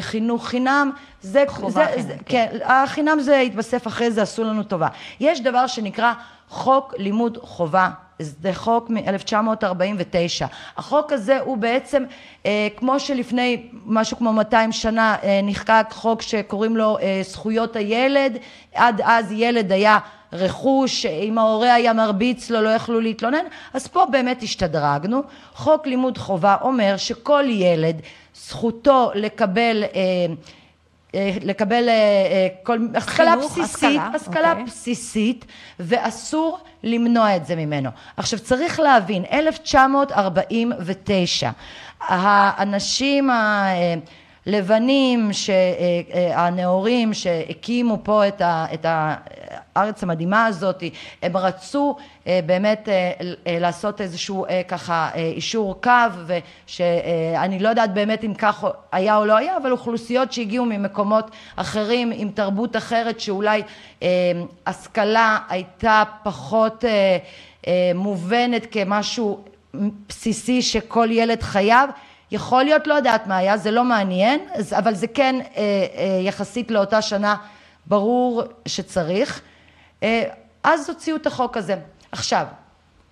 חינוך 0.00 0.46
חינם, 0.48 0.90
זה, 1.22 1.44
חובה 1.48 1.70
זה, 1.70 1.86
חינם, 1.92 2.02
זה, 2.08 2.14
כן. 2.26 2.46
כן, 2.52 2.58
החינם 2.64 3.20
זה 3.20 3.40
התווסף 3.40 3.86
אחרי 3.86 4.10
זה, 4.10 4.22
עשו 4.22 4.44
לנו 4.44 4.62
טובה. 4.62 4.88
יש 5.20 5.40
דבר 5.40 5.66
שנקרא 5.66 6.12
חוק 6.48 6.94
לימוד 6.98 7.38
חובה. 7.42 7.90
זה 8.18 8.54
חוק 8.54 8.90
מ-1949. 8.90 10.46
החוק 10.76 11.12
הזה 11.12 11.40
הוא 11.40 11.56
בעצם, 11.56 12.04
אה, 12.46 12.68
כמו 12.76 13.00
שלפני 13.00 13.66
משהו 13.86 14.16
כמו 14.16 14.32
200 14.32 14.72
שנה 14.72 15.16
אה, 15.22 15.40
נחקק 15.42 15.86
חוק 15.90 16.22
שקוראים 16.22 16.76
לו 16.76 16.98
אה, 16.98 17.20
זכויות 17.22 17.76
הילד, 17.76 18.38
עד 18.74 19.00
אז 19.04 19.32
ילד 19.32 19.72
היה 19.72 19.98
רכוש, 20.32 21.06
אם 21.06 21.38
ההורה 21.38 21.74
היה 21.74 21.92
מרביץ 21.92 22.50
לו 22.50 22.62
לא 22.62 22.68
יכלו 22.68 23.00
להתלונן, 23.00 23.44
אז 23.74 23.86
פה 23.86 24.04
באמת 24.10 24.42
השתדרגנו. 24.42 25.22
חוק 25.54 25.86
לימוד 25.86 26.18
חובה 26.18 26.56
אומר 26.60 26.96
שכל 26.96 27.44
ילד 27.48 28.00
זכותו 28.34 29.10
לקבל 29.14 29.84
אה, 29.94 30.00
לקבל 31.42 31.88
אה, 31.88 31.94
אה, 31.94 32.48
כל, 32.62 32.78
השכלה 32.94 33.32
חינוך, 33.32 33.58
בסיסית, 33.58 33.84
השכלה, 33.84 34.10
השכלה 34.14 34.50
אוקיי. 34.50 34.64
בסיסית, 34.64 35.44
ואסור 35.80 36.58
למנוע 36.82 37.36
את 37.36 37.46
זה 37.46 37.56
ממנו. 37.56 37.90
עכשיו 38.16 38.38
צריך 38.38 38.80
להבין, 38.80 39.24
1949, 39.32 41.50
האנשים 42.00 43.30
הלבנים, 43.30 44.00
ש- 45.32 45.50
אה, 45.50 45.54
אה, 46.14 46.46
הנאורים 46.46 47.14
שהקימו 47.14 47.98
פה 48.02 48.28
את, 48.28 48.42
את 48.74 48.86
הארץ 48.88 50.02
המדהימה 50.02 50.46
הזאת, 50.46 50.82
הם 51.22 51.36
רצו 51.36 51.96
אה, 52.26 52.40
באמת 52.46 52.88
לעשות 53.46 54.00
איזשהו 54.00 54.46
ככה 54.68 55.10
אישור 55.14 55.80
קו, 55.82 55.90
ושאני 56.26 57.58
לא 57.58 57.68
יודעת 57.68 57.94
באמת 57.94 58.24
אם 58.24 58.34
כך 58.34 58.64
היה 58.92 59.16
או 59.16 59.24
לא 59.26 59.36
היה, 59.36 59.56
אבל 59.56 59.72
אוכלוסיות 59.72 60.32
שהגיעו 60.32 60.64
ממקומות 60.64 61.30
אחרים 61.56 62.12
עם 62.14 62.30
תרבות 62.30 62.76
אחרת 62.76 63.20
שאולי 63.20 63.62
השכלה 64.66 65.38
הייתה 65.48 66.02
פחות 66.22 66.84
מובנת 67.94 68.66
כמשהו 68.70 69.44
בסיסי 70.08 70.62
שכל 70.62 71.08
ילד 71.10 71.42
חייב. 71.42 71.90
יכול 72.30 72.64
להיות, 72.64 72.86
לא 72.86 72.94
יודעת 72.94 73.26
מה 73.26 73.36
היה, 73.36 73.56
זה 73.56 73.70
לא 73.70 73.84
מעניין, 73.84 74.40
אבל 74.78 74.94
זה 74.94 75.06
כן 75.06 75.36
אה, 75.40 75.46
אה, 75.56 76.20
יחסית 76.22 76.70
לאותה 76.70 77.02
שנה 77.02 77.36
ברור 77.86 78.42
שצריך. 78.66 79.40
אה, 80.02 80.22
אז 80.64 80.88
הוציאו 80.88 81.16
את 81.16 81.26
החוק 81.26 81.56
הזה. 81.56 81.76
עכשיו, 82.12 82.46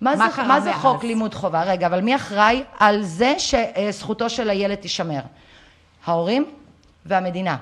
מה, 0.01 0.15
מה 0.15 0.29
זה, 0.29 0.43
מה 0.43 0.61
זה 0.61 0.69
מאז? 0.69 0.81
חוק 0.81 1.03
לימוד 1.03 1.33
חובה? 1.33 1.63
רגע, 1.63 1.87
אבל 1.87 2.01
מי 2.01 2.15
אחראי 2.15 2.63
על 2.79 3.03
זה 3.03 3.33
שזכותו 3.37 4.29
של 4.29 4.49
הילד 4.49 4.75
תישמר? 4.75 5.21
ההורים 6.05 6.45
והמדינה, 7.05 7.57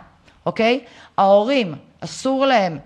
אוקיי? 0.46 0.80
ההורים, 1.18 1.76
אסור 2.00 2.46
להם 2.46 2.80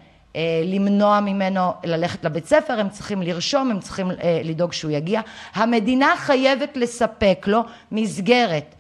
למנוע 0.65 1.19
ממנו 1.19 1.73
ללכת 1.83 2.25
לבית 2.25 2.45
ספר, 2.45 2.79
הם 2.79 2.89
צריכים 2.89 3.21
לרשום, 3.21 3.71
הם 3.71 3.79
צריכים 3.79 4.11
אה, 4.11 4.41
לדאוג 4.43 4.73
שהוא 4.73 4.91
יגיע. 4.91 5.21
המדינה 5.53 6.13
חייבת 6.17 6.77
לספק 6.77 7.45
לו 7.47 7.63
מסגרת 7.91 8.75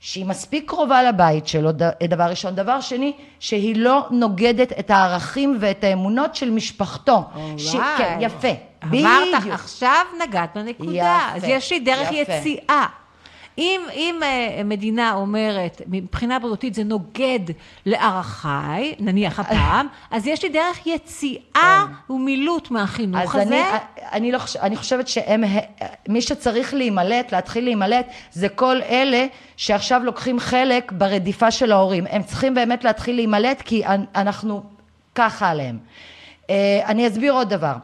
שהיא 0.00 0.26
מספיק 0.26 0.68
קרובה 0.68 1.02
לבית 1.02 1.46
שלו, 1.46 1.70
דבר 2.08 2.24
ראשון. 2.24 2.54
דבר 2.54 2.80
שני, 2.80 3.12
שהיא 3.40 3.76
לא 3.76 4.06
נוגדת 4.10 4.78
את 4.78 4.90
הערכים 4.90 5.56
ואת 5.60 5.84
האמונות 5.84 6.34
של 6.34 6.50
משפחתו. 6.50 7.22
ש... 7.56 7.76
כן, 7.98 8.18
יפה. 8.20 8.48
אמרת, 8.84 9.28
בדיוק. 9.38 9.54
עכשיו 9.54 10.04
נגעת 10.22 10.50
בנקודה. 10.54 10.92
יפה, 10.92 11.36
אז 11.36 11.44
יש 11.46 11.72
לי 11.72 11.80
דרך 11.80 12.12
יפה. 12.12 12.32
יציאה. 12.32 12.86
אם, 13.58 13.80
אם 13.92 14.20
אה, 14.22 14.62
מדינה 14.64 15.14
אומרת, 15.14 15.82
מבחינה 15.86 16.38
בריאותית 16.38 16.74
זה 16.74 16.84
נוגד 16.84 17.40
לערכיי, 17.86 18.94
נניח 18.98 19.40
הפעם, 19.40 19.86
אז 20.10 20.26
יש 20.26 20.42
לי 20.42 20.48
דרך 20.48 20.86
יציאה 20.86 21.84
ומילוט 22.10 22.70
מהחינוך 22.70 23.32
כן. 23.32 23.38
אז 23.40 23.46
הזה. 23.46 23.70
אני, 23.70 23.78
אני, 24.12 24.32
לא 24.32 24.38
חושב, 24.38 24.60
אני 24.60 24.76
חושבת 24.76 25.08
שהם, 25.08 25.44
מי 26.08 26.22
שצריך 26.22 26.74
להימלט, 26.74 27.32
להתחיל 27.32 27.64
להימלט, 27.64 28.06
זה 28.32 28.48
כל 28.48 28.82
אלה 28.82 29.26
שעכשיו 29.56 30.00
לוקחים 30.04 30.40
חלק 30.40 30.92
ברדיפה 30.92 31.50
של 31.50 31.72
ההורים. 31.72 32.06
הם 32.10 32.22
צריכים 32.22 32.54
באמת 32.54 32.84
להתחיל 32.84 33.16
להימלט 33.16 33.62
כי 33.62 33.82
אנחנו 34.14 34.62
ככה 35.14 35.48
עליהם. 35.48 35.78
אה, 36.50 36.80
אני 36.86 37.08
אסביר 37.08 37.32
עוד 37.32 37.48
דבר, 37.48 37.74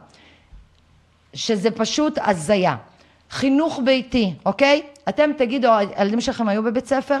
שזה 1.33 1.71
פשוט 1.71 2.19
הזיה. 2.21 2.75
חינוך 3.31 3.79
ביתי, 3.85 4.33
אוקיי? 4.45 4.81
אתם 5.09 5.31
תגידו, 5.37 5.69
הילדים 5.97 6.21
שלכם 6.21 6.47
היו 6.47 6.63
בבית 6.63 6.85
ספר? 6.85 7.19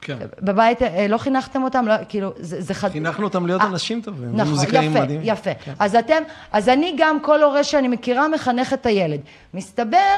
כן. 0.00 0.16
בבית 0.40 0.82
אה, 0.82 1.06
לא 1.08 1.18
חינכתם 1.18 1.62
אותם? 1.62 1.88
לא, 1.88 1.94
כאילו, 2.08 2.32
זה, 2.36 2.60
זה 2.60 2.74
חד... 2.74 2.88
חינכנו 2.88 3.24
אותם 3.24 3.46
להיות 3.46 3.60
אה, 3.60 3.66
אנשים 3.66 4.00
טובים, 4.00 4.36
נכון, 4.36 4.50
מוזיקאים 4.50 4.90
יפה, 4.90 5.02
מדהימים. 5.02 5.26
יפה. 5.28 5.54
כן. 5.54 5.72
אז 5.78 5.94
אתם, 5.94 6.22
אז 6.52 6.68
אני 6.68 6.94
גם, 6.98 7.20
כל 7.20 7.42
הורה 7.42 7.64
שאני 7.64 7.88
מכירה 7.88 8.28
מחנך 8.28 8.72
את 8.72 8.86
הילד. 8.86 9.20
מסתבר 9.54 10.16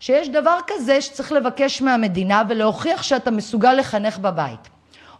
שיש 0.00 0.28
דבר 0.28 0.58
כזה 0.66 1.00
שצריך 1.00 1.32
לבקש 1.32 1.82
מהמדינה 1.82 2.42
ולהוכיח 2.48 3.02
שאתה 3.02 3.30
מסוגל 3.30 3.72
לחנך 3.72 4.18
בבית, 4.18 4.68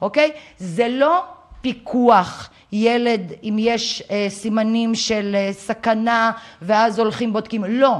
אוקיי? 0.02 0.30
זה 0.58 0.88
לא 0.88 1.24
פיקוח. 1.60 2.50
ילד, 2.72 3.32
אם 3.42 3.56
יש 3.58 4.02
אה, 4.10 4.26
סימנים 4.28 4.94
של 4.94 5.34
אה, 5.34 5.52
סכנה 5.52 6.32
ואז 6.62 6.98
הולכים 6.98 7.32
בודקים, 7.32 7.64
לא. 7.64 7.96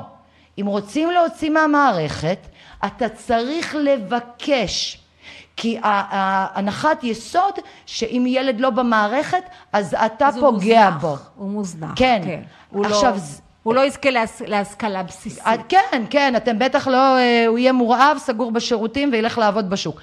אם 0.60 0.66
רוצים 0.66 1.10
להוציא 1.10 1.50
מהמערכת, 1.50 2.38
אתה 2.86 3.08
צריך 3.08 3.74
לבקש. 3.80 5.00
כי 5.56 5.78
הנחת 5.82 7.04
יסוד 7.04 7.54
שאם 7.86 8.24
ילד 8.28 8.60
לא 8.60 8.70
במערכת, 8.70 9.42
אז 9.72 9.96
אתה 10.06 10.28
אז 10.28 10.36
הוא 10.36 10.50
פוגע 10.50 10.90
מוזנח, 10.90 11.02
בו. 11.02 11.16
הוא 11.36 11.50
מוזנח. 11.50 11.92
כן. 11.96 12.40
הוא 12.70 12.86
עכשיו, 12.86 13.14
לא, 13.14 13.20
הוא 13.62 13.74
לא 13.74 13.86
יזכה 13.86 14.10
להש, 14.10 14.30
להשכלה 14.46 15.02
בסיסית. 15.02 15.46
אה, 15.46 15.54
כן, 15.68 16.04
כן, 16.10 16.36
אתם 16.36 16.58
בטח 16.58 16.88
לא, 16.88 17.16
אה, 17.18 17.44
הוא 17.46 17.58
יהיה 17.58 17.72
מורעב, 17.72 18.18
סגור 18.18 18.50
בשירותים 18.50 19.10
וילך 19.12 19.38
לעבוד 19.38 19.70
בשוק. 19.70 20.00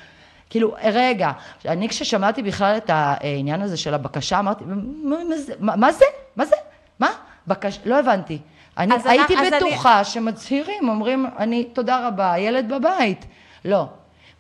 כאילו, 0.50 0.76
רגע, 0.84 1.32
אני 1.66 1.90
כששמעתי 1.90 2.44
בכלל 2.44 2.78
את 2.78 2.90
העניין 2.94 3.62
הזה 3.62 3.78
של 3.78 3.94
הבקשה, 3.94 4.40
אמרתי, 4.40 4.64
מה, 4.68 5.16
מה 5.30 5.38
זה? 5.38 5.54
מה, 5.60 5.76
מה 5.76 5.92
זה? 5.92 6.06
מה 6.36 6.46
זה? 6.46 6.56
מה? 7.00 7.10
בקש... 7.48 7.80
לא 7.86 8.00
הבנתי. 8.00 8.40
אני 8.82 8.94
הייתי 9.06 9.38
אני- 9.38 9.50
בטוחה 9.52 9.96
אני... 9.98 10.06
שמצהירים, 10.06 10.90
אומרים, 10.90 11.26
אני, 11.38 11.64
תודה 11.74 12.08
רבה, 12.08 12.32
הילד 12.32 12.74
בבית. 12.74 13.26
לא, 13.66 13.86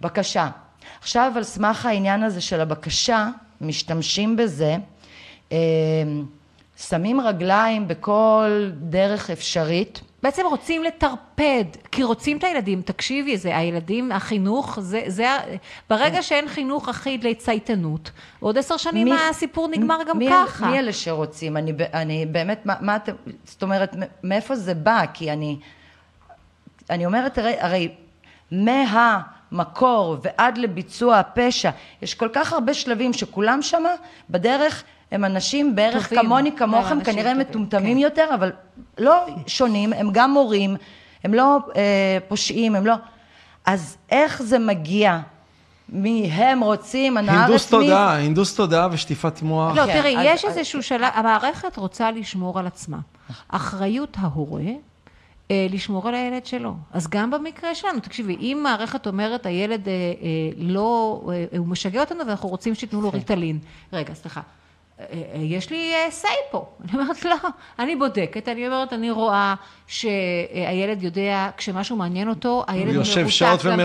בקשה. 0.01 0.49
עכשיו, 1.01 1.31
על 1.35 1.43
סמך 1.43 1.85
העניין 1.85 2.23
הזה 2.23 2.41
של 2.41 2.61
הבקשה, 2.61 3.27
משתמשים 3.61 4.35
בזה, 4.35 4.75
אה, 5.51 5.57
שמים 6.77 7.21
רגליים 7.21 7.87
בכל 7.87 8.69
דרך 8.73 9.29
אפשרית. 9.29 10.01
בעצם 10.23 10.45
רוצים 10.45 10.83
לטרפד, 10.83 11.63
כי 11.91 12.03
רוצים 12.03 12.37
את 12.37 12.43
הילדים, 12.43 12.81
תקשיבי, 12.81 13.37
זה 13.37 13.57
הילדים, 13.57 14.11
החינוך, 14.11 14.79
זה, 14.79 15.01
זה, 15.07 15.27
ברגע 15.89 16.21
שאין 16.23 16.47
חינוך 16.47 16.89
אחיד 16.89 17.23
לצייתנות, 17.23 18.11
עוד 18.39 18.57
עשר 18.57 18.77
שנים 18.77 19.07
מי- 19.07 19.15
הסיפור 19.29 19.67
נגמר 19.67 19.97
גם 20.07 20.17
מי 20.17 20.29
ככה. 20.31 20.67
מי 20.67 20.79
אלה 20.79 20.93
שרוצים? 20.93 21.57
אני, 21.57 21.73
אני 21.93 22.25
באמת, 22.25 22.65
מה, 22.65 22.73
מה 22.81 22.95
אתם, 22.95 23.13
זאת 23.45 23.63
אומרת, 23.63 23.95
מ- 23.95 23.99
מאיפה 24.29 24.55
זה 24.55 24.73
בא? 24.73 25.03
כי 25.13 25.31
אני, 25.31 25.57
אני 26.89 27.05
אומרת, 27.05 27.37
הרי, 27.37 27.55
הרי 27.59 27.91
מהמקור 28.51 30.17
ועד 30.23 30.57
לביצוע 30.57 31.17
הפשע, 31.19 31.69
יש 32.01 32.13
כל 32.13 32.29
כך 32.33 32.53
הרבה 32.53 32.73
שלבים 32.73 33.13
שכולם 33.13 33.61
שמה 33.61 33.89
בדרך 34.29 34.83
הם 35.11 35.25
אנשים 35.25 35.75
בערך 35.75 36.09
טובים. 36.09 36.23
כמוני, 36.25 36.51
כמוכם, 36.55 36.77
אנשים 36.93 37.03
כנראה 37.13 37.31
טובים, 37.31 37.47
מטומטמים 37.49 37.97
כן. 37.97 38.03
יותר, 38.03 38.29
אבל 38.35 38.51
לא 38.97 39.15
שונים, 39.47 39.93
הם 39.93 40.09
גם 40.11 40.31
מורים, 40.31 40.75
הם 41.23 41.33
לא 41.33 41.57
אה, 41.75 42.17
פושעים, 42.27 42.75
הם 42.75 42.85
לא... 42.85 42.93
אז 43.65 43.97
איך 44.09 44.41
זה 44.41 44.59
מגיע 44.59 45.19
מי 45.89 46.25
הם 46.31 46.63
רוצים, 46.63 47.17
הנאה 47.17 47.39
הינדוס 47.45 47.65
רצמית. 47.65 47.81
תודעה, 47.81 48.15
הינדוס 48.15 48.55
תודעה 48.55 48.87
ושטיפת 48.91 49.41
מוח. 49.41 49.75
לא, 49.77 49.85
כן, 49.85 49.93
תראי, 50.01 50.17
אז- 50.17 50.25
יש 50.25 50.45
אז- 50.45 50.57
איזשהו 50.57 50.83
שלב, 50.83 51.09
המערכת 51.13 51.77
רוצה 51.77 52.11
לשמור 52.11 52.59
על 52.59 52.67
עצמה. 52.67 52.97
אחריות 53.47 54.17
ההורה, 54.19 54.61
אה, 55.51 55.67
לשמור 55.69 56.07
על 56.07 56.15
הילד 56.15 56.45
שלו. 56.45 56.73
אז 56.93 57.07
גם 57.07 57.31
במקרה 57.31 57.75
שלנו, 57.75 57.99
תקשיבי, 57.99 58.35
אם 58.35 58.59
מערכת 58.63 59.07
אומרת, 59.07 59.45
הילד 59.45 59.87
אה, 59.87 59.93
אה, 59.93 60.27
לא, 60.57 61.21
אה, 61.29 61.57
הוא 61.57 61.67
משגע 61.67 61.99
אותנו 61.99 62.19
ואנחנו 62.27 62.49
רוצים 62.49 62.75
שייתנו 62.75 63.01
לו 63.01 63.09
ריטלין. 63.11 63.59
רגע, 63.93 64.13
סליחה. 64.13 64.41
אה, 65.01 65.21
אה, 65.33 65.39
יש 65.41 65.69
לי 65.69 65.91
סיי 66.09 66.35
פה. 66.51 66.65
אני 66.83 67.01
אומרת, 67.01 67.25
לא, 67.25 67.35
אני 67.79 67.95
בודקת, 67.95 68.47
אני 68.47 68.67
אומרת, 68.67 68.93
אני 68.93 69.11
רואה 69.11 69.55
שהילד 69.87 71.03
יודע, 71.03 71.49
כשמשהו 71.57 71.95
מעניין 71.95 72.29
אותו, 72.29 72.63
הילד 72.67 72.95
מרותק 72.95 73.27
שעות 73.27 73.65
גם. 73.65 73.79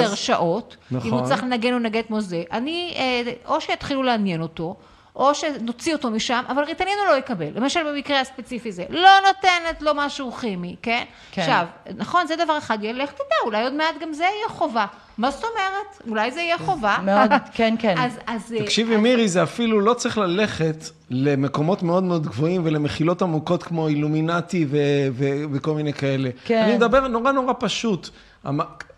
עשר 0.00 0.14
שעות. 0.14 0.76
אם 0.92 0.96
הוא 0.96 1.06
נכון. 1.06 1.24
צריך 1.24 1.42
לנגן, 1.42 1.72
הוא 1.72 1.80
נגן 1.80 2.02
כמו 2.02 2.20
זה. 2.20 2.42
אני, 2.52 2.94
אה, 2.96 3.32
או 3.46 3.60
שיתחילו 3.60 4.02
לעניין 4.02 4.42
אותו, 4.42 4.76
או 5.16 5.34
שנוציא 5.34 5.92
אותו 5.94 6.10
משם, 6.10 6.42
אבל 6.48 6.62
ריטלין 6.64 6.94
הוא 7.02 7.12
לא 7.12 7.18
יקבל. 7.18 7.46
למשל 7.54 7.80
במקרה 7.92 8.20
הספציפי 8.20 8.72
זה, 8.72 8.84
לא 8.90 9.08
נותנת 9.26 9.82
לו 9.82 9.92
משהו 9.94 10.32
כימי, 10.32 10.76
כן? 10.82 11.04
כן. 11.32 11.42
עכשיו, 11.42 11.66
נכון, 11.96 12.26
זה 12.26 12.36
דבר 12.36 12.58
אחד, 12.58 12.78
לך 12.82 13.12
תדע, 13.12 13.22
אולי 13.44 13.62
עוד 13.64 13.72
מעט 13.74 13.94
גם 14.00 14.12
זה 14.12 14.22
יהיה 14.22 14.48
חובה. 14.48 14.86
מה 15.18 15.30
זאת 15.30 15.44
אומרת? 15.44 16.08
אולי 16.08 16.30
זה 16.30 16.40
יהיה 16.40 16.58
חובה. 16.58 16.96
מאוד, 17.04 17.30
כן, 17.54 17.74
כן. 17.78 17.94
אז, 17.98 18.18
אז... 18.26 18.54
אה, 18.58 18.64
תקשיבי, 18.64 18.94
אז- 18.94 19.00
מירי, 19.00 19.28
זה 19.28 19.42
אפילו 19.42 19.80
לא 19.80 19.94
צריך 19.94 20.18
ללכת 20.18 20.76
למקומות 21.10 21.82
מאוד 21.82 22.02
מאוד 22.04 22.26
גבוהים 22.26 22.62
ולמחילות 22.64 23.22
עמוקות 23.22 23.62
כמו 23.62 23.88
אילומינטי 23.88 24.66
ו- 24.70 24.76
ו- 25.12 25.44
וכל 25.52 25.74
מיני 25.74 25.92
כאלה. 25.92 26.30
כן. 26.44 26.62
אני 26.62 26.76
מדבר 26.76 27.08
נורא 27.08 27.32
נורא 27.32 27.52
פשוט. 27.60 28.08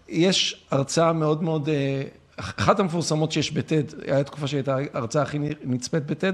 יש 0.09 0.65
הרצאה 0.71 1.13
מאוד 1.13 1.43
מאוד, 1.43 1.69
אה, 1.69 2.03
אחת 2.37 2.81
המפורסמות 2.81 3.33
שיש 3.33 3.53
בטד, 3.53 3.83
הייתה 4.07 4.25
תקופה 4.25 4.47
שהייתה 4.47 4.77
ההרצאה 4.95 5.23
הכי 5.23 5.39
נצפית 5.65 6.07
בטד, 6.07 6.33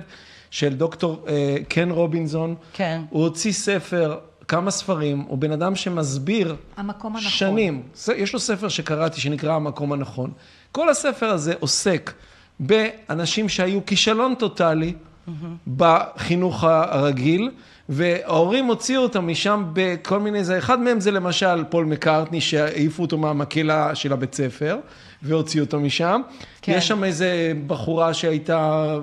של 0.51 0.75
דוקטור 0.75 1.25
אה, 1.29 1.57
קן 1.69 1.91
רובינזון. 1.91 2.55
כן. 2.73 3.03
הוא 3.11 3.23
הוציא 3.23 3.53
ספר, 3.53 4.19
כמה 4.49 4.71
ספרים, 4.71 5.21
הוא 5.29 5.39
בן 5.39 5.53
אדם 5.53 5.75
שמסביר 5.75 6.57
המקום 6.77 7.17
הנכון. 7.17 7.31
שנים. 7.31 7.83
יש 8.17 8.33
לו 8.33 8.41
ספר 8.41 8.69
שקראתי 8.69 9.21
שנקרא 9.21 9.55
המקום 9.55 9.93
הנכון. 9.93 10.31
כל 10.73 10.89
הספר 10.89 11.27
הזה 11.27 11.55
עוסק 11.61 12.13
באנשים 12.61 13.49
שהיו 13.49 13.87
כישלון 13.87 14.35
טוטאלי 14.35 14.93
בחינוך 15.77 16.65
הרגיל, 16.65 17.51
וההורים 17.89 18.67
הוציאו 18.67 19.03
אותם 19.03 19.29
משם 19.29 19.65
בכל 19.73 20.21
מיני, 20.21 20.45
זה, 20.45 20.59
אחד 20.59 20.81
מהם 20.81 21.01
זה 21.01 21.11
למשל 21.11 21.65
פול 21.65 21.85
מקארטני, 21.85 22.41
שהעיפו 22.41 23.03
אותו 23.03 23.19
מהמקהלה 23.19 23.95
של 23.95 24.13
הבית 24.13 24.35
ספר, 24.35 24.79
והוציאו 25.23 25.65
אותו 25.65 25.81
משם. 25.81 26.21
כן. 26.63 26.73
יש 26.77 26.89
שם 26.89 27.05
איזה 27.05 27.53
בחורה 27.67 28.15
שהייתה 28.15 28.95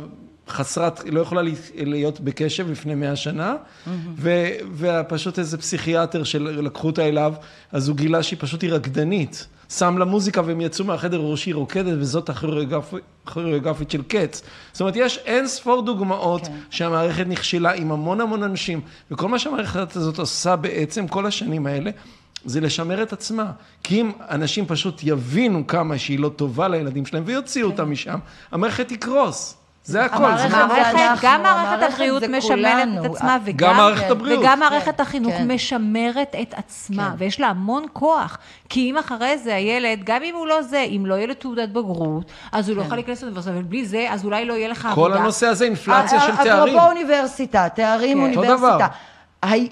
חסרת, 0.49 1.01
לא 1.09 1.19
יכולה 1.19 1.41
להיות 1.75 2.19
בקשב 2.19 2.71
לפני 2.71 2.95
מאה 2.95 3.15
שנה, 3.15 3.55
ו- 4.15 4.47
ופשוט 4.77 5.39
איזה 5.39 5.57
פסיכיאטר 5.57 6.23
שלקחו 6.23 6.87
אותה 6.87 7.07
אליו, 7.07 7.33
אז 7.71 7.87
הוא 7.87 7.97
גילה 7.97 8.23
שהיא 8.23 8.39
פשוט 8.41 8.61
היא 8.61 8.71
רקדנית. 8.71 9.47
שם 9.69 9.97
לה 9.97 10.05
מוזיקה 10.05 10.41
והם 10.45 10.61
יצאו 10.61 10.85
מהחדר 10.85 11.17
ראש 11.17 11.43
שהיא 11.43 11.55
רוקדת, 11.55 11.93
וזאת 11.99 12.29
הכוריאוגרפ- 12.29 12.95
הכוריאוגרפית 13.25 13.91
של 13.91 14.01
קץ. 14.07 14.41
זאת 14.71 14.81
אומרת, 14.81 14.93
יש 14.95 15.19
אין 15.25 15.47
ספור 15.47 15.81
דוגמאות 15.81 16.47
כן. 16.47 16.53
שהמערכת 16.69 17.27
נכשלה 17.27 17.73
עם 17.73 17.91
המון 17.91 18.21
המון 18.21 18.43
אנשים, 18.43 18.81
וכל 19.11 19.27
מה 19.27 19.39
שהמערכת 19.39 19.95
הזאת 19.95 20.19
עושה 20.19 20.55
בעצם 20.55 21.07
כל 21.07 21.25
השנים 21.25 21.67
האלה, 21.67 21.91
זה 22.45 22.61
לשמר 22.61 23.03
את 23.03 23.13
עצמה. 23.13 23.51
כי 23.83 24.01
אם 24.01 24.11
אנשים 24.29 24.65
פשוט 24.65 25.01
יבינו 25.03 25.67
כמה 25.67 25.97
שהיא 25.97 26.19
לא 26.19 26.29
טובה 26.29 26.67
לילדים 26.67 27.05
שלהם 27.05 27.23
ויוציאו 27.25 27.69
אותם 27.69 27.91
משם, 27.91 28.19
המערכת 28.51 28.87
תקרוס. 28.87 29.57
זה 29.87 30.05
הכל. 30.05 30.17
זה 30.17 30.23
המערכת 30.23 30.49
זה 30.49 30.57
המערכת, 30.57 30.95
אנחנו, 30.95 31.27
גם 31.27 31.43
מערכת 31.43 31.93
הבריאות 31.93 32.23
משמרת 32.23 32.41
כולנו. 32.41 33.05
את 33.05 33.11
עצמה, 33.11 33.37
וגם, 33.45 33.69
גם 33.69 33.77
מערכת 33.77 34.11
הבריאות. 34.11 34.39
וגם 34.43 34.59
מערכת 34.59 34.99
החינוך 34.99 35.33
כן. 35.33 35.51
משמרת 35.51 36.35
את 36.41 36.53
עצמה, 36.57 37.13
ויש 37.17 37.39
לה 37.39 37.47
המון 37.47 37.85
כוח. 37.93 38.37
כי 38.69 38.91
אם 38.91 38.97
אחרי 38.97 39.37
זה 39.37 39.55
הילד, 39.55 39.99
גם 40.03 40.23
אם 40.23 40.35
הוא 40.35 40.47
לא 40.47 40.61
זה, 40.61 40.79
אם 40.79 41.05
לא 41.05 41.15
יהיה 41.15 41.27
לו 41.27 41.33
תעודת 41.33 41.69
בגרות, 41.69 42.31
אז 42.51 42.69
הוא 42.69 42.77
לא 42.77 42.81
יכול 42.81 42.97
להיכנס 42.97 43.21
לאוניברסיטה, 43.21 43.53
אבל 43.53 43.63
בלי 43.63 43.85
זה, 43.85 44.07
אז 44.09 44.25
אולי 44.25 44.45
לא 44.45 44.53
יהיה 44.53 44.67
לך 44.67 44.87
כל 44.95 45.01
עבודה. 45.01 45.19
הנושא 45.19 45.47
הזה 45.47 45.65
אינפלציה 45.65 46.19
של 46.19 46.31
אפרופו 46.31 46.43
תארים. 46.43 46.79
אוניברסיטה, 46.79 47.67
תארים 47.69 48.17
כן. 48.17 48.29
אותו 48.29 48.41
דבר. 48.41 48.53
אוניברסיטה. 48.53 48.87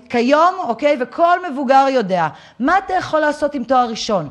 כיום, 0.09 0.55
אוקיי, 0.67 0.97
וכל 0.99 1.51
מבוגר 1.51 1.86
יודע, 1.89 2.28
מה 2.59 2.78
אתה 2.78 2.93
יכול 2.93 3.19
לעשות 3.19 3.55
עם 3.55 3.63
תואר 3.63 3.89
ראשון? 3.89 4.30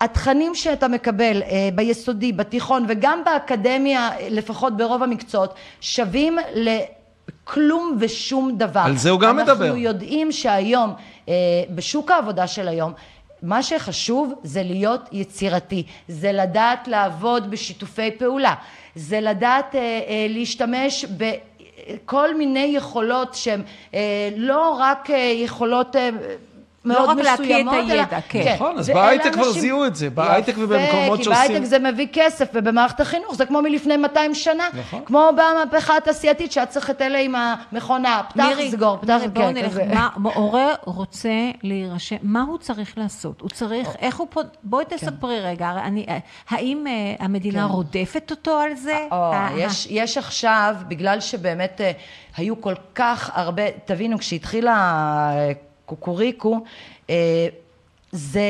התכנים 0.00 0.54
שאתה 0.54 0.88
מקבל 0.88 1.42
אה, 1.42 1.68
ביסודי, 1.74 2.32
בתיכון 2.32 2.84
וגם 2.88 3.22
באקדמיה, 3.24 4.08
אה, 4.08 4.28
לפחות 4.30 4.76
ברוב 4.76 5.02
המקצועות, 5.02 5.54
שווים 5.80 6.38
לכלום 6.54 7.96
ושום 8.00 8.58
דבר. 8.58 8.80
על 8.80 8.96
זה 8.96 9.10
הוא 9.10 9.20
גם 9.20 9.36
מדבר. 9.36 9.52
אנחנו 9.64 9.76
יודעים 9.76 10.32
שהיום, 10.32 10.94
אה, 11.28 11.34
בשוק 11.70 12.10
העבודה 12.10 12.46
של 12.46 12.68
היום, 12.68 12.92
מה 13.42 13.62
שחשוב 13.62 14.34
זה 14.42 14.62
להיות 14.62 15.08
יצירתי, 15.12 15.82
זה 16.08 16.32
לדעת 16.32 16.88
לעבוד 16.88 17.50
בשיתופי 17.50 18.10
פעולה, 18.10 18.54
זה 18.94 19.20
לדעת 19.20 19.74
אה, 19.74 19.80
אה, 19.80 20.26
להשתמש 20.28 21.04
ב... 21.16 21.30
כל 22.04 22.34
מיני 22.34 22.72
יכולות 22.76 23.34
שהן 23.34 23.62
אה, 23.94 24.28
לא 24.36 24.76
רק 24.78 25.10
אה, 25.10 25.32
אה, 26.86 26.92
מאוד 26.92 27.08
רק 27.10 27.16
להקיא 27.24 27.32
את 27.32 27.40
מסוימות, 27.40 27.74
אלא- 27.74 27.92
הידע, 27.92 28.18
כן. 28.28 28.52
נכון, 28.54 28.78
אז 28.78 28.90
בהייטק 28.90 29.32
כבר 29.32 29.46
אנשים- 29.48 29.60
זיהו 29.62 29.84
את 29.86 29.96
זה, 29.96 30.10
בהייטק 30.10 30.54
ובמקומות 30.58 31.18
כי 31.18 31.24
שעושים- 31.24 31.32
בהייטק 31.48 31.64
זה 31.64 31.78
מביא 31.78 32.06
כסף, 32.12 32.48
ובמערכת 32.54 33.00
החינוך 33.00 33.34
זה 33.34 33.46
כמו 33.46 33.62
מלפני 33.62 33.96
200 33.96 34.34
שנה. 34.34 34.68
נכון. 34.80 35.02
כמו 35.04 35.28
במהפכה 35.32 35.96
התעשייתית, 35.96 36.52
שהיה 36.52 36.66
צריך 36.66 36.90
את 36.90 37.02
אלה 37.02 37.18
עם 37.18 37.34
המכונה, 37.34 38.22
פתח, 38.28 38.44
מירי, 38.44 38.70
סגור, 38.70 38.96
פתח, 38.96 39.12
מירי, 39.14 39.28
בואו 39.28 39.46
כן, 39.46 39.54
נלך, 39.54 39.66
כזה. 39.70 39.84
מה, 39.94 40.08
הורה 40.34 40.66
רוצה 40.84 41.28
להירשם, 41.62 42.16
מה 42.22 42.42
הוא 42.42 42.58
צריך 42.58 42.98
לעשות? 42.98 43.40
הוא 43.40 43.50
צריך, 43.50 43.88
איך 43.98 44.16
הוא 44.16 44.26
פה, 44.30 44.40
בואי 44.62 44.84
כן. 44.88 44.96
תספרי 44.96 45.40
רגע, 45.40 45.70
אני, 45.84 46.06
האם 46.50 46.86
אה, 46.86 46.92
המדינה 47.24 47.64
רודפת 47.64 48.26
אותו 48.30 48.58
על 48.58 48.74
זה? 48.74 48.98
או, 49.12 49.32
אה, 49.32 49.48
יש, 49.56 49.86
יש 49.90 50.18
עכשיו, 50.18 50.74
בגלל 50.88 51.20
שבאמת 51.20 51.80
אה, 51.80 51.92
היו 52.36 52.60
כל 52.60 52.74
כך 52.94 53.30
הרבה, 53.34 53.62
תבינו, 53.84 54.18
כשהתחילה 54.18 54.72
אה, 55.34 55.52
קוקוריקו, 55.90 56.60
אה, 57.10 57.14
זה... 58.12 58.40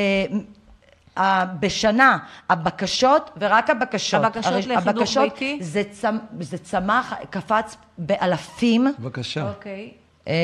אה, 1.18 1.44
בשנה, 1.60 2.18
הבקשות, 2.50 3.30
ורק 3.40 3.70
הבקשות, 3.70 4.24
הבקשות 4.24 4.52
הרי- 4.52 4.60
לחינוך 4.60 4.86
הבקשות, 4.86 5.22
ביתי? 5.32 5.58
זה, 5.60 5.82
צמ, 5.90 6.18
זה 6.40 6.58
צמח, 6.58 7.14
קפץ 7.30 7.76
באלפים. 7.98 8.86
בבקשה. 8.98 9.48
אוקיי. 9.48 9.90
אה, 10.28 10.34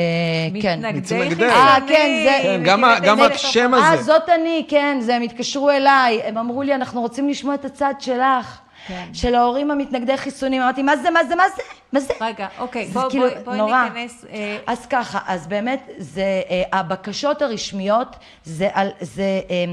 כן. 0.61 0.79
מתנגדי. 0.79 1.01
חיסונים. 1.01 1.49
אה, 1.49 1.77
כן, 1.87 2.23
זה- 2.25 2.39
כן, 2.43 2.63
גם 3.03 3.21
השם. 3.21 3.73
הזה. 3.73 3.83
אה, 3.85 4.03
זאת 4.03 4.29
אני, 4.29 4.65
כן, 4.69 4.97
זה, 5.01 5.15
הם 5.15 5.21
התקשרו 5.21 5.69
אליי, 5.69 6.21
הם 6.23 6.37
אמרו 6.37 6.61
לי, 6.63 6.75
אנחנו 6.75 7.01
רוצים 7.01 7.29
לשמוע 7.29 7.53
את 7.55 7.65
הצד 7.65 7.93
שלך, 7.99 8.59
כן. 8.87 9.07
של 9.13 9.35
ההורים 9.35 9.71
המתנגדי 9.71 10.17
חיסונים. 10.17 10.61
אמרתי, 10.61 10.83
מה 10.83 10.97
זה, 10.97 11.09
מה 11.09 11.23
זה, 11.23 11.35
מה 11.35 11.43
זה? 11.55 11.61
מה 11.93 11.99
זה? 11.99 12.13
רגע, 12.21 12.47
אוקיי, 12.59 12.87
זה 12.87 12.93
בוא- 12.93 13.09
כאילו 13.09 13.23
בואי 13.29 13.43
בואי 13.43 13.57
נורא. 13.57 13.83
ניכנס, 13.83 14.25
אה, 14.31 14.57
אז 14.67 14.85
ככה, 14.85 15.19
אז 15.27 15.47
באמת, 15.47 15.89
זה, 15.97 16.21
אה, 16.49 16.63
הבקשות 16.79 17.41
הרשמיות, 17.41 18.15
זה 18.43 18.69
על, 18.73 18.89
זה, 19.01 19.41
אה, 19.49 19.65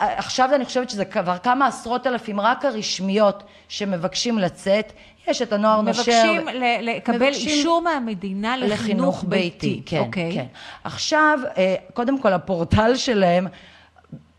עכשיו 0.00 0.54
אני 0.54 0.64
חושבת 0.64 0.90
שזה 0.90 1.04
כבר 1.04 1.38
כמה 1.38 1.66
עשרות 1.66 2.06
אלפים, 2.06 2.40
רק 2.40 2.64
הרשמיות 2.64 3.42
שמבקשים 3.68 4.38
לצאת, 4.38 4.92
יש 5.28 5.42
את 5.42 5.52
הנוער 5.52 5.80
נושר. 5.80 6.02
מבקשים 6.02 6.48
לקבל 6.82 7.16
מבקשים 7.16 7.48
אישור 7.48 7.80
מהמדינה 7.82 8.56
לחינוך 8.56 9.24
ביתי. 9.28 9.82
כן, 9.86 9.98
אוקיי. 9.98 10.32
כן. 10.34 10.46
עכשיו, 10.84 11.38
אה, 11.56 11.74
קודם 11.94 12.18
כל 12.20 12.32
הפורטל 12.32 12.96
שלהם, 12.96 13.46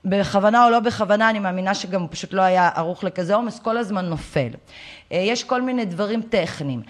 בכוונה 0.05 0.65
או 0.65 0.69
לא 0.69 0.79
בכוונה, 0.79 1.29
אני 1.29 1.39
מאמינה 1.39 1.73
שגם 1.73 2.01
הוא 2.01 2.09
פשוט 2.11 2.33
לא 2.33 2.41
היה 2.41 2.69
ערוך 2.75 3.03
לכזה 3.03 3.35
עומס, 3.35 3.59
כל 3.59 3.77
הזמן 3.77 4.05
נופל. 4.05 4.49
אה, 5.11 5.17
יש 5.17 5.43
כל 5.43 5.61
מיני 5.61 5.85
דברים 5.85 6.21
טכניים. 6.21 6.81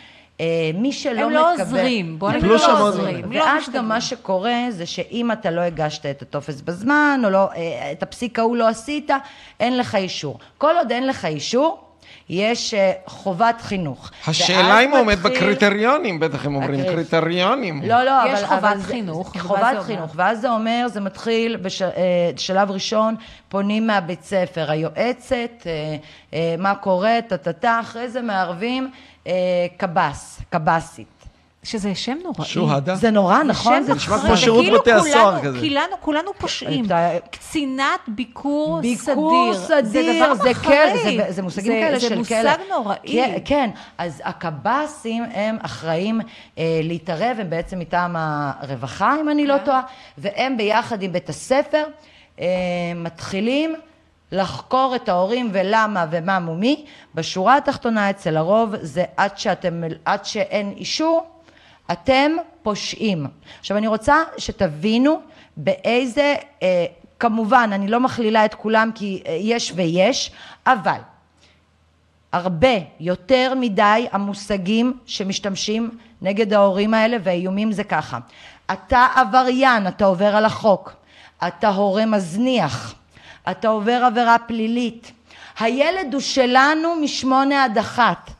אה, 0.41 0.71
מי 0.73 0.91
שלא 0.91 1.21
הם 1.21 1.27
מקבל... 1.27 1.33
לא 1.33 1.53
עוזרים, 1.53 2.19
בוא 2.19 2.29
הם 2.29 2.35
נגיד 2.35 2.49
לא 2.49 2.55
לא 2.55 2.87
עוזרים. 2.87 3.15
עוזרים. 3.15 3.31
לא 3.31 3.43
ואז. 3.43 3.69
גם 3.73 3.87
מה 3.87 4.01
שקורה 4.01 4.59
זה 4.69 4.85
שאם 4.85 5.31
אתה 5.31 5.51
לא 5.51 5.61
הגשת 5.61 6.05
את 6.05 6.21
הטופס 6.21 6.61
בזמן, 6.61 7.21
או 7.23 7.29
לא, 7.29 7.51
אה, 7.55 7.91
את 7.91 8.03
הפסיק 8.03 8.39
ההוא 8.39 8.57
לא 8.57 8.67
עשית, 8.67 9.11
אין 9.59 9.77
לך 9.77 9.95
אישור. 9.95 10.39
כל 10.57 10.77
עוד 10.77 10.91
אין 10.91 11.07
לך 11.07 11.25
אישור, 11.25 11.83
יש 12.29 12.73
אה, 12.73 12.91
חובת 13.05 13.61
חינוך. 13.61 14.11
השאלה 14.27 14.79
אם 14.79 14.91
הוא 14.91 14.99
עומד 14.99 15.15
מתחיל- 15.19 15.31
בקריטריונים, 15.31 16.19
בטח 16.19 16.45
הם 16.45 16.55
אומרים 16.55 16.79
הקריט- 16.79 16.89
קריטריונים. 16.95 17.81
לא, 17.85 18.03
לא, 18.03 18.11
יש 18.27 18.39
אבל... 18.39 18.47
חובת 18.47 18.63
אבל 18.63 18.77
זה- 18.77 18.87
חינוך, 18.87 19.31
זה 19.33 19.39
חובת 19.39 19.61
אומר? 19.71 19.83
חינוך, 19.83 20.11
ואז 20.15 20.41
זה 20.41 20.49
אומר, 20.51 20.85
זה 20.87 20.99
מתחיל 21.01 21.57
בשלב 22.35 22.71
ראשון, 22.71 23.15
פונים 23.49 23.87
מהבית 23.87 24.23
ספר, 24.23 24.71
היועצת, 24.71 25.33
אה, 25.65 25.95
אה, 26.33 26.55
מה 26.57 26.75
קורה, 26.75 27.19
טה-טה-טה, 27.27 27.79
אחרי 27.81 28.09
זה 28.09 28.21
מערבים 28.21 28.91
אה, 29.27 29.31
קב"ס, 29.77 30.39
קב"סית. 30.49 31.22
שזה 31.63 31.95
שם 31.95 32.17
נוראי. 32.23 32.45
שוהדה. 32.45 32.95
זה 32.95 33.11
נורא, 33.11 33.43
נכון? 33.43 33.83
זה 33.83 33.93
נשמע. 33.93 34.17
כמו 34.17 34.37
שירות 34.37 34.65
בתי 34.73 34.91
הסוהר 34.91 35.41
כזה. 35.43 35.59
כולנו, 35.59 35.95
כולנו 36.01 36.31
פושעים. 36.37 36.85
קצינת 37.31 37.83
ביקור, 38.07 38.79
ביקור 38.81 39.53
סדיר. 39.53 39.53
סדיר, 39.53 39.83
זה 39.83 40.13
זה 40.13 40.19
דבר 40.25 40.53
כן, 40.53 40.91
מחריד. 40.93 41.17
זה, 41.27 41.31
זה 41.31 41.41
מושגים 41.41 41.71
זה- 41.73 41.79
כאלה 41.81 41.99
של 41.99 42.07
זה 42.23 42.35
כלא. 42.35 42.51
מושג 42.51 42.57
נוראי. 42.69 42.97
כן, 43.05 43.37
כן, 43.45 43.69
אז 43.97 44.21
הקב"סים 44.25 45.23
הם 45.33 45.57
אחראים 45.61 46.21
אה, 46.57 46.79
להתערב, 46.83 47.37
הם 47.39 47.49
בעצם 47.49 47.79
מטעם 47.79 48.15
הרווחה, 48.17 49.15
אם 49.21 49.29
אני 49.29 49.47
לא 49.47 49.57
כן. 49.57 49.65
טועה, 49.65 49.81
והם 50.17 50.57
ביחד 50.57 51.01
עם 51.03 51.11
בית 51.11 51.29
הספר 51.29 51.83
אה, 52.39 52.45
מתחילים 52.95 53.75
לחקור 54.31 54.93
את 54.95 55.09
ההורים 55.09 55.49
ולמה 55.53 56.05
ומה 56.11 56.39
מומי. 56.39 56.85
בשורה 57.15 57.57
התחתונה 57.57 58.09
אצל 58.09 58.37
הרוב 58.37 58.73
זה 58.81 59.03
עד, 59.17 59.37
שאתם, 59.37 59.81
עד 60.05 60.25
שאין 60.25 60.73
אישור, 60.77 61.25
אתם 61.91 62.31
פושעים. 62.63 63.27
עכשיו 63.59 63.77
אני 63.77 63.87
רוצה 63.87 64.15
שתבינו 64.37 65.21
באיזה, 65.57 66.35
אה, 66.63 66.85
כמובן 67.19 67.69
אני 67.73 67.87
לא 67.87 67.99
מכלילה 67.99 68.45
את 68.45 68.53
כולם 68.53 68.91
כי 68.95 69.23
אה, 69.27 69.37
יש 69.41 69.73
ויש, 69.75 70.31
אבל 70.65 70.99
הרבה 72.31 72.77
יותר 72.99 73.53
מדי 73.55 74.07
המושגים 74.11 74.97
שמשתמשים 75.05 75.97
נגד 76.21 76.53
ההורים 76.53 76.93
האלה 76.93 77.17
והאיומים 77.23 77.71
זה 77.71 77.83
ככה. 77.83 78.19
אתה 78.71 79.07
עבריין, 79.15 79.87
אתה 79.87 80.05
עובר 80.05 80.35
על 80.35 80.45
החוק. 80.45 80.93
אתה 81.47 81.69
הורה 81.69 82.05
מזניח. 82.05 82.95
אתה 83.51 83.67
עובר 83.67 84.03
עבירה 84.05 84.37
פלילית. 84.47 85.11
הילד 85.59 86.13
הוא 86.13 86.21
שלנו 86.21 86.95
משמונה 86.95 87.63
עד 87.63 87.77
אחת. 87.77 88.31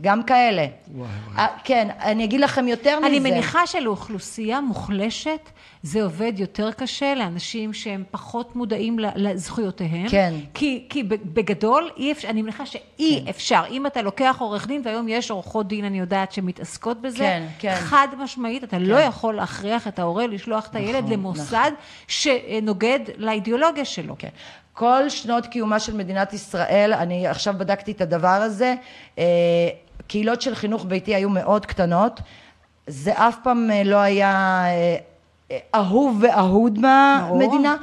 גם 0.00 0.22
כאלה. 0.22 0.66
וואי, 0.94 1.08
אה, 1.38 1.46
כן, 1.64 1.88
אני 2.00 2.24
אגיד 2.24 2.40
לכם 2.40 2.68
יותר 2.68 2.98
מזה. 2.98 3.06
אני 3.06 3.18
מניחה 3.18 3.66
שלאוכלוסייה 3.66 4.60
מוחלשת 4.60 5.50
זה 5.82 6.02
עובד 6.02 6.32
יותר 6.36 6.72
קשה 6.72 7.14
לאנשים 7.14 7.72
שהם 7.72 8.04
פחות 8.10 8.56
מודעים 8.56 8.98
לזכויותיהם. 8.98 10.08
כן. 10.08 10.34
כי, 10.54 10.86
כי 10.88 11.02
בגדול, 11.02 11.90
אי 11.96 12.12
אפשר, 12.12 12.28
אני 12.28 12.42
מניחה 12.42 12.66
שאי 12.66 13.20
כן. 13.24 13.28
אפשר. 13.28 13.62
אם 13.70 13.86
אתה 13.86 14.02
לוקח 14.02 14.36
עורך 14.38 14.66
דין, 14.66 14.82
והיום 14.84 15.08
יש 15.08 15.30
עורכות 15.30 15.68
דין, 15.68 15.84
אני 15.84 15.98
יודעת, 15.98 16.32
שמתעסקות 16.32 17.00
בזה, 17.00 17.18
כן, 17.18 17.46
כן. 17.58 17.74
חד 17.74 18.08
משמעית, 18.18 18.64
אתה 18.64 18.78
לא 18.78 18.96
יכול 18.96 19.34
להכריח 19.34 19.88
את 19.88 19.98
ההורה 19.98 20.26
לשלוח 20.26 20.66
את 20.66 20.76
הילד 20.76 21.04
נכון, 21.04 21.12
למוסד 21.12 21.70
שנוגד 22.08 23.00
לאידיאולוגיה 23.16 23.84
שלו. 23.84 24.14
כן. 24.18 24.28
כל 24.76 25.08
שנות 25.08 25.46
קיומה 25.46 25.80
של 25.80 25.96
מדינת 25.96 26.32
ישראל, 26.32 26.92
אני 26.92 27.26
עכשיו 27.26 27.54
בדקתי 27.58 27.92
את 27.92 28.00
הדבר 28.00 28.28
הזה, 28.28 28.74
אה, 29.18 29.24
קהילות 30.06 30.42
של 30.42 30.54
חינוך 30.54 30.84
ביתי 30.84 31.14
היו 31.14 31.30
מאוד 31.30 31.66
קטנות, 31.66 32.20
זה 32.86 33.12
אף 33.12 33.36
פעם 33.42 33.70
אה, 33.70 33.82
לא 33.84 33.96
היה 33.96 34.64
אה, 34.66 34.96
אה, 35.50 35.58
אהוב 35.74 36.18
ואהוד 36.22 36.78
מהמדינה, 36.78 37.76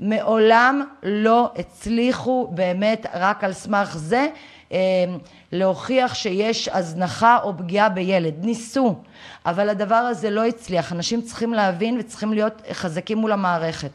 מעולם 0.00 0.82
לא 1.02 1.50
הצליחו 1.56 2.48
באמת 2.50 3.06
רק 3.14 3.44
על 3.44 3.52
סמך 3.52 3.96
זה 3.96 4.26
אה, 4.72 4.78
להוכיח 5.52 6.14
שיש 6.14 6.68
הזנחה 6.68 7.38
או 7.42 7.56
פגיעה 7.56 7.88
בילד. 7.88 8.34
ניסו, 8.44 8.94
אבל 9.46 9.68
הדבר 9.68 9.94
הזה 9.94 10.30
לא 10.30 10.44
הצליח. 10.44 10.92
אנשים 10.92 11.22
צריכים 11.22 11.54
להבין 11.54 11.96
וצריכים 11.98 12.32
להיות 12.32 12.62
חזקים 12.72 13.18
מול 13.18 13.32
המערכת. 13.32 13.90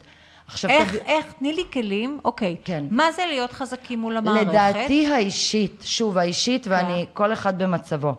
עכשיו, 0.48 0.70
איך, 0.70 0.94
תב- 0.96 1.02
איך, 1.06 1.32
תני 1.38 1.52
לי 1.52 1.62
כלים, 1.72 2.18
אוקיי. 2.24 2.56
כן. 2.64 2.84
מה 2.90 3.12
זה 3.12 3.22
להיות 3.28 3.52
חזקים 3.52 3.98
מול 4.00 4.16
המערכת? 4.16 4.46
לדעתי 4.48 5.06
האישית, 5.06 5.82
שוב 5.84 6.18
האישית 6.18 6.66
ואני, 6.70 7.06
כל 7.14 7.32
אחד 7.32 7.62
במצבו, 7.62 8.14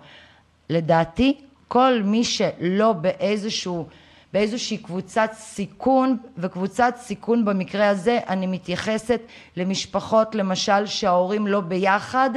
לדעתי 0.70 1.38
כל 1.68 2.02
מי 2.04 2.24
שלא 2.24 2.94
באיזשהו, 2.94 3.86
באיזושהי 4.34 4.78
קבוצת 4.78 5.30
סיכון, 5.34 6.18
וקבוצת 6.38 6.94
סיכון 6.98 7.46
במקרה 7.46 7.90
הזה 7.90 8.20
אני 8.30 8.48
מתייחסת 8.48 9.22
למשפחות 9.58 10.36
למשל 10.36 10.86
שההורים 10.86 11.48
לא 11.48 11.62
ביחד, 11.62 12.30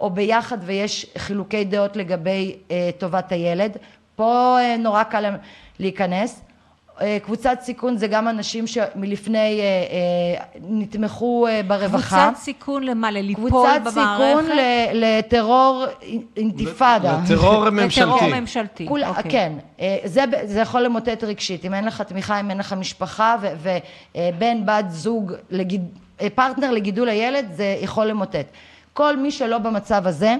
או 0.00 0.10
ביחד 0.10 0.58
ויש 0.62 1.06
חילוקי 1.18 1.64
דעות 1.64 1.96
לגבי 1.96 2.56
אה, 2.70 2.90
טובת 2.98 3.32
הילד, 3.32 3.76
פה 4.16 4.56
אה, 4.60 4.76
נורא 4.76 5.02
קל 5.02 5.24
להיכנס. 5.78 6.40
אה, 7.00 7.18
קבוצת 7.22 7.58
סיכון 7.62 7.96
זה 7.96 8.06
גם 8.06 8.28
אנשים 8.28 8.66
שמלפני 8.66 9.38
אה, 9.38 9.64
אה, 9.64 10.44
נתמכו 10.60 11.46
אה, 11.46 11.60
ברווחה. 11.66 12.24
קבוצת 12.26 12.42
סיכון 12.42 12.82
למה? 12.82 13.10
לליפול 13.10 13.50
קבוצת 13.50 13.80
במערכת? 13.84 14.40
סיכון 14.40 14.56
ל- 14.56 15.18
לטרור 15.18 15.84
אינתיפאדה. 16.36 17.18
לטרור 17.24 17.70
ממשלתי. 17.70 18.10
לטרור 18.24 18.40
ממשלתי. 18.40 18.86
כול, 18.88 19.04
אוקיי. 19.04 19.30
כן, 19.30 19.52
אה, 19.80 19.96
זה, 20.04 20.24
זה 20.44 20.60
יכול 20.60 20.80
למוטט 20.82 21.24
רגשית, 21.24 21.64
אם 21.64 21.74
אין 21.74 21.84
לך 21.84 22.00
תמיכה, 22.02 22.40
אם 22.40 22.50
אין 22.50 22.58
לך 22.58 22.72
משפחה 22.72 23.36
ובן, 23.62 24.66
בת 24.66 24.84
זוג, 24.90 25.32
לגיד, 25.50 25.82
אה, 26.20 26.26
פרטנר 26.34 26.70
לגידול 26.70 27.08
הילד, 27.08 27.46
זה 27.52 27.76
יכול 27.80 28.06
למוטט. 28.06 28.46
כל 28.92 29.16
מי 29.16 29.30
שלא 29.30 29.58
במצב 29.58 30.06
הזה, 30.06 30.36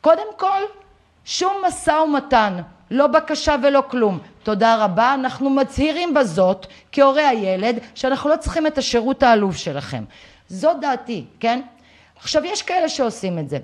קודם 0.00 0.26
כל, 0.36 0.60
שום 1.24 1.52
משא 1.66 1.90
ומתן, 1.90 2.54
לא 2.92 3.06
בקשה 3.06 3.56
ולא 3.62 3.82
כלום. 3.90 4.18
תודה 4.42 4.84
רבה, 4.84 5.14
אנחנו 5.14 5.50
מצהירים 5.50 6.14
בזאת, 6.14 6.66
כהורי 6.92 7.22
הילד, 7.22 7.78
שאנחנו 7.94 8.30
לא 8.30 8.36
צריכים 8.36 8.66
את 8.66 8.78
השירות 8.78 9.22
העלוב 9.22 9.56
שלכם. 9.56 10.04
זו 10.48 10.70
דעתי, 10.80 11.24
כן? 11.40 11.60
עכשיו, 12.16 12.44
יש 12.44 12.62
כאלה 12.62 12.88
שעושים 12.88 13.38
את 13.38 13.48
זה. 13.48 13.58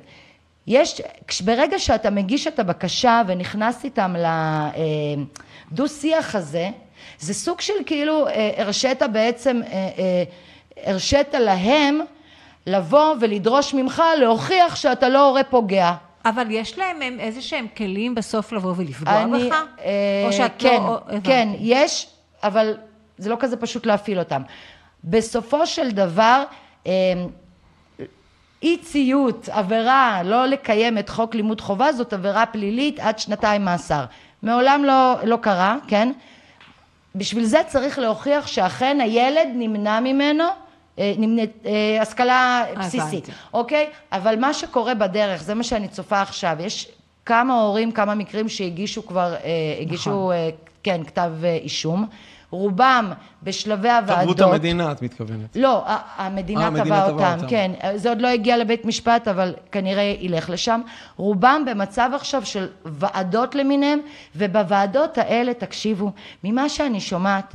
יש, 0.67 1.01
ברגע 1.45 1.79
שאתה 1.79 2.11
מגיש 2.11 2.47
את 2.47 2.59
הבקשה 2.59 3.23
ונכנס 3.27 3.85
איתם 3.85 4.15
לדו-שיח 5.73 6.35
הזה, 6.35 6.71
זה 7.19 7.35
סוג 7.35 7.61
של 7.61 7.73
כאילו 7.87 8.29
אה, 8.29 8.51
הרשית 8.57 9.03
בעצם, 9.03 9.61
אה, 9.63 9.73
אה, 9.99 10.25
הרשית 10.93 11.35
להם 11.35 12.01
לבוא 12.67 13.15
ולדרוש 13.21 13.75
ממך 13.75 14.03
להוכיח 14.21 14.77
שאתה 14.77 15.09
לא 15.09 15.27
הורה 15.27 15.45
פוגע. 15.45 15.95
אבל 16.25 16.47
יש 16.51 16.79
להם 16.79 17.03
הם 17.03 17.21
איזה 17.21 17.43
שהם 17.43 17.67
כלים 17.77 18.15
בסוף 18.15 18.53
לבוא 18.53 18.75
ולפגוע 18.77 19.23
אני, 19.23 19.49
בך? 19.49 19.55
אה, 19.81 20.25
או 20.27 20.33
שאת 20.33 20.53
כן, 20.59 20.83
לא... 20.83 21.01
הבנתי. 21.07 21.27
כן, 21.27 21.49
יש, 21.59 22.07
אבל 22.43 22.77
זה 23.19 23.31
לא 23.31 23.37
כזה 23.41 23.57
פשוט 23.57 23.87
להפעיל 23.87 24.19
אותם. 24.19 24.43
בסופו 25.05 25.67
של 25.67 25.91
דבר, 25.91 26.45
אה, 26.87 26.93
אי 28.63 28.79
ציות, 28.79 29.49
עבירה, 29.49 30.23
לא 30.25 30.47
לקיים 30.47 30.99
את 30.99 31.09
חוק 31.09 31.35
לימוד 31.35 31.61
חובה, 31.61 31.93
זאת 31.93 32.13
עבירה 32.13 32.47
פלילית 32.47 33.01
עד 33.01 33.19
שנתיים 33.19 33.65
מאסר. 33.65 34.05
מעולם 34.43 34.85
לא, 34.85 35.15
לא 35.25 35.37
קרה, 35.37 35.77
כן? 35.89 36.13
בשביל 37.15 37.45
זה 37.45 37.61
צריך 37.67 37.99
להוכיח 37.99 38.47
שאכן 38.47 39.01
הילד 39.01 39.49
נמנע 39.55 40.01
ממנו 40.01 40.45
אה, 40.99 41.13
נמנעת, 41.19 41.51
אה, 41.67 42.03
השכלה 42.03 42.65
בסיסית, 42.79 43.25
הבנתי. 43.25 43.33
אוקיי? 43.53 43.87
אבל 44.13 44.39
מה 44.39 44.55
שקורה 44.55 44.95
בדרך, 44.95 45.43
זה 45.43 45.55
מה 45.55 45.63
שאני 45.63 45.89
צופה 45.89 46.21
עכשיו, 46.21 46.57
יש 46.61 46.89
כמה 47.27 47.61
הורים, 47.61 47.93
כמה 47.93 48.15
מקרים 48.15 48.49
שהגישו 48.49 49.07
כבר, 49.07 49.35
אה, 49.35 49.51
הגישו, 49.81 50.11
נכון. 50.11 50.33
אה, 50.33 50.51
כן, 50.83 51.05
כתב 51.05 51.33
אה, 51.45 51.55
אישום, 51.63 52.07
רובם 52.51 53.13
בשלבי 53.43 53.89
הוועדות. 53.89 54.37
תרבות 54.37 54.41
המדינה, 54.55 54.93
את 54.93 55.03
מתכוונת. 55.03 55.57
לא, 55.57 55.85
המדינה 56.17 56.61
אה, 56.61 56.67
המדינה 56.67 57.07
אותם, 57.07 57.25
אותם. 57.25 57.47
כן. 57.49 57.73
זה 57.97 58.09
עוד 58.09 58.21
לא 58.21 58.29
הגיע 58.29 58.57
לבית 58.57 58.85
משפט, 58.85 59.29
אבל 59.29 59.55
כנראה 59.73 60.15
ילך 60.21 60.51
לשם. 60.51 60.81
רובם 61.17 61.63
במצב 61.67 62.11
עכשיו 62.15 62.47
של 62.47 62.69
ועדות 62.85 63.55
למיניהם, 63.55 64.01
ובוועדות 64.37 65.19
האלה, 65.19 65.55
תקשיבו, 65.55 66.13
ממה 66.45 66.69
שאני 66.69 67.01
שומעת, 67.01 67.55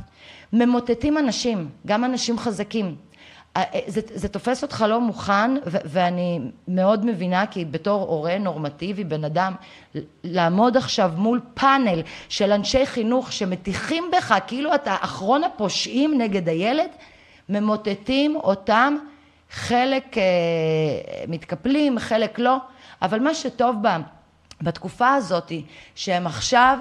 ממוטטים 0.52 1.18
אנשים, 1.18 1.68
גם 1.86 2.04
אנשים 2.04 2.38
חזקים. 2.38 2.94
אה, 3.56 3.62
אה, 3.74 3.80
זה, 3.86 4.00
זה 4.14 4.28
תופס 4.28 4.62
אותך 4.62 4.84
לא 4.88 5.00
מוכן, 5.00 5.50
ו- 5.66 5.78
ואני 5.84 6.40
מאוד 6.68 7.06
מבינה, 7.06 7.46
כי 7.46 7.64
בתור 7.64 8.02
הורה 8.02 8.38
נורמטיבי, 8.38 9.04
בן 9.04 9.24
אדם, 9.24 9.54
לעמוד 10.24 10.76
עכשיו 10.76 11.12
מול 11.16 11.40
פאנל 11.54 12.02
של 12.28 12.52
אנשי 12.52 12.86
חינוך 12.86 13.32
שמטיחים 13.32 14.04
בך 14.12 14.34
כאילו 14.46 14.74
אתה 14.74 14.96
אחרון 15.00 15.44
הפושעים 15.44 16.18
נגד 16.18 16.48
הילד, 16.48 16.90
ממוטטים 17.48 18.36
אותם, 18.36 18.96
חלק 19.50 20.18
אה, 20.18 20.22
מתקפלים, 21.28 21.98
חלק 21.98 22.38
לא, 22.38 22.56
אבל 23.02 23.20
מה 23.20 23.34
שטוב 23.34 23.76
בהם 23.82 24.02
בתקופה 24.62 25.14
הזאת, 25.14 25.52
שהם 25.94 26.26
עכשיו 26.26 26.78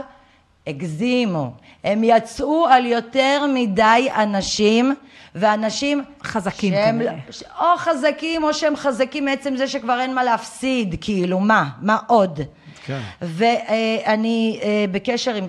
הגזימו, 0.68 1.52
הם 1.84 2.04
יצאו 2.04 2.68
על 2.68 2.86
יותר 2.86 3.46
מדי 3.54 4.10
אנשים, 4.16 4.96
ואנשים 5.36 6.04
חזקים 6.24 6.74
שהם, 6.74 6.96
כנראה. 7.00 7.14
ש- 7.32 7.44
או 7.60 7.78
חזקים 7.78 8.44
או 8.44 8.54
שהם 8.54 8.76
חזקים 8.76 9.26
מעצם 9.26 9.56
זה 9.56 9.68
שכבר 9.68 10.00
אין 10.00 10.16
מה 10.16 10.24
להפסיד, 10.24 10.96
כאילו 11.02 11.40
מה, 11.40 11.70
מה 11.82 11.98
עוד? 12.08 12.40
כן. 12.86 13.00
ואני 13.22 14.60
אה, 14.64 14.86
בקשר 14.92 15.36
עם, 15.36 15.48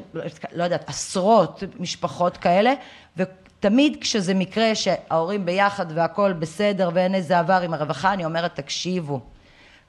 לא 0.52 0.64
יודעת, 0.64 0.88
עשרות 0.88 1.62
משפחות 1.80 2.36
כאלה, 2.36 2.72
ותמיד 3.16 3.96
כשזה 4.00 4.34
מקרה 4.34 4.74
שההורים 4.74 5.46
ביחד 5.46 5.86
והכול 5.94 6.32
בסדר 6.32 6.90
ואין 6.94 7.14
איזה 7.14 7.38
עבר 7.38 7.60
עם 7.60 7.74
הרווחה, 7.74 8.12
אני 8.12 8.24
אומרת, 8.24 8.54
תקשיבו, 8.54 9.20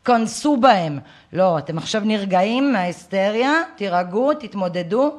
כנסו 0.06 0.58
בהם. 0.58 1.00
לא, 1.34 1.58
אתם 1.58 1.78
עכשיו 1.78 2.02
נרגעים 2.06 2.74
מההיסטריה, 2.74 3.52
תירגעו, 3.76 4.34
תתמודדו. 4.34 5.18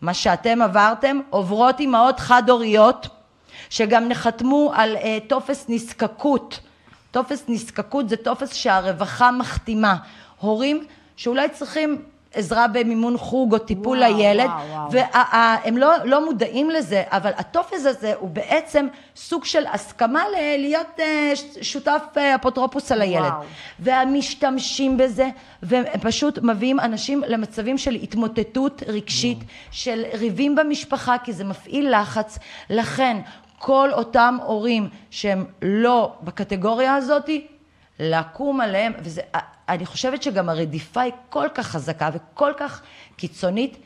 מה 0.00 0.14
שאתם 0.14 0.62
עברתם, 0.62 1.20
עוברות 1.30 1.80
אימהות 1.80 2.20
חד-הוריות, 2.20 3.08
שגם 3.70 4.08
נחתמו 4.08 4.72
על 4.74 4.96
אה, 4.96 5.18
טופס 5.28 5.64
נזקקות. 5.68 6.60
טופס 7.10 7.44
נזקקות 7.48 8.08
זה 8.08 8.16
טופס 8.16 8.54
שהרווחה 8.54 9.30
מחתימה. 9.30 9.96
הורים 10.40 10.84
שאולי 11.16 11.48
צריכים 11.48 12.02
עזרה 12.34 12.68
במימון 12.68 13.18
חוג 13.18 13.54
או 13.54 13.58
טיפול 13.58 13.98
וואו, 13.98 14.16
לילד, 14.16 14.46
וואו, 14.46 14.88
וואו. 14.90 15.06
והם 15.64 15.76
לא, 15.78 15.92
לא 16.04 16.24
מודעים 16.24 16.70
לזה, 16.70 17.02
אבל 17.10 17.30
הטופס 17.36 17.86
הזה 17.86 18.14
הוא 18.18 18.28
בעצם 18.28 18.86
סוג 19.16 19.44
של 19.44 19.66
הסכמה 19.72 20.24
ל- 20.28 20.60
להיות 20.60 21.00
ש- 21.34 21.72
שותף 21.72 22.02
אה, 22.16 22.34
אפוטרופוס 22.34 22.92
על 22.92 23.00
הילד. 23.02 23.24
וואו. 23.24 23.42
והמשתמשים 23.78 24.96
בזה, 24.96 25.28
והם 25.62 25.84
פשוט 26.00 26.38
מביאים 26.42 26.80
אנשים 26.80 27.22
למצבים 27.28 27.78
של 27.78 27.94
התמוטטות 27.94 28.82
רגשית, 28.86 29.38
של 29.70 30.02
ריבים 30.12 30.54
במשפחה, 30.56 31.16
כי 31.24 31.32
זה 31.32 31.44
מפעיל 31.44 32.00
לחץ. 32.00 32.38
לכן, 32.70 33.16
כל 33.58 33.90
אותם 33.92 34.38
הורים 34.42 34.88
שהם 35.10 35.44
לא 35.62 36.16
בקטגוריה 36.22 36.94
הזאתי, 36.94 37.46
לקום 37.98 38.60
עליהם, 38.60 38.92
וזה, 38.98 39.20
אני 39.68 39.86
חושבת 39.86 40.22
שגם 40.22 40.48
הרדיפה 40.48 41.00
היא 41.00 41.12
כל 41.28 41.48
כך 41.54 41.66
חזקה 41.66 42.10
וכל 42.12 42.52
כך 42.56 42.82
קיצונית, 43.16 43.76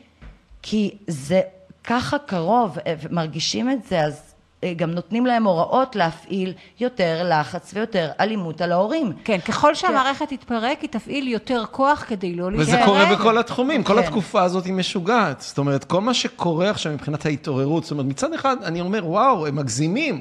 כי 0.62 0.96
זה 1.06 1.40
ככה 1.84 2.18
קרוב, 2.18 2.78
אה, 2.78 2.94
ומרגישים 3.00 3.70
את 3.70 3.84
זה, 3.84 4.00
אז 4.00 4.29
גם 4.76 4.90
נותנים 4.90 5.26
להם 5.26 5.44
הוראות 5.44 5.96
להפעיל 5.96 6.52
יותר 6.80 7.22
לחץ 7.24 7.70
ויותר 7.74 8.10
אלימות 8.20 8.60
על 8.60 8.72
ההורים. 8.72 9.12
כן, 9.24 9.38
ככל 9.38 9.74
שהמערכת 9.74 10.28
תתפרק, 10.28 10.80
היא 10.80 10.90
תפעיל 10.90 11.28
יותר 11.28 11.64
כוח 11.70 12.04
כדי 12.08 12.34
לא 12.34 12.52
להתפרק. 12.52 12.68
וזה 12.68 12.80
קורה 12.84 13.14
בכל 13.14 13.38
התחומים, 13.38 13.82
כל 13.82 13.94
כן. 13.94 13.98
התקופה 13.98 14.42
הזאת 14.42 14.64
היא 14.64 14.72
משוגעת. 14.72 15.40
זאת 15.40 15.58
אומרת, 15.58 15.84
כל 15.84 16.00
מה 16.00 16.14
שקורה 16.14 16.70
עכשיו 16.70 16.92
מבחינת 16.92 17.26
ההתעוררות, 17.26 17.82
זאת 17.82 17.90
אומרת, 17.90 18.06
מצד 18.06 18.32
אחד 18.32 18.56
אני 18.62 18.80
אומר, 18.80 19.06
וואו, 19.06 19.46
הם 19.46 19.56
מגזימים. 19.56 20.20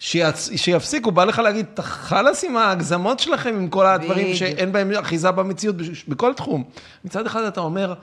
שיצ... 0.00 0.50
שיפסיקו, 0.56 1.10
בא 1.10 1.24
לך 1.24 1.38
להגיד, 1.38 1.66
חלאס 1.80 2.44
עם 2.44 2.56
ההגזמות 2.56 3.20
שלכם, 3.20 3.48
עם 3.48 3.68
כל 3.68 3.86
הדברים. 3.86 4.34
שאין 4.34 4.72
בהם 4.72 4.92
אחיזה 4.92 5.30
במציאות, 5.30 5.76
בכל 6.08 6.34
תחום. 6.34 6.64
מצד 7.04 7.26
אחד 7.26 7.42
אתה 7.42 7.60
אומר, 7.60 7.94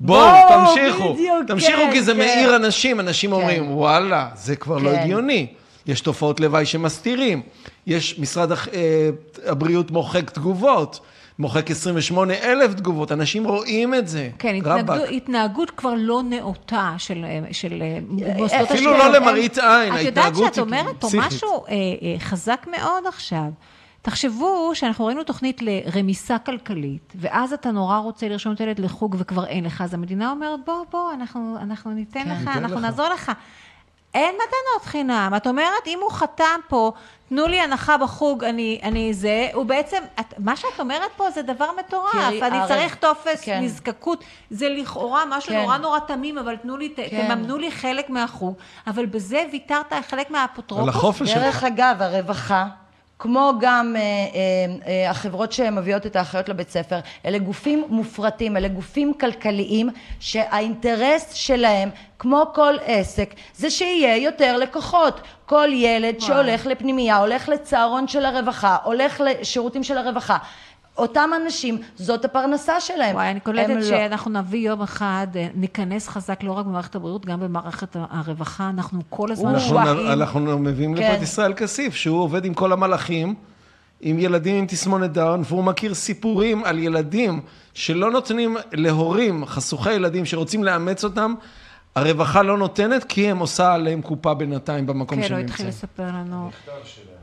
בואו, 0.00 0.20
בואו, 0.48 0.74
תמשיכו, 0.74 1.14
בדיוק, 1.14 1.36
תמשיכו 1.46 1.76
כן, 1.82 1.92
כי 1.92 2.02
זה 2.02 2.12
כן. 2.12 2.18
מאיר 2.18 2.56
אנשים, 2.56 3.00
אנשים 3.00 3.30
כן. 3.30 3.36
אומרים, 3.36 3.70
וואלה, 3.76 4.28
זה 4.34 4.56
כבר 4.56 4.78
לא 4.78 4.90
כן. 4.90 4.96
הגיוני. 4.98 5.46
יש 5.86 6.00
תופעות 6.00 6.40
לוואי 6.40 6.66
שמסתירים, 6.66 7.42
יש 7.86 8.18
משרד 8.18 8.52
הח- 8.52 8.68
אה, 8.68 9.10
הבריאות 9.46 9.90
מוחק 9.90 10.30
תגובות, 10.30 11.00
מוחק 11.38 11.70
28 11.70 12.34
אלף 12.34 12.74
תגובות, 12.74 13.12
אנשים 13.12 13.46
רואים 13.46 13.94
את 13.94 14.08
זה. 14.08 14.28
כן. 14.38 14.54
התנגדו, 14.54 15.04
התנהגות 15.04 15.70
כבר 15.70 15.92
לא 15.96 16.22
נאותה 16.22 16.94
של, 16.98 17.24
של 17.52 17.82
אה, 17.82 17.98
מוסדות 18.36 18.60
אפילו 18.70 18.94
השלטון. 18.94 19.12
לא 19.12 19.18
למראית 19.18 19.58
עין, 19.58 19.94
את 19.94 20.00
יודעת 20.00 20.24
ההתנהגות 20.24 20.44
שאת 20.54 20.54
היא 20.54 20.62
אומרת 20.62 20.96
פה 21.00 21.06
פסיכית. 21.06 21.26
משהו 21.26 21.64
אה, 21.68 21.72
אה, 22.02 22.18
חזק 22.20 22.66
מאוד 22.70 23.06
עכשיו. 23.08 23.44
תחשבו 24.04 24.70
שאנחנו 24.74 25.06
ראינו 25.06 25.22
תוכנית 25.24 25.60
לרמיסה 25.62 26.38
כלכלית, 26.38 27.12
ואז 27.16 27.52
אתה 27.52 27.70
נורא 27.70 27.98
רוצה 27.98 28.28
לרשום 28.28 28.52
את 28.54 28.60
הילד 28.60 28.78
לחוג 28.78 29.16
וכבר 29.18 29.46
אין 29.46 29.64
לך, 29.64 29.80
אז 29.80 29.94
המדינה 29.94 30.30
אומרת, 30.30 30.60
בוא, 30.66 30.84
בוא, 30.90 31.12
אנחנו, 31.12 31.56
אנחנו 31.62 31.90
ניתן 31.90 32.20
לך, 32.20 32.38
ניתן 32.38 32.50
אנחנו 32.50 32.76
לך. 32.76 32.82
נעזור 32.82 33.08
לך. 33.08 33.32
אין 34.14 34.34
מתנות 34.34 34.84
חינם. 34.84 35.32
את 35.36 35.46
אומרת, 35.46 35.86
אם 35.86 35.98
הוא 36.02 36.10
חתם 36.12 36.44
פה, 36.68 36.92
תנו 37.28 37.46
לי 37.46 37.60
הנחה 37.60 37.96
בחוג, 37.98 38.44
אני, 38.44 38.80
אני 38.82 39.14
זה, 39.14 39.48
הוא 39.54 39.64
בעצם, 39.66 39.96
את, 40.20 40.34
מה 40.38 40.56
שאת 40.56 40.80
אומרת 40.80 41.10
פה 41.16 41.30
זה 41.30 41.42
דבר 41.42 41.68
מטורף. 41.78 42.14
אני 42.14 42.58
הרי- 42.58 42.68
צריך 42.68 42.94
טופס 42.94 43.40
כן. 43.44 43.60
נזקקות. 43.62 44.24
זה 44.50 44.68
לכאורה 44.68 45.22
משהו 45.30 45.50
כן. 45.52 45.60
נורא 45.62 45.76
נורא 45.76 45.98
תמים, 45.98 46.38
אבל 46.38 46.56
תנו 46.56 46.76
לי, 46.76 46.88
ת- 46.88 46.96
כן. 47.10 47.28
תממנו 47.28 47.58
לי 47.58 47.70
חלק 47.72 48.10
מהחוג. 48.10 48.54
אבל 48.86 49.06
בזה 49.06 49.44
ויתרת 49.52 49.92
חלק 50.08 50.30
מהאפוטרופוס. 50.30 50.82
על 50.88 50.94
החופש 50.94 51.28
שלך. 51.30 51.38
דרך 51.42 51.64
אגב, 51.64 51.96
הרווחה, 52.02 52.66
כמו 53.18 53.52
גם 53.60 53.94
אה, 53.96 54.00
אה, 54.00 54.06
אה, 54.86 55.10
החברות 55.10 55.52
שמביאות 55.52 56.06
את 56.06 56.16
האחיות 56.16 56.48
לבית 56.48 56.70
ספר, 56.70 56.98
אלה 57.26 57.38
גופים 57.38 57.84
מופרטים, 57.88 58.56
אלה 58.56 58.68
גופים 58.68 59.14
כלכליים 59.14 59.88
שהאינטרס 60.20 61.34
שלהם, 61.34 61.90
כמו 62.18 62.42
כל 62.54 62.74
עסק, 62.84 63.34
זה 63.54 63.70
שיהיה 63.70 64.16
יותר 64.16 64.56
לקוחות. 64.56 65.20
כל 65.46 65.68
ילד 65.72 66.20
שהולך 66.20 66.66
לפנימייה, 66.66 67.16
הולך 67.16 67.48
לצהרון 67.48 68.08
של 68.08 68.24
הרווחה, 68.24 68.76
הולך 68.84 69.20
לשירותים 69.24 69.84
של 69.84 69.98
הרווחה. 69.98 70.36
אותם 70.98 71.30
אנשים, 71.44 71.78
זאת 71.96 72.24
הפרנסה 72.24 72.80
שלהם. 72.80 73.14
וואי, 73.14 73.30
אני 73.30 73.40
קולטת 73.40 73.68
לא. 73.74 73.82
שאנחנו 73.82 74.30
נביא 74.30 74.68
יום 74.68 74.82
אחד, 74.82 75.26
אה, 75.36 75.48
ניכנס 75.54 76.08
חזק 76.08 76.42
לא 76.42 76.52
רק 76.52 76.66
במערכת 76.66 76.94
הבריאות, 76.94 77.26
גם 77.26 77.40
במערכת 77.40 77.96
הרווחה, 78.10 78.68
אנחנו 78.68 79.00
כל 79.10 79.32
הזמן 79.32 79.54
אנחנו, 79.54 79.68
שואלים. 79.68 80.06
נ- 80.06 80.10
אנחנו 80.10 80.58
מביאים 80.58 80.94
לפה 80.94 81.06
כן. 81.06 81.14
את 81.16 81.22
ישראל 81.22 81.52
כסיף, 81.54 81.94
שהוא 81.94 82.18
עובד 82.22 82.44
עם 82.44 82.54
כל 82.54 82.72
המלאכים, 82.72 83.34
עם 84.00 84.18
ילדים 84.18 84.56
עם 84.56 84.66
תסמונת 84.66 85.12
דאון, 85.12 85.42
והוא 85.44 85.64
מכיר 85.64 85.94
סיפורים 85.94 86.64
על 86.64 86.78
ילדים 86.78 87.40
שלא 87.74 88.10
נותנים 88.10 88.56
להורים, 88.72 89.46
חשוכי 89.46 89.92
ילדים 89.92 90.24
שרוצים 90.24 90.64
לאמץ 90.64 91.04
אותם, 91.04 91.34
הרווחה 91.94 92.42
לא 92.42 92.58
נותנת, 92.58 93.04
כי 93.04 93.30
הם 93.30 93.38
עושה 93.38 93.72
עליהם 93.74 94.02
קופה 94.02 94.34
בינתיים 94.34 94.86
במקום 94.86 95.20
כן, 95.20 95.28
שהם 95.28 95.36
הוא 95.38 95.44
התחיל 95.44 95.66
נמצאים. 95.66 95.88
לספר 95.88 96.06
לנו. 96.08 96.44
אה, 96.44 96.48
אתה 96.64 96.72
רוצה 96.72 96.80
להקריא? 96.80 97.14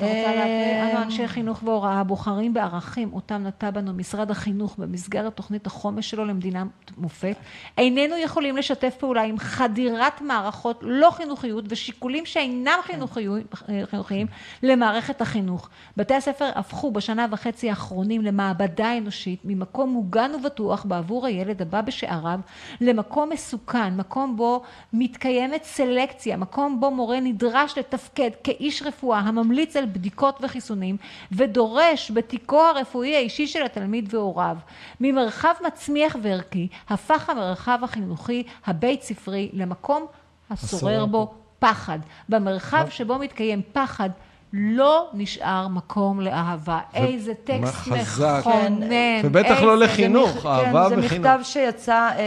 אנו 0.00 1.02
אנשי 1.02 1.28
חינוך 1.28 1.62
והוראה 1.62 2.04
בוחרים 2.04 2.54
בערכים 2.54 3.12
אותם 3.12 3.42
נטע 3.42 3.70
בנו 3.70 3.92
משרד 3.92 4.30
החינוך 4.30 4.76
במסגרת 4.78 5.36
תוכנית 5.36 5.66
החומש 5.66 6.10
שלו 6.10 6.24
למדינת 6.24 6.66
מופת. 6.96 7.36
איננו 7.78 8.16
יכולים 8.16 8.56
לשתף 8.56 8.94
פעולה 8.98 9.22
עם 9.22 9.38
חדירת 9.38 10.20
מערכות 10.20 10.78
לא 10.82 11.10
חינוכיות 11.10 11.64
ושיקולים 11.68 12.26
שאינם 12.26 12.78
חינוכיים, 12.82 13.46
חינוכיים 13.84 14.26
למערכת 14.62 15.20
החינוך. 15.20 15.68
בתי 15.96 16.14
הספר 16.14 16.50
הפכו 16.54 16.90
בשנה 16.90 17.26
וחצי 17.30 17.70
האחרונים 17.70 18.22
למעבדה 18.22 18.98
אנושית 18.98 19.40
ממקום 19.44 19.90
מוגן 19.90 20.30
ובטוח 20.34 20.84
בעבור 20.84 21.26
הילד 21.26 21.62
הבא 21.62 21.80
בשעריו 21.80 22.40
למקום 22.80 23.30
מסוכן, 23.30 23.96
מקום 23.96 24.36
בו 24.36 24.62
מתקיימת 24.92 25.64
סלקציה, 25.64 26.36
מקום 26.36 26.80
בו 26.80 26.90
מורה 26.90 27.20
נדרש 27.20 27.78
לתפקד 27.78 28.30
כאיש 28.44 28.82
רפואה 28.82 29.18
הממליץ 29.18 29.76
על 29.76 29.83
בדיקות 29.92 30.38
וחיסונים 30.42 30.96
ודורש 31.32 32.10
בתיקו 32.10 32.60
הרפואי 32.60 33.16
האישי 33.16 33.46
של 33.46 33.62
התלמיד 33.62 34.14
והוריו. 34.14 34.56
ממרחב 35.00 35.54
מצמיח 35.66 36.16
וערכי 36.22 36.68
הפך 36.88 37.30
המרחב 37.30 37.78
החינוכי 37.82 38.42
הבית 38.66 39.02
ספרי 39.02 39.50
למקום 39.52 40.06
השורר 40.50 41.06
בו 41.06 41.34
פחד. 41.58 41.98
במרחב 42.28 42.86
שבו 42.90 43.18
מתקיים 43.18 43.62
פחד 43.72 44.10
לא 44.56 45.06
נשאר 45.14 45.68
מקום 45.68 46.20
לאהבה. 46.20 46.78
איזה 46.94 47.32
טקסט 47.34 47.74
חזק. 47.74 48.38
מכונן. 48.40 48.88
ובטח 49.24 49.60
לא 49.62 49.78
לחינוך, 49.78 50.30
כן, 50.30 50.48
אהבה 50.48 50.88
זה 50.88 50.94
וחינוך. 50.98 51.12
מכתב 51.26 51.40
שיצא 51.42 52.10
אה, 52.18 52.22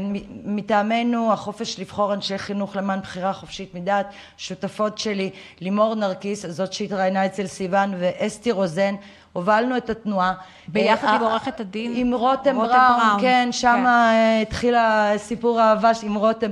מ- 0.00 0.56
מטעמנו, 0.56 1.32
החופש 1.32 1.80
לבחור 1.80 2.14
אנשי 2.14 2.38
חינוך 2.38 2.76
למען 2.76 3.00
בחירה 3.00 3.32
חופשית 3.32 3.74
מדעת, 3.74 4.06
שותפות 4.36 4.98
שלי, 4.98 5.30
לימור 5.60 5.94
נרקיס, 5.94 6.46
זאת 6.46 6.72
שהתראיינה 6.72 7.26
אצל 7.26 7.46
סיוון, 7.46 7.94
ואסתי 7.98 8.50
רוזן, 8.52 8.94
הובלנו 9.32 9.76
את 9.76 9.90
התנועה. 9.90 10.32
ביחד 10.68 11.08
אה, 11.08 11.14
עם 11.16 11.22
עורכת 11.22 11.60
הדין 11.60 11.92
עם 11.96 12.14
רותם 12.14 12.56
רותם 12.56 12.56
בראון, 12.72 13.00
בראון, 13.00 13.20
כן, 13.20 13.48
שם 13.52 13.74
כן. 13.76 13.86
אה, 13.86 14.40
התחיל 14.42 14.74
הסיפור 14.78 15.60
האהבה 15.60 15.90
עם 16.02 16.14
רותם. 16.14 16.50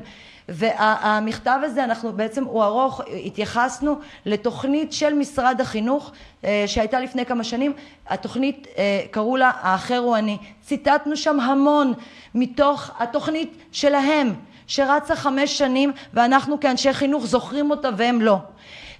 והמכתב 0.48 1.58
הזה, 1.62 1.84
אנחנו 1.84 2.12
בעצם, 2.12 2.44
הוא 2.44 2.64
ארוך, 2.64 3.00
התייחסנו 3.26 3.98
לתוכנית 4.26 4.92
של 4.92 5.14
משרד 5.14 5.60
החינוך 5.60 6.12
אה, 6.44 6.64
שהייתה 6.66 7.00
לפני 7.00 7.26
כמה 7.26 7.44
שנים, 7.44 7.72
התוכנית 8.08 8.66
אה, 8.78 9.00
קראו 9.10 9.36
לה 9.36 9.50
האחר 9.60 9.98
הוא 9.98 10.16
אני, 10.16 10.38
ציטטנו 10.62 11.16
שם 11.16 11.40
המון 11.40 11.92
מתוך 12.34 12.90
התוכנית 12.98 13.56
שלהם, 13.72 14.34
שרצה 14.66 15.16
חמש 15.16 15.58
שנים 15.58 15.92
ואנחנו 16.14 16.60
כאנשי 16.60 16.92
חינוך 16.92 17.26
זוכרים 17.26 17.70
אותה 17.70 17.88
והם 17.96 18.20
לא. 18.20 18.38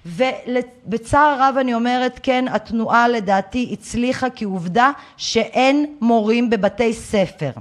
ובצער 0.05 1.35
רב 1.39 1.55
אני 1.59 1.73
אומרת, 1.73 2.19
כן, 2.23 2.45
התנועה 2.51 3.07
לדעתי 3.07 3.69
הצליחה 3.73 4.29
כי 4.29 4.45
עובדה 4.45 4.91
שאין 5.17 5.95
מורים 6.01 6.49
בבתי 6.49 6.93
ספר. 6.93 7.51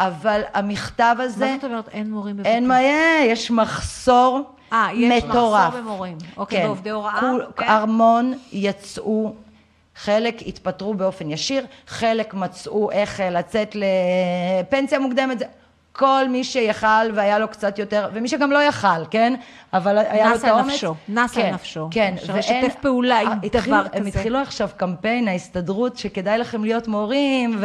אבל 0.00 0.40
המכתב 0.54 1.16
הזה... 1.18 1.46
מה 1.46 1.54
זאת 1.54 1.64
אומרת 1.64 1.88
אין 1.88 2.10
מורים 2.10 2.36
בבתי? 2.36 2.48
אין 2.48 2.68
מה 2.68 2.80
יהיה, 2.82 3.32
יש 3.32 3.50
מחסור 3.50 4.40
אה, 4.72 4.88
יש 4.94 5.24
מטורף. 5.24 5.66
מחסור 5.68 5.80
במורים. 5.80 6.18
אוקיי, 6.36 6.58
כן. 6.60 6.66
בעובדי 6.66 6.90
הוראה? 6.90 7.20
כול- 7.20 7.46
כן. 7.56 7.64
המון 7.68 8.34
יצאו, 8.52 9.34
חלק 9.96 10.42
התפטרו 10.46 10.94
באופן 10.94 11.30
ישיר, 11.30 11.64
חלק 11.86 12.34
מצאו 12.34 12.90
איך 12.90 13.20
אה, 13.20 13.30
לצאת 13.30 13.76
לפנסיה 14.60 14.98
מוקדמת. 14.98 15.42
כל 15.96 16.28
מי 16.28 16.44
שיכל 16.44 16.86
והיה 17.14 17.38
לו 17.38 17.48
קצת 17.48 17.78
יותר, 17.78 18.08
ומי 18.12 18.28
שגם 18.28 18.52
לא 18.52 18.62
יכל, 18.62 19.06
כן? 19.10 19.34
אבל 19.72 19.98
היה 19.98 20.28
לו 20.28 20.34
את 20.34 20.38
נס 20.38 20.44
על 20.44 20.50
האומץ. 20.50 20.72
נפשו, 20.72 20.94
נס 21.08 21.36
על 21.36 21.42
כן, 21.42 21.54
נפשו. 21.54 21.88
כן, 21.90 22.14
אפשר 22.18 22.36
לשתף 22.36 22.74
פעולה 22.80 23.20
עם 23.20 23.32
התחיל- 23.44 23.60
דבר 23.74 23.86
הם 23.92 24.00
כזה. 24.00 24.08
התחילו 24.08 24.38
עכשיו 24.38 24.68
קמפיין, 24.76 25.28
ההסתדרות, 25.28 25.96
שכדאי 25.96 26.38
לכם 26.38 26.64
להיות 26.64 26.88
מורים, 26.88 27.58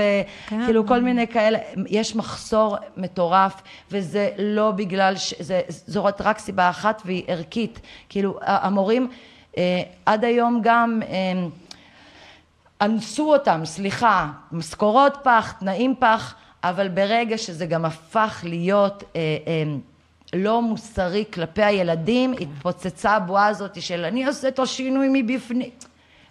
כן. 0.47 0.61
וכאילו 0.61 0.87
כל 0.87 1.01
מיני 1.01 1.27
כאלה, 1.27 1.57
יש 1.87 2.15
מחסור 2.15 2.77
מטורף, 2.97 3.61
וזה 3.91 4.29
לא 4.37 4.71
בגלל, 4.71 5.17
ש... 5.17 5.33
זה, 5.39 5.61
זאת 5.67 6.21
רק 6.21 6.39
סיבה 6.39 6.69
אחת 6.69 7.01
והיא 7.05 7.23
ערכית. 7.27 7.79
כאילו, 8.09 8.39
המורים 8.41 9.07
אה, 9.57 9.81
עד 10.05 10.23
היום 10.25 10.59
גם... 10.63 11.01
אה, 11.09 11.47
אנסו 12.81 13.33
אותם, 13.33 13.61
סליחה, 13.65 14.27
משכורות 14.51 15.17
פח, 15.23 15.51
תנאים 15.59 15.95
פח, 15.99 16.35
אבל 16.63 16.87
ברגע 16.87 17.37
שזה 17.37 17.65
גם 17.65 17.85
הפך 17.85 18.39
להיות 18.43 19.03
אה, 19.15 19.19
אה, 19.47 19.63
לא 20.33 20.61
מוסרי 20.61 21.23
כלפי 21.33 21.63
הילדים, 21.63 22.33
התפוצצה 22.39 23.11
הבועה 23.11 23.47
הזאת 23.47 23.81
של 23.81 24.05
אני 24.05 24.25
עושה 24.25 24.47
את 24.47 24.59
השינוי 24.59 25.07
מבפנים. 25.13 25.69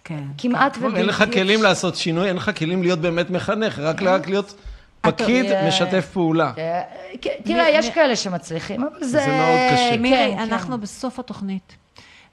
כן. 0.03 0.23
כמעט 0.37 0.77
ובלתי 0.77 0.97
אין 0.97 1.05
לך 1.05 1.23
כלים 1.33 1.49
אפשרי. 1.49 1.61
לעשות 1.61 1.95
שינוי, 1.95 2.27
אין 2.27 2.35
לך 2.35 2.51
כלים 2.57 2.81
להיות 2.81 2.99
באמת 2.99 3.29
מחנך, 3.29 3.79
רק 3.79 4.01
רק 4.01 4.27
להיות 4.27 4.55
פקיד 5.01 5.45
אה, 5.45 5.67
משתף 5.67 6.09
פעולה. 6.13 6.53
אה, 6.57 6.81
כן, 7.21 7.29
תראה, 7.43 7.69
יש 7.69 7.89
כאלה 7.89 8.15
שמצליחים, 8.15 8.83
אבל 8.83 9.03
זה... 9.03 9.07
זה 9.07 9.27
מאוד 9.27 9.73
קשה. 9.73 9.89
כן, 9.91 10.01
מירי, 10.01 10.33
כן. 10.35 10.39
אנחנו 10.39 10.79
בסוף 10.81 11.19
התוכנית, 11.19 11.75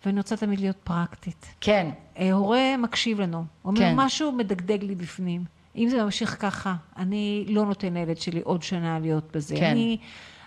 ואני 0.07 0.19
רוצה 0.19 0.37
תמיד 0.37 0.61
להיות 0.61 0.77
פרקטית. 0.85 1.47
כן, 1.61 1.91
אה, 2.19 2.33
הורה 2.33 2.77
מקשיב 2.79 3.21
לנו, 3.21 3.45
אומר 3.65 3.81
כן. 3.81 3.93
משהו 3.97 4.33
מדגדג 4.33 4.85
לי 4.85 4.95
בפנים. 4.95 5.56
אם 5.77 5.89
זה 5.89 6.05
ממשיך 6.05 6.37
ככה, 6.41 6.75
אני 6.97 7.45
לא 7.49 7.67
נותן 7.67 7.95
לילד 7.95 8.17
שלי 8.17 8.41
עוד 8.45 8.63
שנה 8.63 8.99
להיות 8.99 9.37
בזה. 9.37 9.57
כן. 9.57 9.71
אני, 9.71 9.99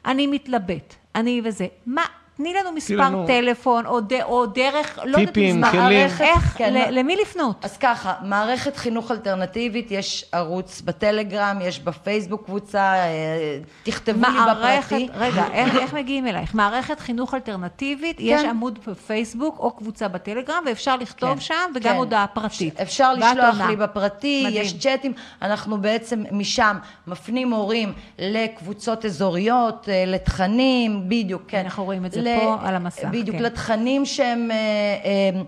אני 0.05 0.27
מתלבט, 0.27 0.95
אני 1.15 1.41
וזה. 1.45 1.67
מה, 1.85 2.01
תני 2.39 2.53
לנו 2.53 2.71
מספר 2.71 2.95
לנו- 2.95 3.27
טלפון, 3.27 3.85
או, 3.85 3.99
ד, 4.01 4.13
או 4.23 4.45
דרך, 4.45 4.99
לא 5.03 5.17
יודעת 5.17 5.33
טיפים, 5.33 5.63
כלים. 5.71 5.83
מערכת, 5.83 6.21
איך, 6.21 6.43
כן, 6.57 6.73
ל- 6.73 6.99
למי 6.99 7.15
לפנות? 7.21 7.65
אז 7.65 7.77
ככה, 7.77 8.13
מערכת 8.23 8.77
חינוך 8.77 9.11
אלטרנטיבית, 9.11 9.91
יש 9.91 10.25
ערוץ 10.31 10.81
בטלגרם, 10.81 11.59
יש 11.61 11.79
בפייסבוק 11.79 12.45
קבוצה, 12.45 12.79
אה, 12.95 13.59
תכתבו 13.83 14.21
לי 14.27 14.33
מערכת, 14.33 14.87
בפרטי. 14.95 15.09
רגע, 15.15 15.43
איך, 15.53 15.75
איך 15.75 15.93
מגיעים 15.93 16.27
אלייך? 16.27 16.55
מערכת 16.55 16.99
חינוך 16.99 17.33
אלטרנטיבית, 17.33 18.17
יש 18.19 18.41
כן. 18.41 18.49
עמוד 18.49 18.79
בפייסבוק 18.87 19.59
או 19.59 19.71
קבוצה 19.71 20.07
בטלגרם, 20.07 20.63
ואפשר 20.65 20.95
לכתוב 20.95 21.33
כן, 21.33 21.39
שם, 21.39 21.55
וגם 21.75 21.91
כן. 21.93 21.97
הודעה 21.97 22.27
פרטית. 22.27 22.79
אפשר 22.79 23.13
לשלוח 23.13 23.45
עונה. 23.53 23.67
לי 23.69 23.75
בפרטי, 23.75 24.43
מדהים. 24.47 24.61
יש 24.61 24.77
צ'אטים, 24.77 25.13
אנחנו 25.41 25.77
בעצם 25.81 26.23
משם 26.31 26.77
מפנים 27.07 27.51
הורים 27.53 27.93
לקבוצות 28.19 29.05
אזוריות, 29.05 29.89
אה, 29.89 30.03
לתכנים, 30.07 31.03
בדיוק, 31.09 31.41
כן. 31.47 31.61
אנחנו 31.63 31.83
רואים 31.85 32.05
את 32.05 32.11
זה 32.11 32.21
פה 32.39 32.57
על 32.63 32.75
המסך, 32.75 33.05
בדיוק, 33.11 33.37
כן. 33.37 33.43
לתכנים 33.43 34.05
שהם... 34.05 34.51
אה, 34.51 34.55
אה, 34.55 35.41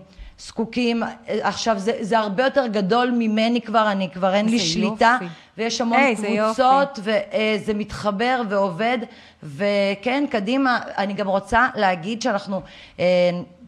זקוקים, 0.46 1.02
אה, 1.02 1.08
עכשיו 1.42 1.78
זה, 1.78 1.92
זה 2.00 2.18
הרבה 2.18 2.44
יותר 2.44 2.66
גדול 2.66 3.10
ממני 3.10 3.60
כבר, 3.60 3.92
אני 3.92 4.10
כבר 4.10 4.34
אין 4.34 4.46
לי 4.46 4.52
איזה 4.52 4.64
שליטה, 4.64 5.18
יופי. 5.20 5.34
ויש 5.58 5.80
המון 5.80 5.98
איזה 5.98 6.28
קבוצות, 6.44 6.98
וזה 6.98 7.74
מתחבר 7.74 8.42
ועובד, 8.48 8.98
וכן, 9.42 10.24
קדימה, 10.30 10.80
אני 10.98 11.12
גם 11.12 11.28
רוצה 11.28 11.66
להגיד 11.74 12.22
שאנחנו 12.22 12.60
אה, 13.00 13.04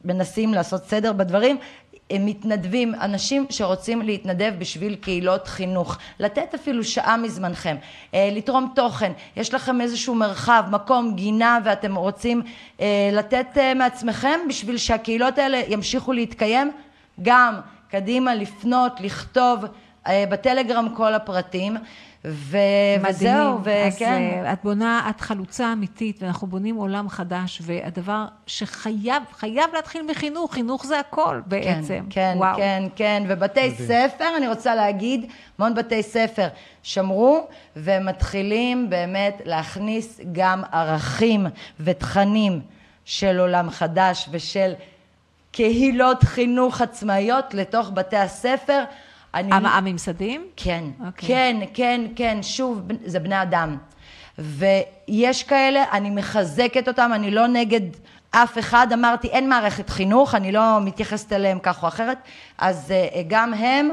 מנסים 0.05 0.55
לעשות 0.55 0.85
סדר 0.85 1.13
בדברים, 1.13 1.57
מתנדבים, 2.13 2.95
אנשים 2.95 3.47
שרוצים 3.51 4.03
להתנדב 4.03 4.55
בשביל 4.59 4.95
קהילות 4.95 5.49
חינוך, 5.49 5.99
לתת 6.21 6.55
אפילו 6.55 6.85
שעה 6.85 7.17
מזמנכם, 7.17 7.77
אה, 8.15 8.29
לתרום 8.33 8.73
תוכן, 8.75 9.13
יש 9.37 9.55
לכם 9.55 9.81
איזשהו 9.81 10.15
מרחב, 10.15 10.65
מקום, 10.71 11.15
גינה, 11.15 11.59
ואתם 11.65 11.95
רוצים 11.95 12.43
אה, 12.81 13.11
לתת 13.13 13.47
אה, 13.57 13.75
מעצמכם 13.75 14.41
בשביל 14.49 14.77
שהקהילות 14.77 15.39
האלה 15.39 15.61
ימשיכו 15.69 16.13
להתקיים, 16.13 16.73
גם. 17.23 17.55
קדימה, 17.91 18.35
לפנות, 18.35 19.01
לכתוב, 19.01 19.65
בטלגרם 20.09 20.89
כל 20.97 21.15
הפרטים, 21.15 21.77
ו... 22.27 22.59
וזהו, 23.09 23.59
מדהים. 23.59 23.87
אז 23.87 23.95
וכן. 23.95 24.23
אה, 24.45 24.53
את 24.53 24.59
בונה, 24.65 25.11
את 25.11 25.21
חלוצה 25.21 25.73
אמיתית, 25.73 26.23
ואנחנו 26.23 26.47
בונים 26.47 26.77
עולם 26.77 27.09
חדש, 27.09 27.59
והדבר 27.63 28.25
שחייב, 28.47 29.23
חייב 29.33 29.65
להתחיל 29.73 30.03
מחינוך, 30.11 30.55
חינוך 30.55 30.87
זה 30.87 30.99
הכל 31.01 31.41
בעצם. 31.47 32.05
כן, 32.11 32.33
כן, 32.33 32.35
וואו. 32.39 32.57
כן, 32.57 32.83
כן, 32.97 33.23
ובתי 33.29 33.71
ספר, 33.71 34.37
אני 34.37 34.49
רוצה 34.49 34.75
להגיד, 34.75 35.31
המון 35.59 35.75
בתי 35.75 36.03
ספר 36.03 36.49
שמרו 36.83 37.47
ומתחילים 37.77 38.91
באמת 38.91 39.43
להכניס 39.45 40.21
גם 40.33 40.63
ערכים 40.73 41.47
ותכנים 41.81 42.61
של 43.05 43.39
עולם 43.41 43.71
חדש 43.71 44.29
ושל 44.31 44.73
קהילות 45.53 46.23
חינוך 46.23 46.81
עצמאיות 46.81 47.55
לתוך 47.55 47.91
בתי 47.95 48.17
הספר. 48.17 48.85
אני... 49.35 49.55
המ- 49.55 49.67
הממסדים? 49.67 50.47
כן, 50.57 50.85
אוקיי. 51.07 51.29
כן, 51.29 51.57
כן, 51.75 52.01
כן, 52.17 52.39
שוב, 52.43 52.81
זה 53.05 53.19
בני 53.19 53.43
אדם. 53.43 53.77
ויש 54.39 55.43
כאלה, 55.43 55.85
אני 55.93 56.11
מחזקת 56.11 56.89
אותם, 56.89 57.11
אני 57.15 57.31
לא 57.31 57.47
נגד 57.47 57.81
אף 58.31 58.59
אחד, 58.59 58.87
אמרתי, 58.93 59.29
אין 59.29 59.49
מערכת 59.49 59.91
חינוך, 59.91 60.35
אני 60.35 60.53
לא 60.53 60.79
מתייחסת 60.81 61.33
אליהם 61.33 61.59
כך 61.63 61.83
או 61.83 61.89
אחרת, 61.89 62.19
אז 62.59 62.93
uh, 63.13 63.19
גם 63.29 63.55
הם, 63.55 63.91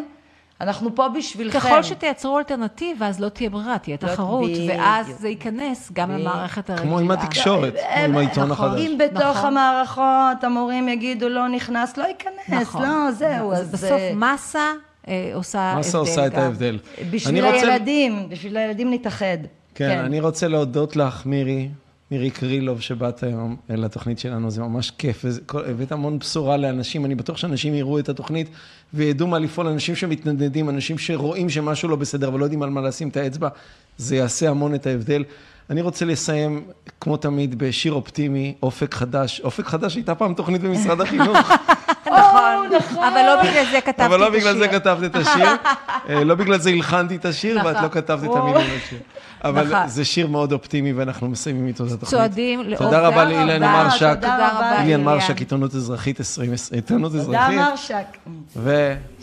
אנחנו 0.62 0.96
פה 0.96 1.08
בשבילכם. 1.10 1.60
ככל 1.60 1.84
שתייצרו 1.84 2.38
אלטרנטיבה, 2.40 3.08
אז 3.08 3.20
לא 3.20 3.30
תהיה 3.30 3.50
ברירה, 3.50 3.78
תהיה 3.78 3.98
לא- 4.02 4.08
תחרות, 4.08 4.50
בדיוק. 4.50 4.70
ואז 4.80 5.08
זה 5.20 5.30
ייכנס 5.30 5.92
גם 5.94 6.12
למערכת 6.12 6.70
הרגילה. 6.70 6.88
כמו 6.88 7.00
עם 7.00 7.12
התקשורת, 7.12 7.74
כמו 7.96 8.04
עם 8.06 8.18
העיתון 8.18 8.50
נכון. 8.50 8.68
החדש. 8.70 8.82
אם 8.82 8.98
בתוך 8.98 9.38
נכון. 9.38 9.58
המערכות 9.58 10.44
המורים 10.44 10.90
יגידו 10.90 11.30
לא 11.30 11.48
נכנס, 11.48 11.98
לא 11.98 12.04
ייכנס, 12.04 12.50
נכון. 12.62 12.82
לא, 12.82 13.12
זהו, 13.12 13.54
אז... 13.54 13.72
בסוף 13.72 13.92
אה, 13.92 14.12
מסה 14.16 14.72
אה, 15.08 15.32
עושה 15.34 15.60
הבדל. 15.62 15.80
מסה 15.80 15.98
עושה 15.98 16.28
את 16.28 16.32
גם. 16.34 16.40
ההבדל. 16.40 16.80
בשביל 17.12 17.44
אני 17.46 17.54
רוצה- 17.56 17.68
הילדים, 17.74 18.30
בשביל 18.30 18.58
הילדים 18.58 18.94
נתאחד. 18.94 19.38
כן, 19.76 19.98
אני 20.00 20.20
רוצה 20.20 20.48
להודות 20.48 20.96
לך, 20.96 21.26
מירי, 21.26 21.70
מירי 22.12 22.30
קרילוב, 22.30 22.82
שבאת 22.82 23.24
היום 23.24 23.56
לתוכנית 23.70 24.20
שלנו, 24.20 24.52
זה 24.52 24.62
ממש 24.62 24.92
כיף, 24.98 25.26
הבאת 25.54 25.92
המון 25.92 26.20
בשורה 26.20 26.58
לאנשים, 26.58 27.06
אני 27.06 27.16
בטוח 27.16 27.38
שאנשים 27.38 27.74
יראו 27.74 28.00
את 28.00 28.10
התוכנית 28.10 28.48
וידעו 28.94 29.28
מה 29.28 29.40
לפעול, 29.40 29.68
אנשים 29.68 29.96
שמתנדנדים, 29.96 30.70
אנשים 30.70 30.98
שרואים 30.98 31.50
שמשהו 31.50 31.90
לא 31.90 31.96
בסדר 31.96 32.34
ולא 32.34 32.46
יודעים 32.46 32.64
על 32.64 32.70
מה 32.70 32.82
לשים 32.82 33.08
את 33.10 33.18
האצבע, 33.18 33.50
זה 33.98 34.16
יעשה 34.16 34.50
המון 34.50 34.76
את 34.76 34.88
ההבדל. 34.88 35.24
אני 35.70 35.82
רוצה 35.82 36.06
לסיים, 36.06 36.64
כמו 37.02 37.18
תמיד, 37.18 37.58
בשיר 37.60 37.94
אופטימי, 37.94 38.54
אופק 38.64 38.94
חדש. 38.94 39.42
אופק 39.44 39.66
חדש 39.66 39.96
הייתה 39.96 40.16
פעם 40.16 40.34
תוכנית 40.34 40.62
במשרד 40.62 41.02
החינוך, 41.02 41.38
נכון, 42.78 43.04
אבל 43.04 43.22
לא 43.26 43.42
בגלל 43.44 43.66
זה 43.66 43.82
כתבתי 43.82 43.96
את 43.96 43.96
השיר. 44.00 44.06
אבל 44.06 44.20
לא 44.20 44.30
בגלל 44.30 44.58
זה 44.58 44.68
כתבת 44.68 45.04
את 45.04 45.16
השיר, 45.16 45.46
אה, 46.10 46.24
לא 46.24 46.36
בגלל 46.36 46.60
זה 46.60 46.70
הלחנתי 46.70 47.16
את 47.16 47.26
השיר, 47.26 47.58
ואת 47.58 47.76
נכון. 47.76 47.84
לא 47.84 47.90
כתבת 47.90 48.24
את 48.24 48.36
המילים 48.36 48.68
לשיר. 48.78 49.00
אבל 49.44 49.68
נכון. 49.68 49.88
זה 49.88 50.06
שיר 50.06 50.28
מאוד 50.28 50.52
אופטימי, 50.52 50.94
ואנחנו 50.94 51.28
מסיימים 51.30 51.68
איתו 51.68 51.86
את 51.86 51.92
התוכנית. 51.92 52.10
צועדים 52.10 52.62
לאופק. 52.62 52.84
תודה 52.84 53.08
רבה 53.08 53.26
לאילן 53.26 53.54
תודה, 53.54 53.84
מרשק, 53.84 54.14
תודה 54.16 54.50
רבה, 54.52 54.84
אילן. 54.84 55.04
מרשק, 55.04 55.40
עיתונות 55.40 55.76
אזרחית 55.76 56.20
2020, 56.20 56.82
עיתונות 56.82 57.12
תודה 57.12 57.24
אזרחית, 57.24 57.60
מרשק. 57.60 58.18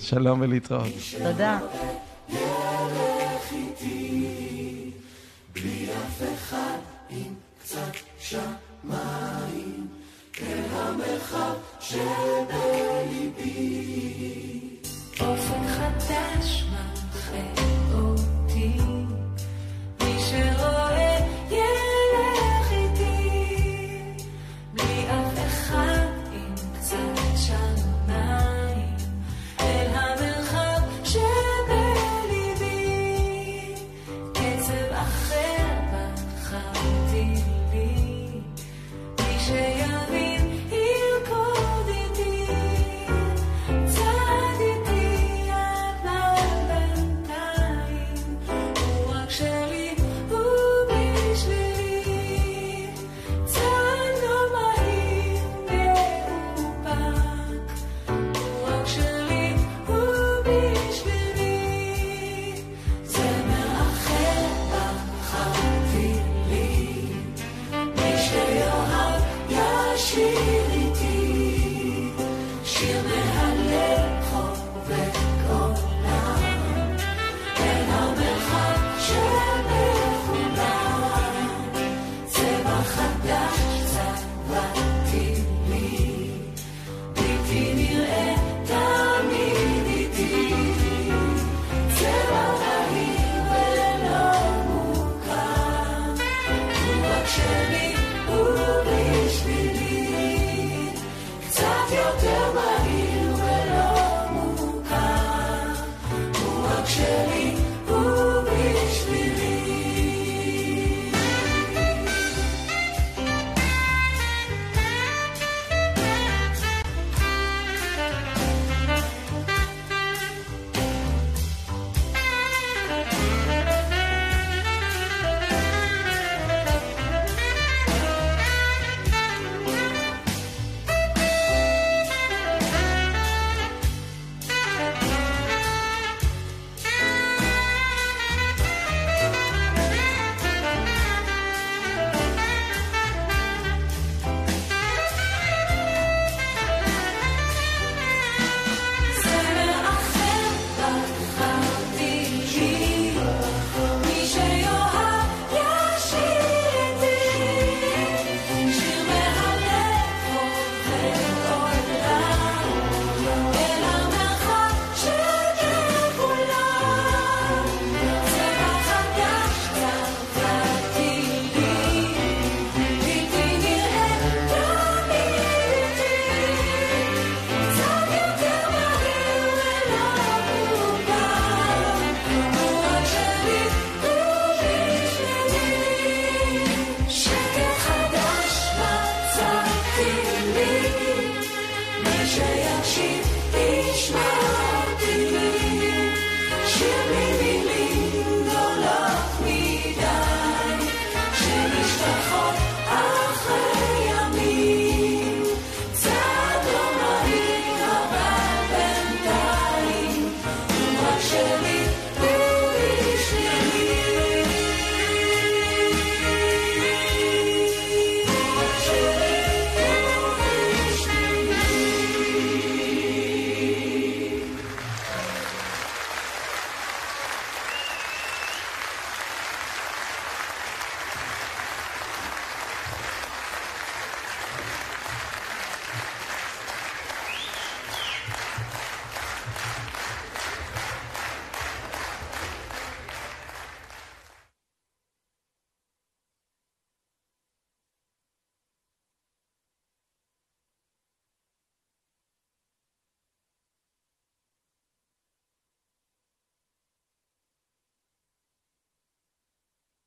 ושלום 0.01 0.41
ולהתראות. 0.41 0.89
תודה. 1.23 1.59
אופק 15.21 15.67
חדש 15.69 16.65
מנחה 16.71 17.58